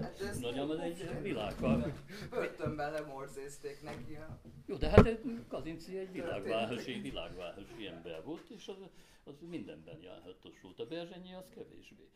Hát 0.00 0.20
ez 0.20 0.38
Nagyon 0.38 0.70
az 0.70 0.78
egy 0.78 1.22
világban. 1.22 1.92
Börtönben 2.30 2.92
lemorzézték 2.92 3.82
neki. 3.82 4.18
Jó, 4.66 4.76
de 4.76 4.88
hát 4.88 5.18
Kazinci 5.48 5.98
egy 5.98 6.12
világvárosi, 6.12 7.00
világvárosi 7.00 7.86
ember 7.86 8.24
volt, 8.24 8.48
és 8.48 8.68
az, 8.68 8.76
az 9.24 9.34
mindenben 9.48 9.98
járhatos 10.02 10.60
volt. 10.60 10.80
A 10.80 10.86
Berzsenyi 10.86 11.34
az 11.34 11.48
kevésbé. 11.54 12.08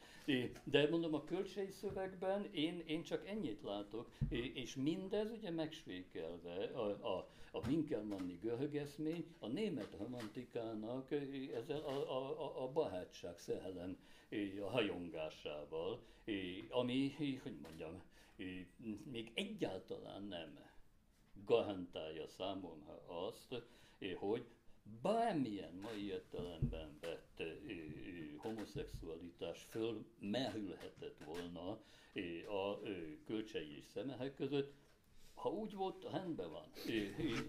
De 0.65 0.89
mondom, 0.91 1.15
a 1.15 1.25
kölcsei 1.25 1.71
szövegben 1.71 2.49
én, 2.53 2.83
én 2.87 3.03
csak 3.03 3.27
ennyit 3.27 3.63
látok, 3.63 4.11
és 4.31 4.75
mindez 4.75 5.31
ugye 5.31 5.51
megsvékelve 5.51 6.65
a, 6.65 7.17
a, 7.17 7.29
a 7.53 7.69
Winkelmanni 7.69 8.39
görögeszmény, 8.43 9.25
a 9.39 9.47
német 9.47 9.97
romantikának 9.99 11.11
ezzel 11.55 11.81
a, 11.81 11.93
a, 11.93 12.45
a, 12.45 12.63
a 12.63 12.73
barátság 12.73 13.39
szerelem 14.29 14.63
a 14.63 14.71
hajongásával, 14.71 16.03
ami, 16.69 17.15
hogy 17.43 17.59
mondjam, 17.63 18.03
még 19.11 19.31
egyáltalán 19.35 20.23
nem 20.23 20.59
garantálja 21.45 22.29
számomra 22.29 23.03
azt, 23.07 23.63
hogy 24.17 24.47
bármilyen 25.03 25.75
mai 25.75 26.07
értelemben 26.07 26.99
vett 27.01 27.43
homoszexualitás 28.37 29.63
fölmerülhetett 29.63 31.25
volna 31.25 31.71
a 32.49 32.81
kölcsei 33.25 33.77
és 33.77 33.85
szemehek 33.85 34.35
között, 34.35 34.73
ha 35.39 35.49
úgy 35.49 35.75
volt, 35.75 36.11
rendben 36.11 36.51
van. 36.51 36.65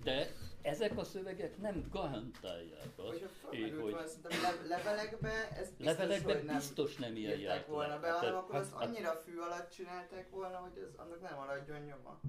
De 0.03 0.27
ezek 0.61 0.97
a 0.97 1.03
szövegek 1.03 1.57
nem 1.57 1.87
garantálják 1.91 2.91
azt, 2.95 3.23
hogy, 3.41 3.75
hogy 3.81 3.95
le, 4.23 4.67
levelekbe 4.67 5.49
ez 5.49 5.67
biztos, 5.69 5.85
levelekbe 5.85 6.33
hogy 6.33 6.43
nem 6.43 6.55
biztos 6.55 6.95
nem 6.95 7.15
ilyen 7.15 7.63
volna 7.67 7.99
be, 7.99 8.11
hanem 8.11 8.35
akkor 8.35 8.55
hát, 8.55 8.63
azt 8.63 8.73
annyira 8.73 9.11
fű 9.11 9.37
alatt 9.37 9.71
csinálták 9.71 10.29
volna, 10.29 10.57
hogy 10.57 10.77
ez 10.77 10.95
annak 10.95 11.21
nem 11.21 11.35
maradjon 11.35 11.79
nyoma. 11.79 12.19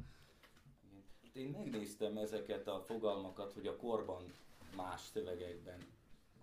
Én 1.32 1.48
megnéztem 1.48 2.16
ezeket 2.16 2.68
a 2.68 2.80
fogalmakat, 2.86 3.52
hogy 3.52 3.66
a 3.66 3.76
korban 3.76 4.34
más 4.76 5.00
szövegekben 5.12 5.78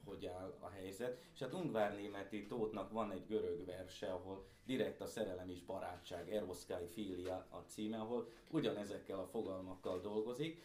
hogy 0.08 0.26
áll 0.26 0.58
a 0.60 0.70
helyzet. 0.70 1.22
És 1.34 1.40
hát 1.40 1.54
Ungvár 1.54 1.96
Németi 1.96 2.46
Tótnak 2.46 2.92
van 2.92 3.12
egy 3.12 3.26
görög 3.28 3.66
verse, 3.66 4.12
ahol 4.12 4.46
direkt 4.66 5.02
a 5.02 5.06
szerelem 5.06 5.50
és 5.50 5.64
barátság, 5.64 6.34
Eroszkai 6.34 6.88
Filia 6.88 7.48
a 7.50 7.58
címe, 7.58 7.98
ahol 7.98 8.32
ugyanezekkel 8.52 9.20
a 9.20 9.28
fogalmakkal 9.28 10.02
dolgozik 10.02 10.62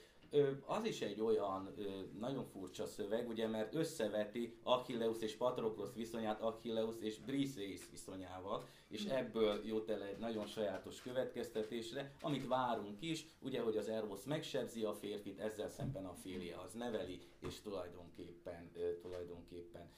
az 0.66 0.84
is 0.84 1.00
egy 1.00 1.20
olyan 1.20 1.74
nagyon 2.18 2.44
furcsa 2.44 2.86
szöveg, 2.86 3.28
ugye, 3.28 3.48
mert 3.48 3.74
összeveti 3.74 4.58
Achilleus 4.62 5.20
és 5.20 5.36
Patroklos 5.36 5.94
viszonyát 5.94 6.40
Achilleus 6.40 7.00
és 7.00 7.18
Briseis 7.18 7.90
viszonyával, 7.90 8.64
és 8.88 9.04
ebből 9.04 9.66
jut 9.66 9.90
el 9.90 10.02
egy 10.02 10.18
nagyon 10.18 10.46
sajátos 10.46 11.02
következtetésre, 11.02 12.12
amit 12.20 12.46
várunk 12.46 13.02
is, 13.02 13.26
ugye, 13.40 13.60
hogy 13.60 13.76
az 13.76 13.88
Eros 13.88 14.24
megsebzi 14.24 14.84
a 14.84 14.92
férfit, 14.92 15.38
ezzel 15.38 15.68
szemben 15.68 16.04
a 16.04 16.14
férje 16.14 16.56
az 16.56 16.72
neveli, 16.72 17.20
és 17.40 17.60
tulajdonképpen, 17.60 18.72
tulajdonképpen 19.00 19.90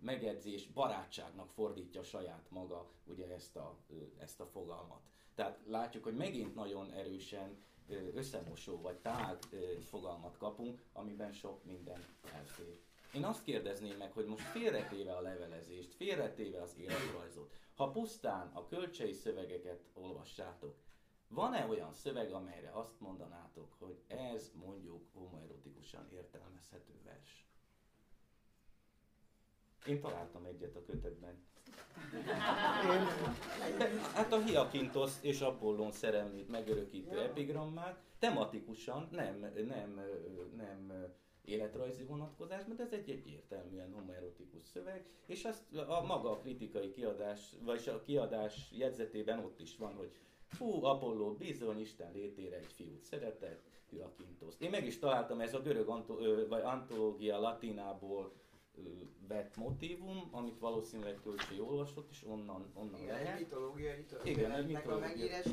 megedzi 0.00 0.52
és 0.52 0.66
barátságnak 0.66 1.50
fordítja 1.50 2.02
saját 2.02 2.46
maga 2.48 2.90
ugye 3.04 3.26
ezt 3.34 3.56
a, 3.56 3.76
ezt 4.18 4.40
a 4.40 4.46
fogalmat. 4.46 5.00
Tehát 5.34 5.60
látjuk, 5.66 6.04
hogy 6.04 6.16
megint 6.16 6.54
nagyon 6.54 6.90
erősen 6.90 7.66
összemosó 8.14 8.80
vagy 8.80 8.96
tág 8.96 9.38
fogalmat 9.84 10.36
kapunk, 10.36 10.82
amiben 10.92 11.32
sok 11.32 11.64
minden 11.64 12.04
elfér. 12.34 12.78
Én 13.14 13.24
azt 13.24 13.42
kérdezném 13.42 13.96
meg, 13.96 14.12
hogy 14.12 14.26
most 14.26 14.44
félretéve 14.44 15.16
a 15.16 15.20
levelezést, 15.20 15.94
félretéve 15.94 16.62
az 16.62 16.76
életrajzot, 16.78 17.52
ha 17.74 17.90
pusztán 17.90 18.50
a 18.52 18.66
kölcsei 18.66 19.12
szövegeket 19.12 19.84
olvassátok, 19.94 20.76
van-e 21.28 21.66
olyan 21.66 21.92
szöveg, 21.92 22.32
amelyre 22.32 22.70
azt 22.70 23.00
mondanátok, 23.00 23.74
hogy 23.78 24.02
ez 24.06 24.50
mondjuk 24.54 25.04
homoerotikusan 25.12 26.08
értelmezhető 26.12 27.00
vers? 27.04 27.46
Én 29.86 30.00
találtam 30.00 30.44
egyet 30.44 30.76
a 30.76 30.84
kötetben. 30.84 31.46
Én, 33.80 34.00
hát 34.14 34.32
a 34.32 34.38
Hiakintos 34.38 35.12
és 35.20 35.40
Apollon 35.40 35.90
szerelmét 35.90 36.48
megörökítő 36.48 37.20
epigrammát 37.20 38.02
tematikusan 38.18 39.08
nem, 39.10 39.38
nem, 39.68 40.00
nem 40.56 41.06
életrajzi 41.44 42.02
vonatkozás, 42.02 42.62
mert 42.66 42.80
ez 42.80 42.92
egy 42.92 43.10
egyértelműen 43.10 43.92
homoerotikus 43.92 44.62
szöveg, 44.62 45.04
és 45.26 45.44
azt 45.44 45.74
a 45.88 46.04
maga 46.06 46.30
a 46.30 46.38
kritikai 46.38 46.90
kiadás, 46.90 47.40
vagy 47.64 47.88
a 47.88 48.02
kiadás 48.02 48.70
jegyzetében 48.72 49.38
ott 49.38 49.60
is 49.60 49.76
van, 49.76 49.94
hogy 49.94 50.10
Fú, 50.46 50.84
Apollo 50.84 51.32
bizony 51.32 51.80
Isten 51.80 52.12
létére 52.12 52.56
egy 52.56 52.72
fiút 52.72 53.02
szeretett, 53.02 53.62
Hyakintos. 53.90 54.54
Én 54.58 54.70
meg 54.70 54.86
is 54.86 54.98
találtam 54.98 55.40
ez 55.40 55.54
a 55.54 55.60
görög 55.60 55.88
antó, 55.88 56.18
vagy 56.48 56.62
antológia 56.62 57.38
latinából 57.38 58.32
vett 59.28 59.56
motívum, 59.56 60.28
amit 60.32 60.58
valószínűleg 60.58 61.20
Tölcsi 61.20 61.60
olvasott, 61.60 62.10
és 62.10 62.24
onnan, 62.26 62.72
onnan 62.74 63.00
Igen, 63.00 63.14
lehet. 63.14 63.34
egy 63.34 63.40
mitológiai 63.40 64.04
Igen, 64.24 64.52
egy 64.52 64.66
mitológia. 64.66 65.04
a 65.04 65.08
megírás, 65.08 65.44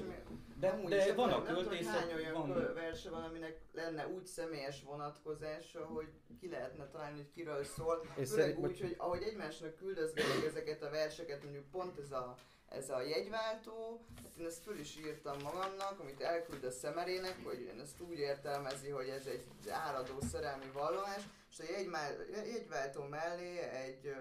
de, 0.60 0.82
de 0.88 1.14
van 1.14 1.30
a 1.30 1.44
költészet, 1.44 1.94
hány 1.94 2.14
olyan 2.14 2.34
van... 2.34 2.74
verse 2.74 3.10
van, 3.10 3.24
aminek 3.24 3.62
lenne 3.72 4.08
úgy 4.08 4.26
személyes 4.26 4.84
vonatkozása, 4.84 5.86
hogy 5.86 6.08
ki 6.40 6.50
lehetne 6.50 6.88
találni, 6.88 7.18
hogy 7.18 7.32
kiről 7.32 7.64
szól. 7.64 8.06
És 8.16 8.30
Főleg 8.30 8.60
úgy, 8.60 8.80
hogy 8.82 8.96
ahogy 8.98 9.22
egymásnak 9.22 9.76
küldözgetik 9.76 10.46
ezeket 10.46 10.84
a 10.84 10.90
verseket, 10.90 11.44
mondjuk 11.44 11.66
pont 11.72 11.98
ez 11.98 12.12
a 12.12 12.36
ez 12.70 12.90
a 12.90 13.02
jegyváltó, 13.02 14.06
hát 14.24 14.38
én 14.40 14.46
ezt 14.46 14.64
föl 14.64 14.80
is 14.80 14.98
írtam 14.98 15.38
magamnak, 15.44 16.00
amit 16.00 16.22
elküld 16.22 16.64
a 16.64 16.72
szemerének, 16.72 17.36
hogy 17.44 17.62
én 17.62 17.80
ezt 17.80 18.02
úgy 18.02 18.20
értelmezi, 18.20 18.90
hogy 18.90 19.08
ez 19.08 19.26
egy 19.26 19.70
áradó 19.70 20.22
szerelmi 20.32 20.70
vallomás, 20.74 21.24
és 21.58 22.38
a 22.38 22.46
jegyváltó 22.46 23.04
mellé 23.04 23.60
egy, 23.60 24.16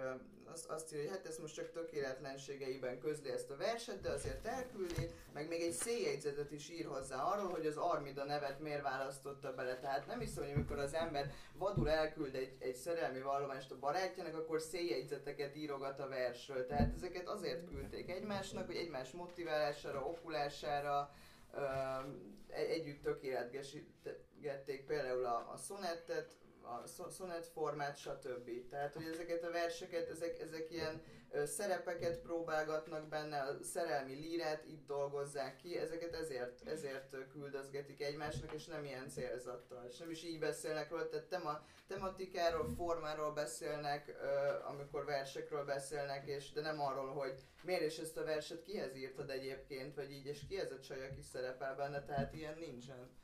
azt, 0.45 0.67
azt 0.67 0.93
írja, 0.93 1.09
hogy 1.09 1.17
hát 1.17 1.27
ez 1.27 1.39
most 1.39 1.55
csak 1.55 1.71
tökéletlenségeiben 1.71 2.99
közli 2.99 3.31
ezt 3.31 3.51
a 3.51 3.57
verset, 3.57 4.01
de 4.01 4.11
azért 4.11 4.47
elküldi, 4.47 5.11
meg 5.33 5.49
még 5.49 5.61
egy 5.61 5.73
széljegyzetet 5.73 6.51
is 6.51 6.71
ír 6.71 6.87
hozzá 6.87 7.23
arról, 7.23 7.51
hogy 7.51 7.67
az 7.67 7.77
Armida 7.77 8.25
nevet 8.25 8.61
miért 8.61 8.83
választotta 8.83 9.55
bele. 9.55 9.79
Tehát 9.79 10.07
nem 10.07 10.19
hiszem, 10.19 10.45
hogy 10.45 10.53
amikor 10.53 10.79
az 10.79 10.95
ember 10.95 11.33
vadul 11.55 11.91
elküld 11.91 12.35
egy, 12.35 12.57
egy 12.59 12.75
szerelmi 12.75 13.21
vallomást 13.21 13.71
a 13.71 13.79
barátjának, 13.79 14.35
akkor 14.35 14.61
széljegyzeteket 14.61 15.57
írogat 15.57 16.01
a 16.01 16.09
versről. 16.09 16.67
Tehát 16.67 16.95
ezeket 16.95 17.29
azért 17.29 17.69
küldték 17.69 18.11
egymásnak, 18.11 18.67
hogy 18.67 18.77
egymás 18.77 19.11
motiválására, 19.11 20.07
okulására, 20.07 21.15
együtt 22.49 23.03
tökéletgesítették 23.03 24.87
például 24.87 25.25
a, 25.25 25.51
a 25.53 25.57
szonettet, 25.57 26.37
a 26.65 27.11
szonet 27.11 27.47
formát, 27.47 27.97
stb. 27.97 28.69
Tehát, 28.69 28.95
hogy 28.95 29.07
ezeket 29.13 29.45
a 29.45 29.51
verseket, 29.51 30.09
ezek, 30.09 30.41
ezek 30.41 30.71
ilyen 30.71 31.03
szerepeket 31.45 32.19
próbálgatnak 32.19 33.09
benne, 33.09 33.41
a 33.41 33.63
szerelmi 33.63 34.15
lírát 34.15 34.65
itt 34.65 34.87
dolgozzák 34.87 35.57
ki, 35.57 35.79
ezeket 35.79 36.15
ezért, 36.15 36.69
ezért 36.69 37.17
küldözgetik 37.33 38.03
egymásnak, 38.03 38.53
és 38.53 38.67
nem 38.67 38.85
ilyen 38.85 39.09
célzattal. 39.09 39.87
És 39.91 39.99
nem 39.99 40.11
is 40.11 40.25
így 40.25 40.39
beszélnek 40.39 40.91
róla, 40.91 41.09
tehát 41.09 41.27
tema, 41.27 41.65
tematikáról, 41.87 42.69
formáról 42.77 43.33
beszélnek, 43.33 44.17
amikor 44.65 45.05
versekről 45.05 45.65
beszélnek, 45.65 46.27
és 46.27 46.53
de 46.53 46.61
nem 46.61 46.81
arról, 46.81 47.13
hogy 47.13 47.47
miért 47.63 47.85
is 47.85 47.99
ezt 47.99 48.17
a 48.17 48.25
verset 48.25 48.63
kihez 48.63 48.97
írtad 48.97 49.31
egyébként, 49.31 49.95
vagy 49.95 50.11
így, 50.11 50.27
és 50.27 50.47
ki 50.49 50.59
ez 50.59 50.73
a 50.73 50.81
csaj, 50.81 51.07
aki 51.07 51.21
szerepel 51.21 51.75
benne, 51.75 52.05
tehát 52.05 52.35
ilyen 52.35 52.59
nincsen. 52.59 53.23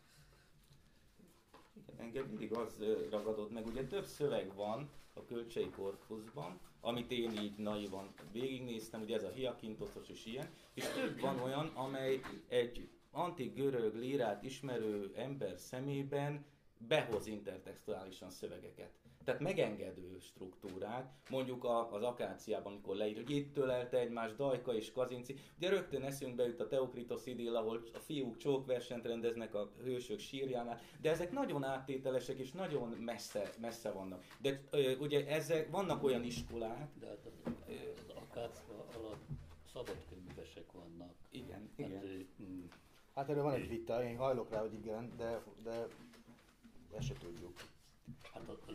Engem 1.96 2.26
mindig 2.26 2.52
az 2.52 2.84
ragadott 3.10 3.52
meg, 3.52 3.66
ugye 3.66 3.86
több 3.86 4.04
szöveg 4.04 4.54
van 4.54 4.90
a 5.14 5.24
kölcsei 5.24 5.70
korpuszban, 5.70 6.60
amit 6.80 7.10
én 7.10 7.32
így 7.32 7.56
naivan 7.56 8.14
végignéztem, 8.32 9.02
ugye 9.02 9.16
ez 9.16 9.24
a 9.24 9.30
hiakintoszos 9.30 10.08
és 10.08 10.26
ilyen, 10.26 10.48
és 10.74 10.84
több 10.84 11.20
van 11.20 11.40
olyan, 11.40 11.66
amely 11.66 12.20
egy 12.48 12.88
antik 13.10 13.54
görög 13.54 13.94
lírát 13.94 14.42
ismerő 14.42 15.12
ember 15.16 15.58
szemében 15.58 16.44
behoz 16.88 17.26
intertextuálisan 17.26 18.30
szövegeket 18.30 18.90
tehát 19.30 19.44
megengedő 19.44 20.18
struktúrák, 20.18 21.10
mondjuk 21.28 21.64
a, 21.64 21.92
az 21.92 22.02
akáciában, 22.02 22.72
amikor 22.72 22.96
leír, 22.96 23.16
hogy 23.16 23.30
itt 23.30 23.54
tölelte 23.54 23.98
egymás 23.98 24.34
Dajka 24.34 24.74
és 24.74 24.92
Kazinci, 24.92 25.36
ugye 25.56 25.68
rögtön 25.68 26.02
eszünkbe 26.02 26.46
jut 26.46 26.60
a 26.60 26.66
Teokritos 26.66 27.26
idél, 27.26 27.56
ahol 27.56 27.82
a 27.94 27.98
fiúk 27.98 28.36
csókversenyt 28.36 29.06
rendeznek 29.06 29.54
a 29.54 29.70
hősök 29.82 30.18
sírjánál, 30.18 30.80
de 31.00 31.10
ezek 31.10 31.32
nagyon 31.32 31.64
áttételesek 31.64 32.38
és 32.38 32.52
nagyon 32.52 32.88
messze, 32.88 33.50
messze 33.60 33.90
vannak. 33.90 34.24
De 34.40 34.60
ö, 34.70 34.96
ugye 34.96 35.26
ezek, 35.26 35.70
vannak 35.70 36.02
olyan 36.02 36.24
iskolák... 36.24 36.88
De 37.00 37.06
hát 37.06 37.26
az, 37.26 37.52
az 38.08 38.14
akácka 38.14 38.86
alatt 38.98 39.26
szabadkönyvesek 39.72 40.72
vannak. 40.72 41.14
Igen, 41.30 41.70
hát, 41.78 41.88
igen. 41.88 42.28
Mm. 42.42 42.64
Hát 43.14 43.28
erről 43.28 43.42
van 43.42 43.54
egy 43.54 43.68
vita, 43.68 44.04
én 44.04 44.16
hajlok 44.16 44.50
rá, 44.50 44.60
hogy 44.60 44.74
igen, 44.74 45.12
de, 45.16 45.42
de 45.62 45.86
ezt 46.96 47.06
se 47.06 47.14
tudjuk. 47.14 47.52
Hát 48.32 48.48
az, 48.48 48.58
az, 48.66 48.74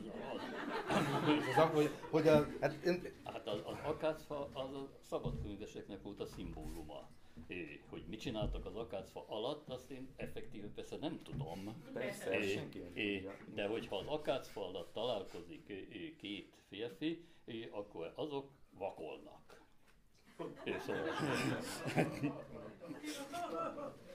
az, 0.88 1.58
az, 1.58 1.70
hogy, 1.74 1.90
hogy 2.10 2.28
a, 2.28 2.48
hát, 2.62 2.74
én... 2.86 3.12
hát 3.24 3.48
az, 3.48 3.62
az 3.66 3.78
akácfa 3.84 4.50
az 4.54 4.74
a 4.74 4.90
szabadkönyveseknek 5.02 6.02
volt 6.02 6.20
a 6.20 6.26
szimbóluma. 6.26 7.10
É, 7.48 7.82
hogy 7.90 8.04
mit 8.08 8.20
csináltak 8.20 8.66
az 8.66 8.76
akácfa 8.76 9.26
alatt, 9.28 9.70
azt 9.70 9.92
én 9.92 10.14
effektíve 10.16 10.68
persze 10.68 10.98
nem 10.98 11.22
tudom. 11.24 11.82
Persze, 11.94 12.40
é, 12.40 12.70
é, 12.94 13.30
de 13.54 13.68
hogyha 13.68 13.98
az 13.98 14.08
akácfa 14.08 14.68
alatt 14.68 14.94
találkozik 14.94 15.68
é, 15.68 16.16
két 16.16 16.56
férfi, 16.68 17.26
é, 17.46 17.70
akkor 17.72 18.14
azok 18.16 18.52
vakolnak. 18.78 19.64
É, 20.64 20.76
szóval... 20.86 21.04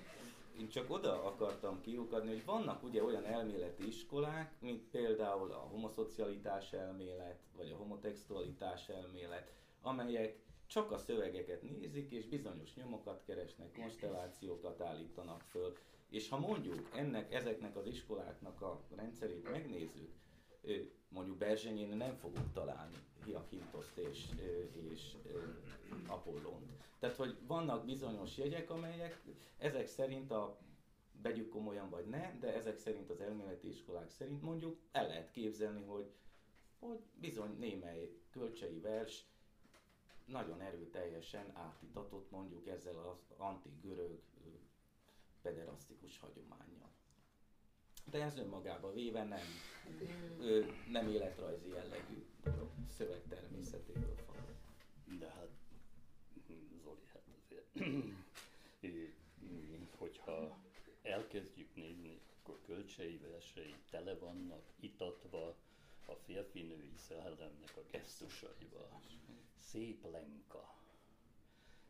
én 0.61 0.69
csak 0.69 0.91
oda 0.91 1.25
akartam 1.25 1.81
kiukadni, 1.81 2.29
hogy 2.29 2.45
vannak 2.45 2.83
ugye 2.83 3.05
olyan 3.05 3.25
elméleti 3.25 3.87
iskolák, 3.87 4.61
mint 4.61 4.83
például 4.83 5.53
a 5.53 5.59
homoszocialitás 5.59 6.73
elmélet, 6.73 7.41
vagy 7.57 7.71
a 7.71 7.77
homotextualitás 7.77 8.89
elmélet, 8.89 9.53
amelyek 9.83 10.39
csak 10.67 10.91
a 10.91 10.99
szövegeket 10.99 11.63
nézik, 11.63 12.11
és 12.11 12.27
bizonyos 12.27 12.75
nyomokat 12.75 13.23
keresnek, 13.27 13.73
konstellációkat 13.73 14.81
állítanak 14.81 15.41
föl. 15.41 15.77
És 16.09 16.29
ha 16.29 16.39
mondjuk 16.39 16.91
ennek, 16.95 17.35
ezeknek 17.35 17.77
az 17.77 17.87
iskoláknak 17.87 18.63
a 18.63 18.81
rendszerét 18.97 19.51
megnézzük, 19.51 20.13
mondjuk 21.09 21.37
Berzsenyén 21.37 21.97
nem 21.97 22.17
fogunk 22.17 22.53
találni 22.53 22.97
Hiakintoszt 23.25 23.97
és, 23.97 24.27
és 24.91 25.17
Apollont. 26.07 26.71
Tehát, 26.99 27.17
hogy 27.17 27.37
vannak 27.47 27.85
bizonyos 27.85 28.37
jegyek, 28.37 28.71
amelyek 28.71 29.23
ezek 29.59 29.87
szerint 29.87 30.31
a 30.31 30.59
vegyük 31.23 31.49
komolyan 31.49 31.91
vagy 31.91 32.07
ne, 32.07 32.39
de 32.39 32.55
ezek 32.55 32.77
szerint 32.79 33.11
az 33.11 33.21
elméleti 33.21 33.69
iskolák 33.69 34.11
szerint 34.11 34.43
mondjuk 34.43 34.79
el 34.93 35.07
lehet 35.07 35.31
képzelni, 35.31 35.85
hogy, 35.85 36.11
hogy 36.79 36.99
bizony 37.21 37.57
némely 37.59 38.11
kölcsei 38.31 38.79
vers 38.81 39.25
nagyon 40.25 40.61
erőteljesen 40.61 41.51
átitatott 41.57 42.31
mondjuk 42.31 42.67
ezzel 42.67 42.99
az 42.99 43.37
antik 43.37 43.81
görög 43.81 44.21
pederasztikus 45.43 46.19
hagyományjal. 46.19 46.90
De 48.05 48.23
ez 48.23 48.37
önmagába 48.37 48.93
véve 48.93 49.25
nem, 49.25 49.47
nem 50.91 51.09
életrajzi 51.09 51.69
jellegű 51.69 52.25
dolog, 52.43 52.71
szöveg 52.97 53.23
természetéből 53.29 54.15
fakad. 54.27 54.55
De 55.19 55.29
hát, 55.29 55.49
Zoli, 56.83 57.07
hát 57.13 57.23
azért, 57.45 57.67
hogyha 59.99 60.59
elkezdjük 61.03 61.75
nézni, 61.75 62.21
akkor 62.43 62.61
kölcsei 62.67 63.19
versei 63.19 63.75
tele 63.91 64.15
vannak 64.15 64.63
itatva 64.81 65.57
a 66.07 66.13
férfinői 66.13 66.93
szellemnek 66.97 67.77
a 67.77 67.83
gesztusaival. 67.91 69.01
Szép 69.59 70.11
lenka. 70.11 70.75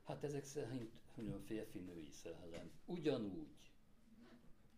Hát 0.05 0.25
ezek 0.25 0.45
szerint 0.45 0.91
férfinői 1.45 2.11
szellem. 2.11 2.71
Ugyanúgy 2.87 3.70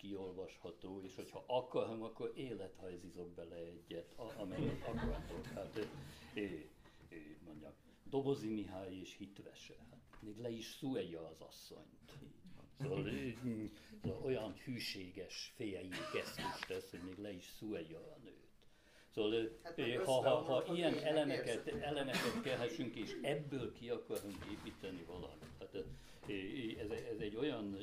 kiolvasható, 0.02 1.00
és 1.02 1.14
hogyha 1.14 1.44
akarom, 1.46 2.02
akkor 2.02 2.32
élethajzizok 2.34 3.34
bele 3.34 3.56
egyet, 3.56 4.12
amennyit 4.36 4.82
akartok. 4.86 5.46
Hát, 5.46 5.88
é, 6.34 6.70
é, 7.08 7.36
mondjam, 7.44 7.72
Dobozi 8.04 8.48
Mihály 8.48 8.94
és 8.94 9.16
hitvese. 9.16 9.74
Hát, 9.90 10.00
még 10.20 10.38
le 10.38 10.50
is 10.50 10.66
szújja 10.66 11.26
az 11.26 11.40
asszonyt. 11.40 12.12
Szóval, 12.80 13.10
szóval 14.02 14.22
olyan 14.22 14.54
hűséges, 14.64 15.52
féljei 15.56 15.88
gesztust 16.12 16.66
tesz, 16.66 16.90
hogy 16.90 17.02
még 17.02 17.18
le 17.18 17.32
is 17.32 17.44
szújja 17.44 17.98
a 17.98 18.18
nőt. 18.22 18.40
Szóval 19.14 19.58
hát 19.62 19.80
ha, 20.04 20.20
ha, 20.20 20.62
ha 20.62 20.74
ilyen 20.74 20.98
elemeket, 20.98 21.68
elemeket 21.68 22.42
kelhessünk, 22.42 22.94
és 22.94 23.16
ebből 23.22 23.72
ki 23.72 23.88
akarunk 23.88 24.44
építeni 24.50 25.04
valamit, 25.04 25.56
hát 25.58 25.84
ez, 26.78 26.90
ez 26.90 27.18
egy 27.18 27.36
olyan 27.36 27.76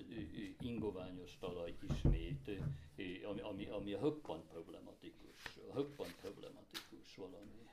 ingoványos 0.62 1.38
talaj 1.40 1.74
ismét, 1.90 2.52
ami, 3.24 3.42
ami, 3.42 3.66
ami 3.66 3.94
a 3.94 4.00
höppant 4.00 4.46
problematikus. 4.48 5.58
A 5.70 5.74
höppant 5.74 6.16
problematikus 6.22 7.16
valami. 7.16 7.68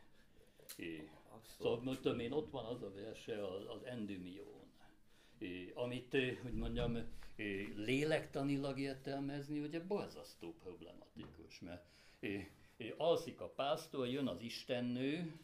Szóval 1.58 1.80
mondtam 1.82 2.18
én, 2.18 2.32
ott 2.32 2.50
van 2.50 2.64
az 2.64 2.82
a 2.82 2.92
verse, 2.92 3.46
az, 3.46 3.62
az 3.68 3.84
Endymion, 3.84 4.70
amit, 5.74 6.16
hogy 6.42 6.54
mondjam, 6.54 6.98
lélektanilag 7.74 8.78
értelmezni, 8.78 9.60
ugye 9.60 9.80
borzasztó 9.80 10.54
problematikus, 10.62 11.60
mert 11.60 11.84
alszik 12.96 13.40
a 13.40 13.48
pásztor, 13.48 14.06
jön 14.06 14.26
az 14.26 14.40
istennő, 14.40 15.40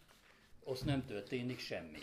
azt 0.65 0.85
nem 0.85 1.05
történik 1.05 1.59
semmi. 1.59 2.03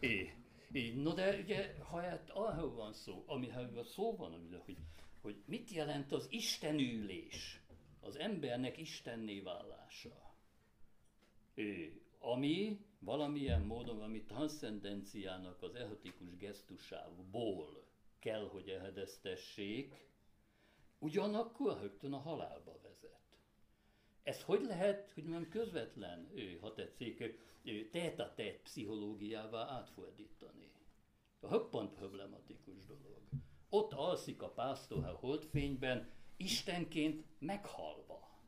É, 0.00 0.34
é, 0.72 0.94
no 0.94 1.14
de 1.14 1.38
ugye, 1.38 1.74
ha 1.78 2.00
hát 2.00 2.30
arról 2.30 2.74
van 2.74 2.92
szó, 2.92 3.24
amiről 3.26 3.84
szó 3.84 4.16
van, 4.16 4.60
hogy, 4.64 4.76
hogy 5.20 5.42
mit 5.44 5.70
jelent 5.70 6.12
az 6.12 6.26
istenülés, 6.30 7.60
az 8.00 8.16
embernek 8.18 8.78
istenné 8.78 9.40
válása. 9.40 10.34
É, 11.54 12.00
ami 12.18 12.84
valamilyen 12.98 13.62
módon, 13.62 14.02
ami 14.02 14.22
transzcendenciának 14.22 15.62
az 15.62 15.74
erotikus 15.74 16.36
gesztusából 16.36 17.84
kell, 18.18 18.48
hogy 18.48 18.68
ehedeztessék, 18.68 19.94
ugyanakkor 20.98 21.80
rögtön 21.80 22.12
a 22.12 22.18
halálba. 22.18 22.85
Ez 24.26 24.42
hogy 24.42 24.64
lehet, 24.64 25.10
hogy 25.14 25.24
nem 25.24 25.48
közvetlen, 25.48 26.28
ha 26.60 26.74
tetszik, 26.74 27.38
tét 28.34 28.60
pszichológiává 28.62 29.70
átfordítani? 29.70 30.70
A 31.40 31.48
höppant 31.48 31.94
problematikus 31.94 32.84
dolog. 32.86 33.20
Ott 33.68 33.92
alszik 33.92 34.42
a 34.42 34.48
pásztor 34.48 35.04
a 35.04 35.12
holdfényben, 35.12 36.10
Istenként 36.36 37.24
meghalva. 37.38 38.40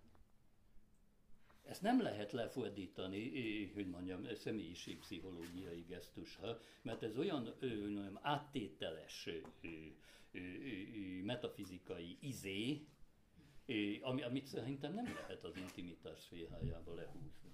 Ezt 1.62 1.82
nem 1.82 2.02
lehet 2.02 2.32
lefordítani, 2.32 3.66
hogy 3.74 3.88
mondjam, 3.88 4.34
személyiségpszichológiai 4.34 5.84
gesztusra, 5.88 6.60
mert 6.82 7.02
ez 7.02 7.18
olyan 7.18 7.54
olyan 7.60 8.18
áttételes 8.22 9.28
metafizikai 11.22 12.18
izé, 12.20 12.86
ami, 14.02 14.22
amit 14.22 14.46
szerintem 14.46 14.94
nem 14.94 15.04
lehet 15.04 15.44
az 15.44 15.56
intimitás 15.56 16.18
szférájába 16.20 16.94
lehúzni. 16.94 17.52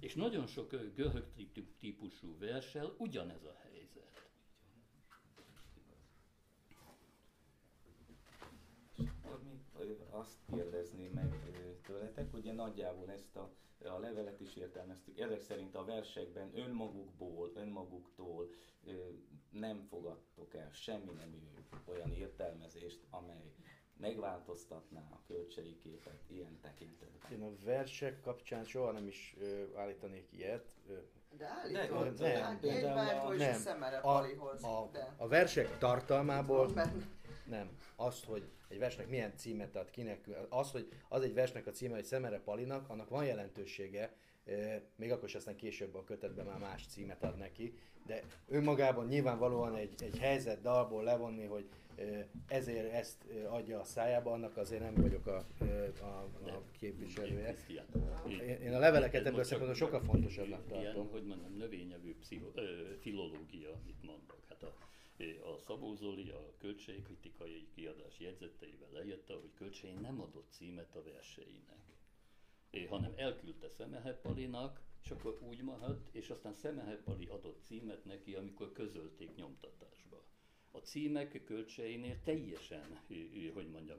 És 0.00 0.14
nagyon 0.14 0.46
sok 0.46 0.70
görög 0.94 1.26
típusú 1.78 2.38
versel 2.38 2.94
ugyanez 2.98 3.44
a 3.44 3.56
helyzet. 3.62 4.12
azt 10.10 10.38
kérdezni 10.52 11.08
meg 11.14 11.34
tőletek, 11.86 12.34
ugye 12.34 12.52
nagyjából 12.52 13.10
ezt 13.10 13.36
a, 13.36 13.50
a 13.84 13.98
levelet 13.98 14.40
is 14.40 14.56
értelmeztük. 14.56 15.18
Ezek 15.18 15.40
szerint 15.40 15.74
a 15.74 15.84
versekben 15.84 16.50
önmagukból, 16.58 17.52
önmaguktól 17.54 18.50
nem 19.50 19.82
fogadtok 19.82 20.54
el 20.54 20.70
semmi 20.72 21.12
nem 21.12 21.34
olyan 21.86 22.12
értelmezést, 22.12 23.00
amely 23.10 23.52
megváltoztatná 24.02 25.00
a 25.10 25.20
kölcsei 25.26 25.76
képet 25.82 26.20
ilyen 26.26 26.58
tekintetben. 26.62 27.32
Én 27.32 27.42
a 27.42 27.64
versek 27.64 28.20
kapcsán 28.20 28.64
soha 28.64 28.92
nem 28.92 29.06
is 29.06 29.36
ö, 29.40 29.62
állítanék 29.76 30.28
ilyet. 30.30 30.64
Ö, 30.88 30.92
de 31.38 31.46
állított, 31.46 32.18
nem, 32.18 32.58
nem, 32.62 32.94
nem, 32.94 33.36
nem, 33.36 33.54
szemere 33.54 33.96
a, 33.96 34.26
a, 34.62 34.90
a 35.16 35.28
versek 35.28 35.78
tartalmából 35.78 36.72
nem. 37.46 37.78
Az, 37.96 38.24
hogy 38.24 38.50
egy 38.68 38.78
versnek 38.78 39.08
milyen 39.08 39.32
címet 39.36 39.76
ad 39.76 39.90
kinek, 39.90 40.28
az, 40.48 40.70
hogy 40.70 40.88
az 41.08 41.22
egy 41.22 41.34
versnek 41.34 41.66
a 41.66 41.70
címe, 41.70 41.94
hogy 41.94 42.04
Szemere 42.04 42.40
Palinak, 42.40 42.88
annak 42.88 43.08
van 43.08 43.24
jelentősége, 43.24 44.14
még 44.96 45.12
akkor 45.12 45.24
is 45.28 45.34
aztán 45.34 45.56
később 45.56 45.94
a 45.94 46.04
kötetben 46.04 46.46
már 46.46 46.58
más 46.58 46.86
címet 46.86 47.22
ad 47.22 47.36
neki, 47.36 47.74
de 48.06 48.22
önmagában 48.48 49.06
nyilvánvalóan 49.06 49.76
egy, 49.76 50.02
egy 50.02 50.18
helyzet 50.18 50.60
dalból 50.60 51.02
levonni, 51.02 51.44
hogy 51.44 51.68
ezért 52.48 52.92
ezt 52.92 53.24
adja 53.48 53.80
a 53.80 53.84
szájába, 53.84 54.32
annak 54.32 54.56
azért 54.56 54.82
nem 54.82 54.94
vagyok 54.94 55.26
a, 55.26 55.46
a, 56.00 56.04
a 56.46 56.62
képviselője. 56.78 57.56
Én 58.62 58.74
a 58.74 58.78
leveleket 58.78 59.26
ebből 59.26 59.44
szempontból 59.44 59.76
sokkal 59.76 60.00
fontosabbnak 60.00 60.66
tartom. 60.66 60.80
Ilyen, 60.80 61.08
hogy 61.10 61.24
mondjam, 61.24 61.56
növényevő 61.56 62.16
pszicho, 62.18 62.50
ö, 62.54 62.94
filológia, 63.00 63.70
amit 63.82 64.02
mondok. 64.02 64.44
Hát 64.48 64.62
a, 64.62 64.74
a 65.52 65.58
Szabó 65.58 65.94
Zoli 65.94 66.30
a 66.30 66.54
költségkritikai 66.58 67.68
kiadás 67.74 68.18
jegyzeteivel 68.18 68.88
leírta, 68.92 69.34
hogy 69.34 69.50
Kölcsei 69.54 69.92
nem 69.92 70.20
adott 70.20 70.50
címet 70.50 70.96
a 70.96 71.02
verseinek, 71.02 71.80
hanem 72.88 73.12
elküldte 73.16 73.68
Szemehe 73.68 74.12
Palinak, 74.12 74.80
és 75.04 75.10
akkor 75.10 75.38
úgy 75.48 75.62
maradt, 75.62 76.08
és 76.14 76.30
aztán 76.30 76.52
Szemehe 76.52 76.96
Pali 76.96 77.26
adott 77.26 77.60
címet 77.64 78.04
neki, 78.04 78.34
amikor 78.34 78.72
közölték 78.72 79.34
nyomtatásba 79.34 80.11
a 80.72 80.78
címek 80.78 81.42
kölcseinél 81.44 82.16
teljesen, 82.24 83.00
hogy 83.54 83.70
mondjam, 83.70 83.98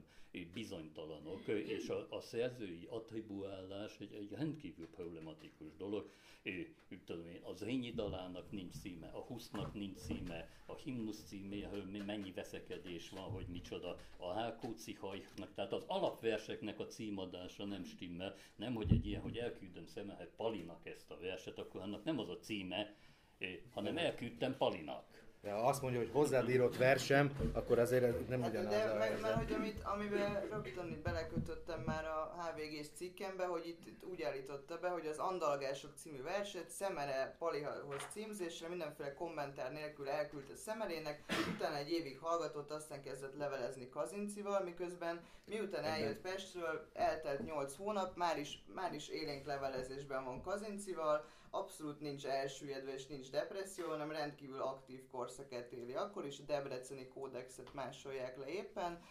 bizonytalanok, 0.52 1.48
és 1.48 1.88
a, 1.88 2.06
a 2.10 2.20
szerzői 2.20 2.86
attribuálás 2.90 3.98
egy, 4.00 4.12
egy 4.12 4.30
rendkívül 4.30 4.88
problematikus 4.88 5.76
dolog. 5.76 6.10
Tudom 7.04 7.26
én, 7.26 7.40
az 7.42 7.62
Rényi 7.62 7.90
dalának 7.90 8.50
nincs 8.50 8.74
címe, 8.74 9.06
a 9.06 9.20
Husznak 9.20 9.74
nincs 9.74 9.98
címe, 9.98 10.48
a 10.66 10.76
himnusz 10.76 11.24
címéről 11.26 11.84
mennyi 12.06 12.32
veszekedés 12.32 13.10
van, 13.10 13.30
hogy 13.30 13.46
micsoda, 13.46 13.98
a 14.16 14.32
Hákóci 14.32 14.94
hajnak, 14.94 15.54
tehát 15.54 15.72
az 15.72 15.84
alapverseknek 15.86 16.80
a 16.80 16.86
címadása 16.86 17.64
nem 17.64 17.84
stimmel, 17.84 18.34
nem 18.56 18.74
hogy 18.74 18.92
egy 18.92 19.06
ilyen, 19.06 19.20
hogy 19.20 19.38
elküldöm 19.38 19.86
Szemehet 19.86 20.32
Palinak 20.36 20.86
ezt 20.86 21.10
a 21.10 21.18
verset, 21.20 21.58
akkor 21.58 21.80
annak 21.80 22.04
nem 22.04 22.18
az 22.18 22.28
a 22.28 22.38
címe, 22.38 22.94
hanem 23.70 23.96
elküldtem 23.96 24.56
Palinak. 24.56 25.23
Ha 25.50 25.68
azt 25.68 25.82
mondja, 25.82 26.00
hogy 26.00 26.10
hozzád 26.12 26.48
írott 26.48 26.76
versem, 26.76 27.50
akkor 27.52 27.78
azért 27.78 28.28
nem 28.28 28.40
hát, 28.40 28.50
ugyanaz 28.50 28.70
de, 28.70 28.82
a 28.82 28.98
meg, 28.98 29.20
mert 29.20 29.34
hogy 29.34 29.52
amit, 29.52 29.82
amiben 29.82 30.48
rögtön 30.50 31.00
belekötöttem 31.02 31.80
már 31.80 32.04
a 32.04 32.34
HVG-s 32.38 32.88
cikkembe, 32.94 33.44
hogy 33.44 33.66
itt, 33.66 33.86
itt 33.86 34.04
úgy 34.04 34.22
állította 34.22 34.78
be, 34.78 34.88
hogy 34.88 35.06
az 35.06 35.18
Andalgások 35.18 35.92
című 35.96 36.22
verset 36.22 36.70
Szemere 36.70 37.36
Palihoz 37.38 38.06
címzésre 38.12 38.68
mindenféle 38.68 39.14
kommentár 39.14 39.72
nélkül 39.72 40.08
elküldte 40.08 40.56
Szemerének, 40.56 41.22
utána 41.54 41.76
egy 41.76 41.90
évig 41.90 42.18
hallgatott, 42.18 42.70
aztán 42.70 43.02
kezdett 43.02 43.36
levelezni 43.38 43.88
Kazincival, 43.88 44.62
miközben 44.64 45.20
miután 45.44 45.84
eljött 45.84 46.20
Pestről, 46.20 46.88
eltelt 46.92 47.44
8 47.44 47.76
hónap, 47.76 48.16
már 48.16 48.38
is, 48.38 48.64
már 48.74 48.94
is 48.94 49.08
élénk 49.08 49.46
levelezésben 49.46 50.24
van 50.24 50.42
Kazincival, 50.42 51.24
abszolút 51.54 52.00
nincs 52.00 52.26
elsüllyedve 52.26 52.94
és 52.94 53.06
nincs 53.06 53.30
depresszió, 53.30 53.88
hanem 53.88 54.10
rendkívül 54.10 54.60
aktív 54.62 55.06
korszakát 55.10 55.72
éli. 55.72 55.94
Akkor 55.94 56.26
is 56.26 56.38
a 56.38 56.42
Debreceni 56.42 57.08
kódexet 57.08 57.74
másolják 57.74 58.38
le 58.38 58.46
éppen, 58.46 59.02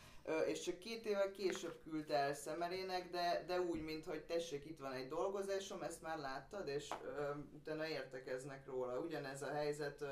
és 0.47 0.59
csak 0.59 0.77
két 0.77 1.05
évvel 1.05 1.31
később 1.31 1.79
küldte 1.83 2.15
el 2.15 2.33
Szemerének, 2.33 3.09
de, 3.09 3.43
de 3.47 3.61
úgy, 3.61 3.81
mint 3.81 4.05
hogy 4.05 4.23
tessék, 4.23 4.65
itt 4.65 4.79
van 4.79 4.91
egy 4.91 5.07
dolgozásom, 5.07 5.81
ezt 5.81 6.01
már 6.01 6.17
láttad, 6.17 6.67
és 6.67 6.89
ö, 7.03 7.29
utána 7.53 7.87
értekeznek 7.87 8.65
róla. 8.65 8.99
Ugyanez 8.99 9.41
a 9.41 9.51
helyzet 9.51 10.01
ö, 10.01 10.07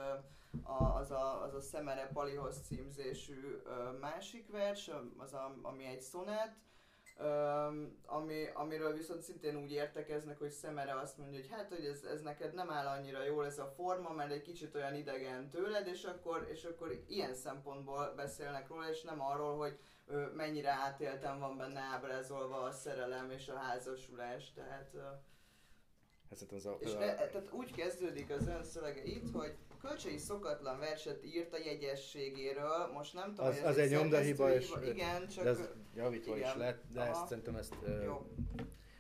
a, 0.64 0.84
az, 0.84 1.12
a, 1.12 1.44
az 1.44 1.54
a 1.54 1.62
Szemere 1.62 2.10
Palihoz 2.14 2.62
címzésű 2.68 3.62
ö, 3.66 3.98
másik 4.00 4.52
vers, 4.52 4.92
az 5.18 5.34
a, 5.34 5.56
ami 5.62 5.86
egy 5.86 6.02
szonát, 6.02 6.56
Um, 7.24 7.98
ami, 8.06 8.50
amiről 8.54 8.94
viszont 8.94 9.22
szintén 9.22 9.56
úgy 9.56 9.72
értekeznek, 9.72 10.40
hogy 10.40 10.50
Szemere 10.50 11.00
azt 11.00 11.18
mondja, 11.18 11.40
hogy 11.40 11.50
hát, 11.50 11.70
hogy 11.70 11.86
ez, 11.86 12.04
ez 12.04 12.22
neked 12.22 12.54
nem 12.54 12.70
áll 12.70 12.86
annyira 12.86 13.24
jól 13.24 13.46
ez 13.46 13.60
a 13.60 13.74
forma, 13.76 14.14
mert 14.14 14.32
egy 14.32 14.42
kicsit 14.42 14.76
olyan 14.76 14.96
idegen 14.96 15.50
tőled, 15.50 15.88
és 15.88 16.04
akkor, 16.04 16.48
és 16.52 16.64
akkor 16.64 17.04
ilyen 17.08 17.34
szempontból 17.34 18.14
beszélnek 18.16 18.68
róla, 18.68 18.90
és 18.90 19.02
nem 19.02 19.22
arról, 19.22 19.58
hogy 19.58 19.78
ö, 20.08 20.26
mennyire 20.36 20.70
átéltem 20.70 21.40
van 21.40 21.58
benne 21.58 21.80
ábrázolva 21.80 22.62
a 22.62 22.72
szerelem 22.72 23.32
és 23.32 23.48
a 23.48 23.56
házasulás, 23.56 24.54
tehát... 24.54 24.92
Ö, 24.94 25.00
ez 26.32 26.46
az 26.56 26.66
a, 26.66 26.78
és 26.80 26.94
a... 26.94 27.02
E, 27.02 27.16
tehát 27.16 27.52
úgy 27.52 27.72
kezdődik 27.72 28.30
az 28.30 28.48
ön 28.48 28.64
szövege 28.64 29.04
itt, 29.04 29.32
hogy 29.34 29.56
Kölcsei 29.82 30.18
szokatlan 30.18 30.80
verset 30.80 31.26
írt 31.26 31.54
a 31.54 31.58
jegyességéről, 31.58 32.92
most 32.94 33.14
nem 33.14 33.34
tudom, 33.34 33.46
az, 33.46 33.62
az 33.64 33.78
egy 33.78 33.92
nyomdahiba, 33.92 34.54
és 34.54 34.72
igen, 34.86 35.28
csak... 35.28 35.46
ez 35.46 35.60
javítva 35.96 36.36
igen. 36.36 36.50
is 36.50 36.56
lett, 36.56 36.84
de 36.94 37.02
Aha. 37.02 37.10
ezt 37.10 37.28
szerintem 37.28 37.56
ezt... 37.56 37.76
Jó. 38.04 38.28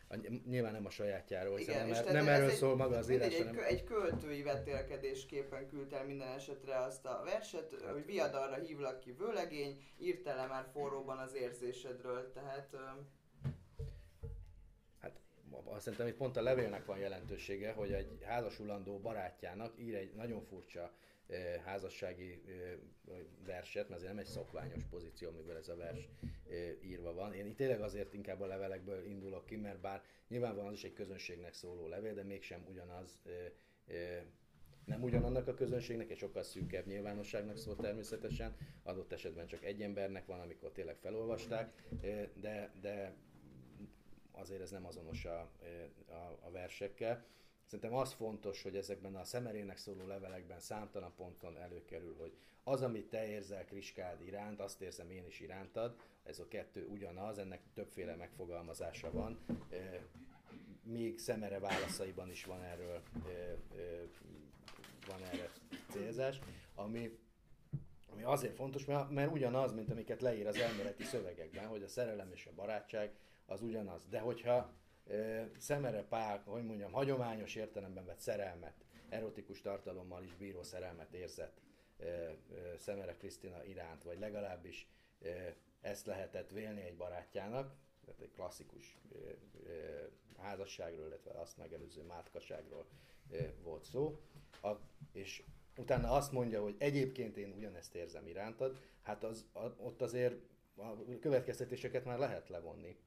A, 0.07 0.15
nyilván 0.45 0.71
nem 0.71 0.85
a 0.85 0.89
sajátjáról, 0.89 1.59
Igen, 1.59 1.89
nem, 1.89 2.03
nem 2.05 2.27
erről 2.27 2.49
egy, 2.49 2.55
szól 2.55 2.75
maga 2.75 2.97
az 2.97 3.09
írás, 3.09 3.33
egy, 3.33 3.37
hanem... 3.37 3.63
egy 3.67 3.83
költői 3.83 4.43
vetélkedésképpen 4.43 5.67
küldte 5.69 5.97
el 5.97 6.05
minden 6.05 6.27
esetre 6.27 6.77
azt 6.77 7.05
a 7.05 7.21
verset, 7.25 7.81
hát. 7.83 7.91
hogy 7.91 8.05
viadarra 8.05 8.55
hívlak 8.55 8.99
ki 8.99 9.11
vőlegény, 9.11 9.83
írtál 9.97 10.35
le 10.35 10.45
már 10.45 10.67
forróban 10.73 11.17
az 11.17 11.35
érzésedről, 11.35 12.31
tehát 12.31 12.75
szerintem 15.81 16.07
itt 16.07 16.15
pont 16.15 16.37
a 16.37 16.41
levélnek 16.41 16.85
van 16.85 16.97
jelentősége, 16.97 17.71
hogy 17.71 17.91
egy 17.91 18.23
házasulandó 18.23 18.99
barátjának 18.99 19.73
ír 19.79 19.95
egy 19.95 20.13
nagyon 20.13 20.43
furcsa 20.43 20.91
házassági 21.65 22.41
verset, 23.45 23.89
mert 23.89 24.01
ez 24.01 24.07
nem 24.07 24.17
egy 24.17 24.25
szokványos 24.25 24.83
pozíció, 24.83 25.29
amiben 25.29 25.55
ez 25.55 25.69
a 25.69 25.75
vers 25.75 26.09
írva 26.83 27.13
van. 27.13 27.33
Én 27.33 27.45
itt 27.45 27.55
tényleg 27.55 27.81
azért 27.81 28.13
inkább 28.13 28.41
a 28.41 28.45
levelekből 28.45 29.03
indulok 29.03 29.45
ki, 29.45 29.55
mert 29.55 29.79
bár 29.79 30.03
nyilvánvalóan 30.27 30.71
az 30.71 30.77
is 30.77 30.83
egy 30.83 30.93
közönségnek 30.93 31.53
szóló 31.53 31.87
levél, 31.87 32.13
de 32.13 32.23
mégsem 32.23 32.65
ugyanaz, 32.69 33.19
nem 34.85 35.03
ugyanannak 35.03 35.47
a 35.47 35.53
közönségnek, 35.53 36.09
egy 36.09 36.17
sokkal 36.17 36.43
szűkebb 36.43 36.85
nyilvánosságnak 36.85 37.57
szól 37.57 37.75
természetesen, 37.75 38.55
adott 38.83 39.11
esetben 39.11 39.47
csak 39.47 39.63
egy 39.63 39.81
embernek 39.81 40.25
van, 40.25 40.39
amikor 40.39 40.71
tényleg 40.71 40.97
felolvasták, 40.97 41.73
de, 42.41 42.73
de 42.81 43.15
azért 44.31 44.61
ez 44.61 44.71
nem 44.71 44.85
azonos 44.85 45.25
a, 45.25 45.39
a, 46.07 46.39
a 46.41 46.51
versekkel. 46.51 47.25
Szerintem 47.71 47.99
az 47.99 48.13
fontos, 48.13 48.63
hogy 48.63 48.75
ezekben 48.75 49.15
a 49.15 49.23
szemerének 49.23 49.77
szóló 49.77 50.07
levelekben 50.07 50.59
számtalan 50.59 51.13
ponton 51.15 51.57
előkerül, 51.57 52.15
hogy 52.19 52.33
az, 52.63 52.81
amit 52.81 53.09
te 53.09 53.27
érzel 53.27 53.65
Kriskád 53.65 54.21
iránt, 54.21 54.59
azt 54.59 54.81
érzem 54.81 55.09
én 55.09 55.25
is 55.25 55.39
irántad, 55.39 55.95
ez 56.23 56.39
a 56.39 56.47
kettő 56.47 56.87
ugyanaz, 56.87 57.37
ennek 57.37 57.61
többféle 57.73 58.15
megfogalmazása 58.15 59.11
van, 59.11 59.39
még 60.83 61.19
szemere 61.19 61.59
válaszaiban 61.59 62.29
is 62.29 62.45
van 62.45 62.63
erről 62.63 63.01
van 65.07 65.23
erre 65.31 65.51
célzás, 65.89 66.39
ami, 66.75 67.19
ami 68.11 68.23
azért 68.23 68.55
fontos, 68.55 68.85
mert, 68.85 69.09
mert 69.09 69.31
ugyanaz, 69.31 69.73
mint 69.73 69.91
amiket 69.91 70.21
leír 70.21 70.47
az 70.47 70.55
elméleti 70.55 71.03
szövegekben, 71.03 71.67
hogy 71.67 71.83
a 71.83 71.87
szerelem 71.87 72.31
és 72.31 72.45
a 72.45 72.55
barátság 72.55 73.13
az 73.45 73.61
ugyanaz. 73.61 74.05
De 74.09 74.19
hogyha 74.19 74.73
Szemere 75.57 76.03
Pál, 76.03 76.41
hogy 76.45 76.65
mondjam, 76.65 76.91
hagyományos 76.91 77.55
értelemben 77.55 78.05
vett 78.05 78.19
szerelmet, 78.19 78.73
erotikus 79.09 79.61
tartalommal 79.61 80.23
is 80.23 80.35
bíró 80.35 80.63
szerelmet 80.63 81.13
érzett 81.13 81.61
Szemere 82.77 83.15
Krisztina 83.15 83.63
iránt, 83.63 84.03
vagy 84.03 84.19
legalábbis 84.19 84.87
ezt 85.81 86.05
lehetett 86.05 86.49
vélni 86.49 86.81
egy 86.81 86.95
barátjának, 86.95 87.75
tehát 88.05 88.21
egy 88.21 88.31
klasszikus 88.31 88.97
házasságról, 90.37 91.07
illetve 91.07 91.31
azt 91.31 91.57
megelőző 91.57 92.01
mátkaságról 92.01 92.85
volt 93.63 93.83
szó, 93.83 94.19
a, 94.61 94.69
és 95.11 95.43
utána 95.77 96.11
azt 96.11 96.31
mondja, 96.31 96.61
hogy 96.61 96.75
egyébként 96.77 97.37
én 97.37 97.53
ugyanezt 97.57 97.95
érzem 97.95 98.27
irántad, 98.27 98.77
hát 99.01 99.23
az, 99.23 99.45
ott 99.77 100.01
azért 100.01 100.35
a 100.75 101.19
következtetéseket 101.19 102.05
már 102.05 102.17
lehet 102.17 102.49
levonni. 102.49 102.97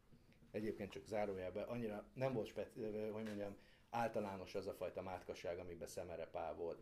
Egyébként 0.54 0.90
csak 0.90 1.06
zárójelben, 1.06 1.64
annyira 1.64 2.04
nem 2.14 2.32
volt, 2.32 2.46
speci- 2.46 2.80
hogy 3.12 3.24
mondjam, 3.24 3.56
általános 3.90 4.54
az 4.54 4.66
a 4.66 4.74
fajta 4.74 5.02
mátkaság, 5.02 5.58
amiben 5.58 5.88
Szemere 5.88 6.26
Pál 6.26 6.54
volt 6.54 6.78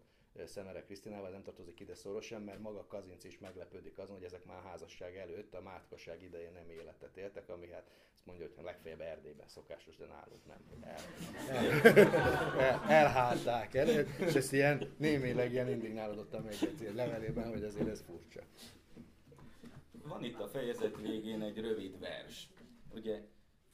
Szemere 0.46 0.82
Krisztinával, 0.82 1.30
nem 1.30 1.42
tartozik 1.42 1.80
ide 1.80 1.94
szorosan, 1.94 2.42
mert 2.42 2.60
maga 2.60 2.86
Kazinc 2.86 3.24
is 3.24 3.38
meglepődik 3.38 3.98
azon, 3.98 4.16
hogy 4.16 4.24
ezek 4.24 4.44
már 4.44 4.62
házasság 4.62 5.16
előtt, 5.16 5.54
a 5.54 5.60
mátkaság 5.60 6.22
idején 6.22 6.52
nem 6.52 6.70
életet 6.70 7.16
éltek, 7.16 7.48
ami 7.48 7.70
hát 7.70 7.90
azt 8.14 8.26
mondja, 8.26 8.46
hogy 8.54 8.64
legfeljebb 8.64 9.00
Erdélyben 9.00 9.48
szokásos, 9.48 9.96
de 9.96 10.06
nálunk 10.06 10.46
nem. 10.46 10.58
El, 10.82 11.00
el, 11.48 11.82
el, 12.58 12.82
elházták 12.88 13.74
el, 13.74 13.88
és 14.18 14.34
ezt 14.34 14.52
ilyen 14.52 14.94
némileg 14.96 15.52
ilyen 15.52 15.70
indignálódottan 15.70 16.42
megjegyzi 16.42 16.94
levelében, 16.94 17.48
hogy 17.48 17.64
azért 17.64 17.88
ez 17.88 18.00
furcsa. 18.06 18.40
Van 20.02 20.24
itt 20.24 20.40
a 20.40 20.48
fejezet 20.48 20.96
végén 21.00 21.42
egy 21.42 21.60
rövid 21.60 21.98
vers. 21.98 22.48
Ugye 22.94 23.20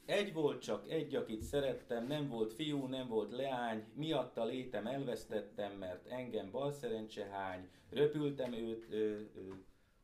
egy 0.09 0.33
volt 0.33 0.61
csak 0.61 0.89
egy, 0.91 1.15
akit 1.15 1.41
szerettem, 1.41 2.07
nem 2.07 2.27
volt 2.27 2.53
fiú, 2.53 2.85
nem 2.85 3.07
volt 3.07 3.31
leány, 3.31 3.83
miatta 3.93 4.45
létem 4.45 4.87
elvesztettem, 4.87 5.71
mert 5.71 6.07
engem 6.07 6.51
balszerencse 6.51 7.25
hány, 7.25 7.69
röpültem 7.89 8.53
őt, 8.53 8.85
ö, 8.89 8.95
ö, 8.95 9.53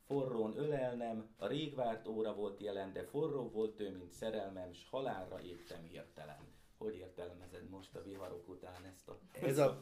forrón 0.08 0.58
ölelnem, 0.58 1.30
a 1.38 1.48
rég 1.48 1.76
várt 1.76 2.08
óra 2.08 2.34
volt 2.34 2.62
jelen, 2.62 2.94
de 2.94 3.04
forró 3.04 3.50
volt 3.50 3.80
ő, 3.80 3.92
mint 3.92 4.12
szerelmem, 4.12 4.74
s 4.74 4.86
halálra 4.90 5.42
égtem 5.42 5.84
hirtelen. 5.84 6.54
Hogy 6.78 6.96
értelmezed 6.96 7.70
most 7.70 7.96
a 7.96 8.04
viharok 8.04 8.50
után 8.50 8.86
ezt 8.94 9.08
a 9.08 9.20
ez 9.42 9.58
a, 9.58 9.82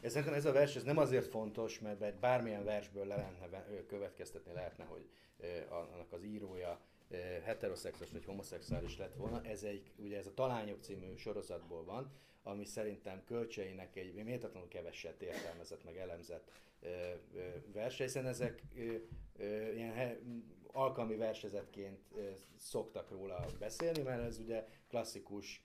ez, 0.00 0.16
ez 0.16 0.44
a 0.44 0.52
vers 0.52 0.76
ez 0.76 0.82
nem 0.82 0.98
azért 0.98 1.26
fontos, 1.26 1.78
mert 1.78 2.18
bármilyen 2.18 2.64
versből 2.64 3.06
le 3.06 3.16
lehetne 3.16 3.86
következtetni 3.86 4.52
lehetne, 4.52 4.84
hogy 4.84 5.08
annak 5.68 6.12
az 6.12 6.24
írója 6.24 6.80
heteroszexuális 7.44 8.12
vagy 8.12 8.24
homoszexuális 8.24 8.98
lett 8.98 9.14
volna. 9.14 9.42
Ez 9.44 9.62
egy, 9.62 9.90
ugye 9.96 10.18
ez 10.18 10.26
a 10.26 10.34
Talányok 10.34 10.82
című 10.82 11.16
sorozatból 11.16 11.84
van, 11.84 12.12
ami 12.42 12.64
szerintem 12.64 13.24
kölcseinek 13.24 13.96
egy 13.96 14.14
méltatlanul 14.14 14.68
keveset 14.68 15.22
értelmezett, 15.22 15.84
meg 15.84 15.96
elemzett 15.96 16.50
verse, 17.72 18.04
hiszen 18.04 18.26
ezek 18.26 18.62
ilyen 19.74 20.18
alkalmi 20.72 21.16
versezetként 21.16 21.98
szoktak 22.56 23.10
róla 23.10 23.46
beszélni, 23.58 24.02
mert 24.02 24.22
ez 24.22 24.38
ugye 24.38 24.66
klasszikus 24.88 25.62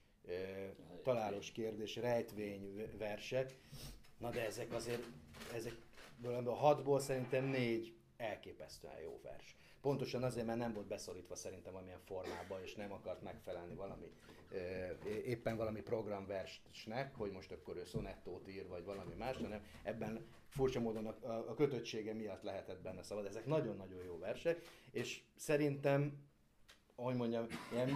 találós 1.03 1.51
kérdés, 1.51 1.95
rejtvény 1.95 2.89
versek. 2.97 3.57
Na 4.17 4.29
de 4.29 4.45
ezek 4.45 4.73
azért, 4.73 5.03
ezekből 5.53 6.47
a 6.47 6.53
hatból 6.53 6.99
szerintem 6.99 7.45
négy 7.45 7.93
elképesztően 8.17 8.99
jó 8.99 9.19
vers. 9.23 9.55
Pontosan 9.85 10.23
azért, 10.23 10.45
mert 10.45 10.57
nem 10.57 10.73
volt 10.73 10.87
beszorítva 10.87 11.35
szerintem 11.35 11.71
valamilyen 11.71 11.99
formába, 11.99 12.63
és 12.63 12.75
nem 12.75 12.91
akart 12.91 13.21
megfelelni 13.21 13.75
valami, 13.75 14.11
éppen 15.25 15.57
valami 15.57 15.81
programversnek, 15.81 17.15
hogy 17.15 17.31
most 17.31 17.51
akkor 17.51 17.77
ő 17.77 17.83
szonettót 17.83 18.47
ír, 18.47 18.67
vagy 18.67 18.83
valami 18.83 19.13
más, 19.13 19.37
hanem 19.37 19.61
ebben 19.83 20.25
furcsa 20.47 20.79
módon 20.79 21.05
a, 21.05 21.49
a 21.49 21.53
kötöttsége 21.53 22.13
miatt 22.13 22.43
lehetett 22.43 22.81
benne 22.81 23.03
szabad. 23.03 23.25
Ezek 23.25 23.45
nagyon-nagyon 23.45 24.03
jó 24.03 24.17
versek, 24.17 24.61
és 24.91 25.21
szerintem, 25.35 26.27
ahogy 26.95 27.15
mondjam, 27.15 27.45
ilyen 27.71 27.89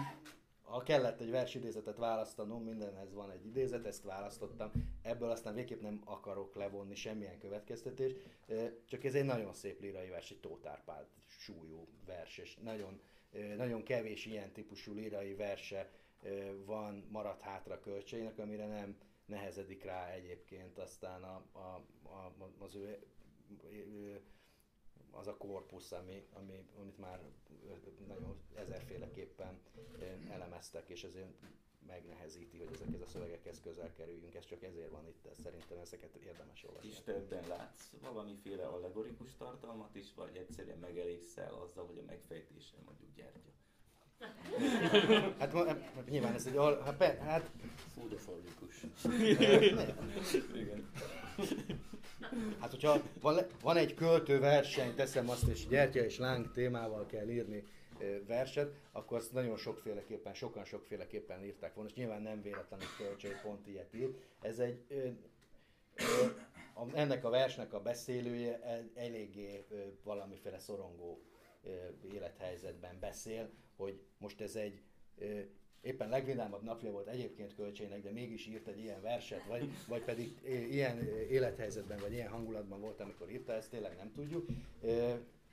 ha 0.70 0.82
kellett 0.82 1.20
egy 1.20 1.30
versidézetet 1.30 1.96
választanom, 1.96 2.62
mindenhez 2.62 3.12
van 3.12 3.30
egy 3.30 3.46
idézet, 3.46 3.86
ezt 3.86 4.02
választottam, 4.02 4.70
ebből 5.02 5.30
aztán 5.30 5.54
végképp 5.54 5.80
nem 5.80 6.02
akarok 6.04 6.54
levonni 6.54 6.94
semmilyen 6.94 7.38
következtetést, 7.38 8.16
csak 8.86 9.04
ez 9.04 9.14
egy 9.14 9.24
nagyon 9.24 9.52
szép 9.52 9.80
lírai 9.80 10.08
vers, 10.08 10.30
egy 10.30 10.40
Tótárpád 10.40 11.06
súlyú 11.26 11.86
vers, 12.06 12.38
és 12.38 12.56
nagyon, 12.62 13.00
nagyon 13.56 13.82
kevés 13.82 14.26
ilyen 14.26 14.52
típusú 14.52 14.92
lírai 14.92 15.34
verse 15.34 15.90
van, 16.64 17.06
maradt 17.10 17.40
hátra 17.42 17.80
kölcseinek, 17.80 18.38
amire 18.38 18.66
nem 18.66 18.96
nehezedik 19.26 19.84
rá 19.84 20.10
egyébként 20.10 20.78
aztán 20.78 21.22
a, 21.22 21.42
a, 21.52 21.82
a, 22.08 22.32
az 22.58 22.74
ő 22.74 22.98
az 25.10 25.26
a 25.26 25.36
korpusz, 25.36 25.92
ami, 25.92 26.26
ami, 26.32 26.64
amit 26.78 26.98
már 26.98 27.20
nagyon 28.06 28.36
ezerféleképpen 28.54 29.58
elemeztek, 30.28 30.88
és 30.88 31.04
ezért 31.04 31.28
megnehezíti, 31.86 32.58
hogy 32.58 32.68
ezekhez 32.72 33.00
a 33.00 33.06
szövegekhez 33.06 33.60
közel 33.60 33.92
kerüljünk. 33.92 34.34
Ez 34.34 34.44
csak 34.44 34.62
ezért 34.62 34.90
van 34.90 35.06
itt, 35.06 35.26
ez 35.30 35.38
szerintem 35.42 35.78
ezeket 35.78 36.14
érdemes 36.14 36.64
olvasni. 36.64 36.88
És 36.88 37.00
többen 37.04 37.48
látsz 37.48 37.90
valamiféle 38.02 38.66
allegorikus 38.66 39.36
tartalmat 39.36 39.94
is, 39.94 40.14
vagy 40.14 40.36
egyszerűen 40.36 40.78
megelégszel 40.78 41.54
azzal, 41.54 41.86
hogy 41.86 41.98
a 41.98 42.02
megfejtése 42.06 42.76
mondjuk 42.84 43.14
gyertya? 43.14 43.48
hát, 45.38 45.52
hát 45.94 46.08
nyilván 46.08 46.34
ez 46.34 46.46
egy 46.46 46.56
al... 46.56 46.80
Hát, 46.80 47.18
hát... 47.18 47.50
Fúdefallikus. 47.94 48.84
Igen. 50.54 50.90
Hát, 52.60 52.70
hogyha 52.70 53.02
van, 53.20 53.38
van 53.62 53.76
egy 53.76 53.94
költőverseny, 53.94 54.94
teszem 54.94 55.28
azt, 55.28 55.46
és 55.48 55.66
gyertya 55.66 56.04
és 56.04 56.18
láng 56.18 56.52
témával 56.52 57.06
kell 57.06 57.28
írni 57.28 57.64
verset, 58.26 58.74
akkor 58.92 59.18
azt 59.18 59.32
nagyon 59.32 59.56
sokféleképpen, 59.56 60.34
sokan 60.34 60.64
sokféleképpen 60.64 61.44
írták 61.44 61.74
volna, 61.74 61.90
és 61.90 61.96
nyilván 61.96 62.22
nem 62.22 62.42
véletlenül 62.42 62.86
kölcsei 62.98 63.32
pont 63.42 63.66
ilyet 63.66 63.94
írt. 63.94 64.18
Ez 64.40 64.58
egy, 64.58 64.84
ennek 66.94 67.24
a 67.24 67.30
versnek 67.30 67.72
a 67.72 67.80
beszélője 67.80 68.60
eléggé 68.94 69.64
ö, 69.68 69.76
valamiféle 70.02 70.58
szorongó 70.58 71.22
élethelyzetben 72.12 72.96
beszél, 73.00 73.50
hogy 73.76 74.00
most 74.18 74.40
ez 74.40 74.54
egy 74.54 74.82
éppen 75.80 76.08
legvidámabb 76.08 76.62
napja 76.62 76.90
volt 76.90 77.06
egyébként 77.06 77.54
kölcsének, 77.54 78.02
de 78.02 78.10
mégis 78.10 78.46
írt 78.46 78.66
egy 78.66 78.78
ilyen 78.78 79.02
verset, 79.02 79.44
vagy, 79.44 79.70
vagy 79.88 80.02
pedig 80.02 80.38
ilyen 80.70 80.98
élethelyzetben, 81.08 81.98
vagy 82.00 82.12
ilyen 82.12 82.28
hangulatban 82.28 82.80
volt, 82.80 83.00
amikor 83.00 83.30
írta, 83.30 83.52
ezt 83.52 83.70
tényleg 83.70 83.96
nem 83.96 84.12
tudjuk. 84.12 84.46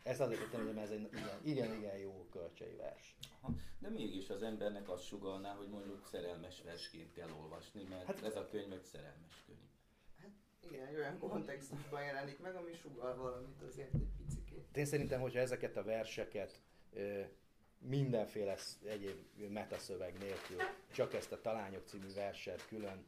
Ezt 0.03 0.19
azért 0.19 0.39
tettem, 0.39 0.67
hogy 0.67 0.77
ez 0.77 0.89
egy 0.89 1.09
igen, 1.11 1.39
igen, 1.43 1.77
igen 1.77 1.97
jó 1.97 2.27
kölcsei 2.31 2.75
vers. 2.75 3.15
Aha. 3.41 3.53
De 3.79 3.89
mégis 3.89 4.29
az 4.29 4.43
embernek 4.43 4.89
azt 4.89 5.05
sugalná, 5.05 5.53
hogy 5.53 5.67
mondjuk 5.67 6.07
szerelmes 6.11 6.61
versként 6.61 7.13
kell 7.13 7.29
olvasni, 7.41 7.83
mert 7.89 8.05
hát, 8.05 8.23
ez 8.23 8.35
a 8.35 8.47
könyv 8.47 8.71
egy 8.71 8.83
szerelmes 8.83 9.43
könyv. 9.45 9.57
Hát 10.21 10.31
igen, 10.71 10.95
olyan 10.95 11.17
kontextusban 11.17 12.03
jelenik 12.03 12.39
meg, 12.39 12.55
ami 12.55 12.73
sugal 12.73 13.15
valamit 13.15 13.61
azért 13.67 13.93
egy 13.93 14.07
picikét. 14.17 14.77
Én 14.77 14.85
szerintem, 14.85 15.21
hogyha 15.21 15.39
ezeket 15.39 15.77
a 15.77 15.83
verseket 15.83 16.61
mindenféle 17.79 18.55
egyéb 18.85 19.51
metaszöveg 19.51 20.17
nélkül 20.19 20.57
csak 20.91 21.13
ezt 21.13 21.31
a 21.31 21.41
Talányok 21.41 21.85
című 21.85 22.13
verset 22.15 22.67
külön 22.67 23.05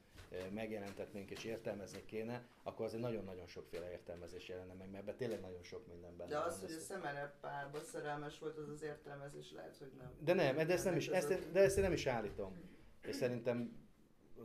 megjelentetnénk 0.53 1.32
és 1.32 1.43
értelmezni 1.43 2.05
kéne, 2.05 2.43
akkor 2.63 2.86
azért 2.86 3.01
nagyon-nagyon 3.01 3.47
sokféle 3.47 3.91
értelmezés 3.91 4.47
jelenne 4.47 4.74
meg, 4.74 4.89
mert 4.89 5.03
ebben 5.03 5.15
tényleg 5.15 5.41
nagyon 5.41 5.63
sok 5.63 5.88
minden 5.88 6.17
benne 6.17 6.30
De 6.30 6.39
az, 6.39 6.59
hogy 6.59 6.72
a 6.72 6.80
szemere 6.80 7.34
párba 7.41 7.80
szerelmes 7.80 8.39
volt, 8.39 8.57
az 8.57 8.70
az 8.70 8.82
értelmezés 8.82 9.51
lehet, 9.51 9.78
hogy 9.78 9.91
nem. 9.97 10.11
De 10.20 10.34
nem, 10.34 10.67
de 10.67 10.74
ezt 10.74 10.86
nem 10.86 10.95
is, 10.95 11.07
ezt, 11.07 11.51
de 11.51 11.59
ezt 11.59 11.82
nem 11.82 11.91
is 11.91 12.05
állítom. 12.05 12.53
És 13.01 13.15
szerintem 13.15 13.88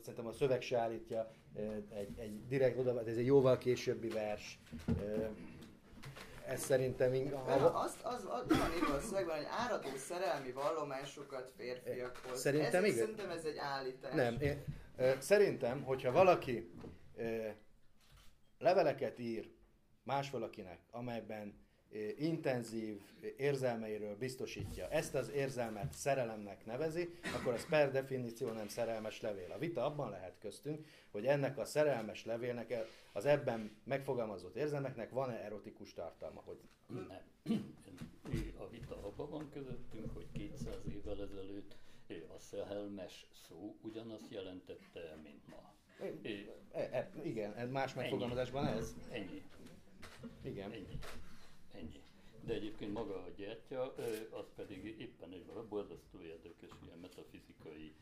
szerintem 0.00 0.26
a 0.26 0.32
szöveg 0.32 0.62
se 0.62 0.78
állítja, 0.78 1.30
egy, 1.90 2.18
egy 2.18 2.46
direkt 2.46 2.78
oda, 2.78 3.02
ez 3.06 3.16
egy 3.16 3.26
jóval 3.26 3.58
későbbi 3.58 4.08
vers, 4.08 4.58
ez 6.46 6.60
szerintem 6.60 7.14
inkább... 7.14 7.74
Azt, 7.74 8.02
az, 8.02 8.26
az, 8.28 8.58
van 8.58 8.72
írva 8.76 8.94
a 8.94 9.00
szövegben, 9.00 9.36
hogy 9.36 9.46
áradó 9.50 9.96
szerelmi 9.96 10.52
vallomásokat 10.52 11.52
férfiakhoz. 11.56 12.40
Szerintem 12.40 12.84
ez, 12.84 12.90
igen. 12.90 12.98
Szerintem 12.98 13.30
ez 13.30 13.44
egy 13.44 13.56
állítás. 13.58 14.14
Nem, 14.14 14.40
én, 14.40 14.64
Szerintem, 15.18 15.82
hogyha 15.82 16.12
valaki 16.12 16.70
leveleket 18.58 19.18
ír 19.18 19.50
más 20.02 20.30
valakinek, 20.30 20.80
amelyben 20.90 21.63
intenzív 22.18 23.00
érzelmeiről 23.36 24.16
biztosítja, 24.16 24.88
ezt 24.88 25.14
az 25.14 25.30
érzelmet 25.30 25.92
szerelemnek 25.92 26.66
nevezi, 26.66 27.08
akkor 27.34 27.52
az 27.52 27.66
per 27.68 27.90
definíció 27.90 28.50
nem 28.50 28.68
szerelmes 28.68 29.20
levél. 29.20 29.50
A 29.52 29.58
vita 29.58 29.84
abban 29.84 30.10
lehet 30.10 30.38
köztünk, 30.40 30.86
hogy 31.10 31.26
ennek 31.26 31.58
a 31.58 31.64
szerelmes 31.64 32.24
levélnek, 32.24 32.86
az 33.12 33.24
ebben 33.24 33.76
megfogalmazott 33.84 34.56
érzelmeknek 34.56 35.10
van-e 35.10 35.44
erotikus 35.44 35.92
tartalma. 35.92 36.42
Hogy... 36.44 36.58
Nem. 36.86 37.22
A 38.58 38.68
vita 38.68 39.06
abban 39.06 39.30
van 39.30 39.50
közöttünk, 39.50 40.14
hogy 40.14 40.26
200 40.32 40.74
évvel 40.88 41.22
ezelőtt 41.22 41.76
a 42.08 42.38
szerelmes 42.38 43.26
szó 43.48 43.76
ugyanazt 43.82 44.30
jelentette, 44.30 45.18
mint 45.22 45.48
ma. 45.48 45.72
É, 46.22 46.50
e, 46.72 46.80
e, 46.80 47.10
igen, 47.22 47.68
más 47.68 47.94
megfogalmazásban 47.94 48.66
ez. 48.66 48.94
Ennyi. 49.10 49.42
Igen. 50.42 50.72
Ennyi. 50.72 50.98
Ennyi. 51.74 52.02
de 52.40 52.54
egyébként 52.54 52.92
maga 52.92 53.14
a 53.14 53.30
gyertya, 53.36 53.94
az 54.30 54.52
pedig 54.54 54.84
éppen 54.84 55.32
egy 55.32 55.46
borzasztó 55.68 56.20
érdekes 56.20 56.70
ilyen 56.84 56.98
metafizikai 56.98 57.94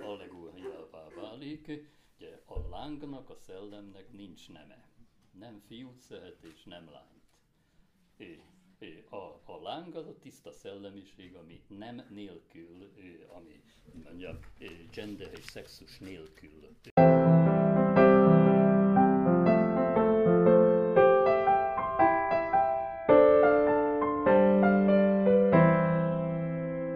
allegóriává 0.00 1.08
válik. 1.08 1.66
Ugye 2.16 2.42
a 2.44 2.68
lángnak, 2.68 3.30
a 3.30 3.34
szellemnek 3.34 4.12
nincs 4.12 4.48
neme. 4.48 4.88
Nem 5.30 5.62
fiút 5.66 6.00
szeret 6.00 6.42
és 6.42 6.64
nem 6.64 6.90
lányt. 6.90 7.22
É, 8.16 9.04
a, 9.10 9.16
a 9.44 9.60
láng 9.62 9.94
az 9.94 10.06
a 10.06 10.18
tiszta 10.18 10.52
szellemiség, 10.52 11.34
ami 11.34 11.62
nem 11.66 12.06
nélkül, 12.08 12.92
ami 13.36 13.62
mondjam, 14.04 14.38
gender 14.90 15.32
és 15.32 15.44
szexus 15.44 15.98
nélkül 15.98 16.68